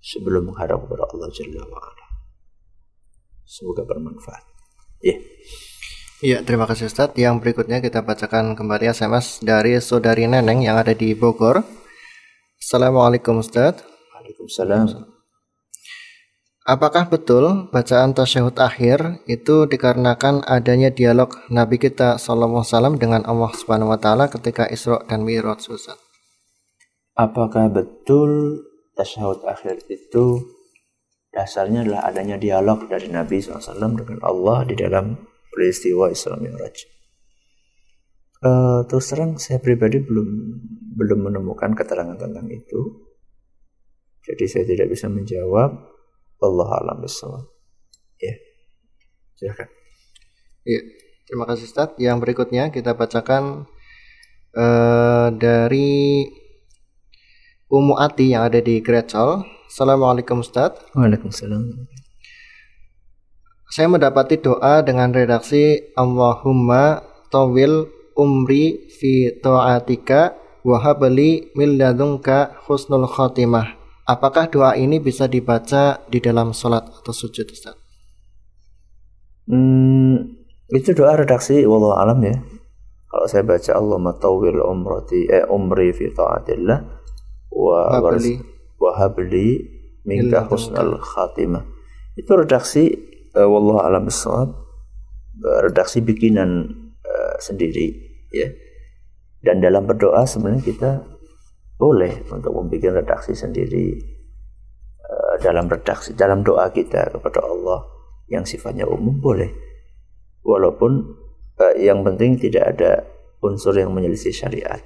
sebelum 0.02 0.50
menghadap 0.52 0.84
kepada 0.84 1.08
Allah 1.08 1.30
Jalla 1.32 1.62
wa'ala. 1.64 2.06
Semoga 3.46 3.86
bermanfaat. 3.86 4.53
Ya. 5.04 5.12
Yeah. 5.12 5.18
Iya, 6.24 6.38
terima 6.40 6.64
kasih 6.64 6.88
Ustaz. 6.88 7.12
Yang 7.20 7.44
berikutnya 7.44 7.84
kita 7.84 8.00
bacakan 8.00 8.56
kembali 8.56 8.88
SMS 8.88 9.44
dari 9.44 9.76
saudari 9.76 10.24
Neneng 10.24 10.64
yang 10.64 10.80
ada 10.80 10.96
di 10.96 11.12
Bogor. 11.12 11.60
Assalamualaikum 12.56 13.44
Ustaz. 13.44 13.84
Waalaikumsalam. 13.84 15.04
Apakah 16.64 17.12
betul 17.12 17.68
bacaan 17.68 18.16
tasyahud 18.16 18.56
akhir 18.56 19.20
itu 19.28 19.68
dikarenakan 19.68 20.40
adanya 20.48 20.88
dialog 20.88 21.36
Nabi 21.52 21.76
kita 21.76 22.16
Sallallahu 22.16 22.64
Alaihi 22.64 22.72
Wasallam 22.72 22.94
dengan 22.96 23.20
Allah 23.28 23.52
Subhanahu 23.52 23.92
Wa 23.92 24.00
Taala 24.00 24.32
ketika 24.32 24.64
Isra 24.72 25.04
dan 25.04 25.28
Mi'raj 25.28 25.68
Ustaz? 25.68 26.00
apakah 27.14 27.70
betul 27.70 28.62
tasyahud 28.98 29.46
akhir 29.46 29.86
itu 29.86 30.42
dasarnya 31.34 31.82
adalah 31.82 32.06
adanya 32.06 32.38
dialog 32.38 32.86
dari 32.86 33.10
Nabi 33.10 33.42
SAW 33.42 33.98
dengan 33.98 34.22
Allah 34.22 34.62
di 34.62 34.78
dalam 34.78 35.18
peristiwa 35.50 36.06
Isra 36.06 36.38
Mi'raj. 36.38 36.94
Uh, 38.44 38.86
terus 38.86 39.10
terang 39.10 39.40
saya 39.40 39.58
pribadi 39.58 39.98
belum 40.04 40.28
belum 40.94 41.26
menemukan 41.26 41.74
keterangan 41.74 42.14
tentang 42.14 42.46
itu. 42.46 43.02
Jadi 44.24 44.44
saya 44.46 44.64
tidak 44.64 44.94
bisa 44.94 45.10
menjawab. 45.10 45.90
Allah 46.44 46.68
alam 46.76 47.00
bisawab. 47.00 47.48
Ya, 48.20 48.36
silakan. 49.40 49.68
Ya, 50.68 50.80
terima 51.24 51.48
kasih 51.48 51.64
Ustaz. 51.66 51.96
Yang 51.96 52.20
berikutnya 52.20 52.68
kita 52.68 52.92
bacakan 52.92 53.64
uh, 54.52 55.28
dari 55.32 56.28
Umu 57.72 57.96
Ati 57.96 58.36
yang 58.36 58.44
ada 58.44 58.60
di 58.60 58.84
Grecol. 58.84 59.53
Assalamualaikum 59.74 60.38
Ustaz. 60.38 60.78
Waalaikumsalam. 60.94 61.90
Saya 63.74 63.90
mendapati 63.90 64.38
doa 64.38 64.86
dengan 64.86 65.10
redaksi 65.10 65.90
Allahumma 65.98 67.02
tawil 67.26 67.90
umri 68.14 68.86
fi 68.86 69.34
ta'atika 69.34 70.38
wahabli 70.62 71.50
min 71.58 71.74
ladunka 71.74 72.54
husnul 72.70 73.10
khatimah. 73.10 73.74
Apakah 74.06 74.46
doa 74.46 74.78
ini 74.78 75.02
bisa 75.02 75.26
dibaca 75.26 75.98
di 76.06 76.22
dalam 76.22 76.54
sholat 76.54 76.86
atau 77.02 77.10
sujud 77.10 77.50
Ustaz? 77.50 77.74
Hmm, 79.50 80.38
itu 80.70 80.94
doa 80.94 81.18
redaksi 81.18 81.66
wallahu 81.66 81.98
alam 81.98 82.22
ya. 82.22 82.38
Kalau 83.10 83.26
saya 83.26 83.42
baca 83.42 83.74
Allahumma 83.74 84.14
tawil 84.22 84.54
umrati 84.54 85.26
eh, 85.26 85.42
umri 85.50 85.90
fi 85.90 86.14
ta'atillah 86.14 86.78
wa 87.50 87.90
wahabli 88.84 89.64
minka 90.04 90.44
husnul 90.44 91.00
khatimah. 91.00 91.64
Itu 92.14 92.36
redaksi 92.36 92.92
uh, 93.34 93.48
wallahu 93.48 93.80
alam 93.82 94.06
bisawab 94.06 94.52
uh, 95.40 95.58
redaksi 95.64 96.04
bikinan 96.04 96.68
uh, 97.02 97.34
sendiri 97.40 97.92
ya. 98.30 98.52
Dan 99.44 99.60
dalam 99.60 99.84
berdoa 99.84 100.24
sebenarnya 100.24 100.64
kita 100.64 100.90
boleh 101.76 102.24
untuk 102.32 102.54
membuat 102.54 103.04
redaksi 103.04 103.36
sendiri 103.36 103.98
uh, 105.04 105.34
dalam 105.42 105.68
redaksi 105.68 106.14
dalam 106.16 106.40
doa 106.46 106.70
kita 106.70 107.12
kepada 107.12 107.44
Allah 107.44 107.84
yang 108.30 108.46
sifatnya 108.46 108.88
umum 108.88 109.20
boleh. 109.20 109.50
Walaupun 110.44 110.92
uh, 111.60 111.74
yang 111.76 112.04
penting 112.04 112.40
tidak 112.40 112.76
ada 112.76 113.04
unsur 113.44 113.76
yang 113.76 113.92
menyelisih 113.92 114.32
syariat. 114.32 114.80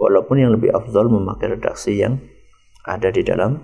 Walaupun 0.00 0.40
yang 0.40 0.50
lebih 0.56 0.72
afdal 0.72 1.12
memakai 1.12 1.54
redaksi 1.54 2.00
yang 2.00 2.18
ada 2.86 3.08
di 3.12 3.20
dalam 3.20 3.56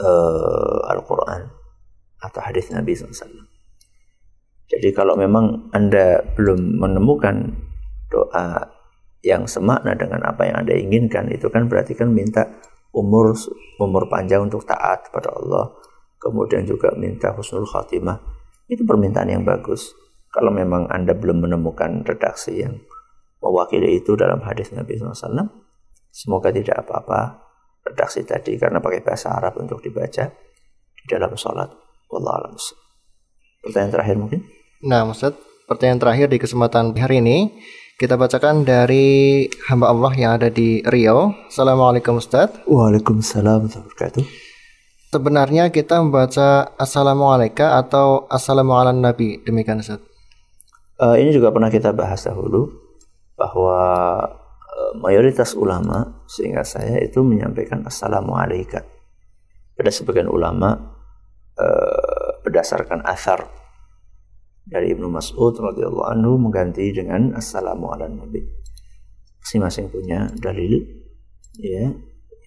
uh, 0.00 0.80
Al-Quran 0.92 1.42
atau 2.20 2.40
hadis 2.40 2.72
Nabi 2.72 2.96
SAW. 2.96 3.48
Jadi 4.66 4.88
kalau 4.90 5.14
memang 5.14 5.70
Anda 5.70 6.26
belum 6.34 6.82
menemukan 6.82 7.54
doa 8.10 8.66
yang 9.22 9.46
semakna 9.46 9.94
dengan 9.94 10.26
apa 10.26 10.46
yang 10.46 10.66
Anda 10.66 10.74
inginkan, 10.74 11.30
itu 11.30 11.46
kan 11.50 11.70
berarti 11.70 11.94
kan 11.94 12.10
minta 12.10 12.50
umur 12.90 13.34
umur 13.78 14.10
panjang 14.10 14.50
untuk 14.50 14.66
taat 14.66 15.06
kepada 15.06 15.30
Allah. 15.38 15.70
Kemudian 16.18 16.66
juga 16.66 16.90
minta 16.98 17.30
husnul 17.30 17.68
khatimah. 17.68 18.18
Itu 18.66 18.82
permintaan 18.82 19.30
yang 19.30 19.46
bagus. 19.46 19.94
Kalau 20.34 20.50
memang 20.50 20.90
Anda 20.90 21.14
belum 21.14 21.46
menemukan 21.46 22.02
redaksi 22.02 22.66
yang 22.66 22.82
mewakili 23.38 24.02
itu 24.02 24.18
dalam 24.18 24.42
hadis 24.42 24.74
Nabi 24.74 24.98
SAW, 24.98 25.14
semoga 26.10 26.50
tidak 26.50 26.82
apa-apa 26.82 27.45
redaksi 27.86 28.26
tadi 28.26 28.58
karena 28.58 28.82
pakai 28.82 29.06
bahasa 29.06 29.30
Arab 29.30 29.62
untuk 29.62 29.78
dibaca 29.78 30.26
di 30.90 31.04
dalam 31.06 31.30
sholat. 31.38 31.70
Wallah 32.10 32.50
Pertanyaan 33.62 33.92
terakhir 33.94 34.16
mungkin? 34.18 34.40
Nah, 34.82 35.06
Ustaz, 35.06 35.34
pertanyaan 35.66 35.98
terakhir 36.02 36.26
di 36.30 36.38
kesempatan 36.38 36.94
hari 36.98 37.18
ini 37.22 37.50
kita 37.96 38.20
bacakan 38.20 38.62
dari 38.62 39.48
hamba 39.72 39.88
Allah 39.88 40.12
yang 40.14 40.30
ada 40.36 40.52
di 40.52 40.84
Riau. 40.84 41.32
Assalamualaikum 41.48 42.20
Ustaz. 42.20 42.52
Waalaikumsalam 42.68 43.72
warahmatullahi 43.72 44.28
Sebenarnya 45.08 45.72
kita 45.72 46.04
membaca 46.04 46.76
Assalamualaikum 46.76 47.64
atau 47.64 48.28
Assalamualaikum 48.28 49.00
Nabi. 49.00 49.40
Demikian 49.42 49.80
Ustaz. 49.80 50.04
Uh, 51.00 51.16
ini 51.16 51.32
juga 51.32 51.48
pernah 51.48 51.72
kita 51.72 51.96
bahas 51.96 52.20
dahulu 52.20 52.68
bahwa 53.36 53.80
mayoritas 54.98 55.54
ulama 55.54 56.24
sehingga 56.26 56.64
saya 56.64 57.00
itu 57.00 57.20
menyampaikan 57.22 57.84
Assalamualaikum. 57.84 58.82
Ada 59.76 59.92
sebagian 59.92 60.32
ulama 60.32 60.72
uh, 61.60 62.40
berdasarkan 62.40 63.04
asar 63.04 63.44
dari 64.66 64.96
Ibnu 64.96 65.12
Mas'ud 65.12 65.54
radhiyallahu 65.54 66.08
anhu 66.10 66.40
mengganti 66.40 66.90
dengan 66.90 67.36
assalamu 67.36 67.92
ala 67.92 68.08
nabi. 68.08 68.42
Masing-masing 69.44 69.92
punya 69.92 70.26
dalil 70.34 70.80
ya, 71.60 71.92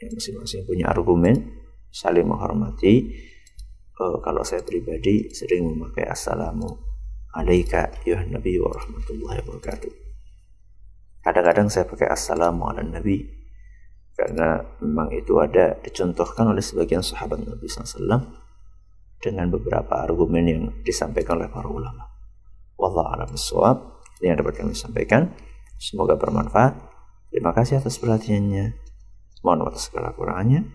masing-masing 0.10 0.66
punya 0.66 0.90
argumen 0.90 1.54
saling 1.94 2.26
menghormati. 2.28 3.14
Uh, 4.00 4.18
kalau 4.24 4.42
saya 4.42 4.64
pribadi 4.64 5.30
sering 5.36 5.70
memakai 5.70 6.08
assalamu 6.08 6.72
alaika 7.36 7.94
ya 8.08 8.24
nabi 8.26 8.58
wa 8.58 8.74
rahmatullahi 8.74 9.40
wabarakatuh. 9.46 10.09
Kadang-kadang 11.20 11.68
saya 11.68 11.84
pakai 11.84 12.08
assalamu 12.08 12.72
ala 12.72 12.80
nabi 12.80 13.40
karena 14.20 14.60
memang 14.84 15.16
itu 15.16 15.40
ada 15.40 15.80
dicontohkan 15.80 16.52
oleh 16.52 16.60
sebagian 16.60 17.00
sahabat 17.00 17.40
Nabi 17.40 17.72
SAW 17.72 18.20
dengan 19.24 19.48
beberapa 19.48 19.96
argumen 19.96 20.44
yang 20.44 20.64
disampaikan 20.84 21.40
oleh 21.40 21.48
para 21.48 21.72
ulama. 21.72 22.04
Wallah 22.76 23.16
alam 23.16 23.32
suwab. 23.40 24.04
Ini 24.20 24.36
yang 24.36 24.44
dapat 24.44 24.60
kami 24.60 24.76
sampaikan. 24.76 25.32
Semoga 25.80 26.20
bermanfaat. 26.20 26.76
Terima 27.32 27.56
kasih 27.56 27.80
atas 27.80 27.96
perhatiannya. 27.96 28.76
Mohon 29.40 29.72
atas 29.72 29.88
segala 29.88 30.12
kurangannya. 30.12 30.68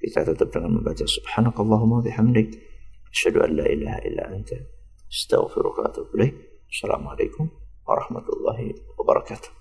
Kita 0.00 0.24
tutup 0.24 0.48
dengan 0.48 0.80
membaca 0.80 1.04
Subhanakallahumma 1.04 2.00
bihamdik. 2.00 2.56
Asyhadu 3.12 3.44
an 3.44 3.50
la 3.52 3.66
ilaha 3.68 4.00
illa 4.08 4.22
anta. 4.32 4.56
Ilaik. 6.16 6.34
Assalamualaikum 6.68 7.52
warahmatullahi 7.84 8.76
wabarakatuh. 8.96 9.57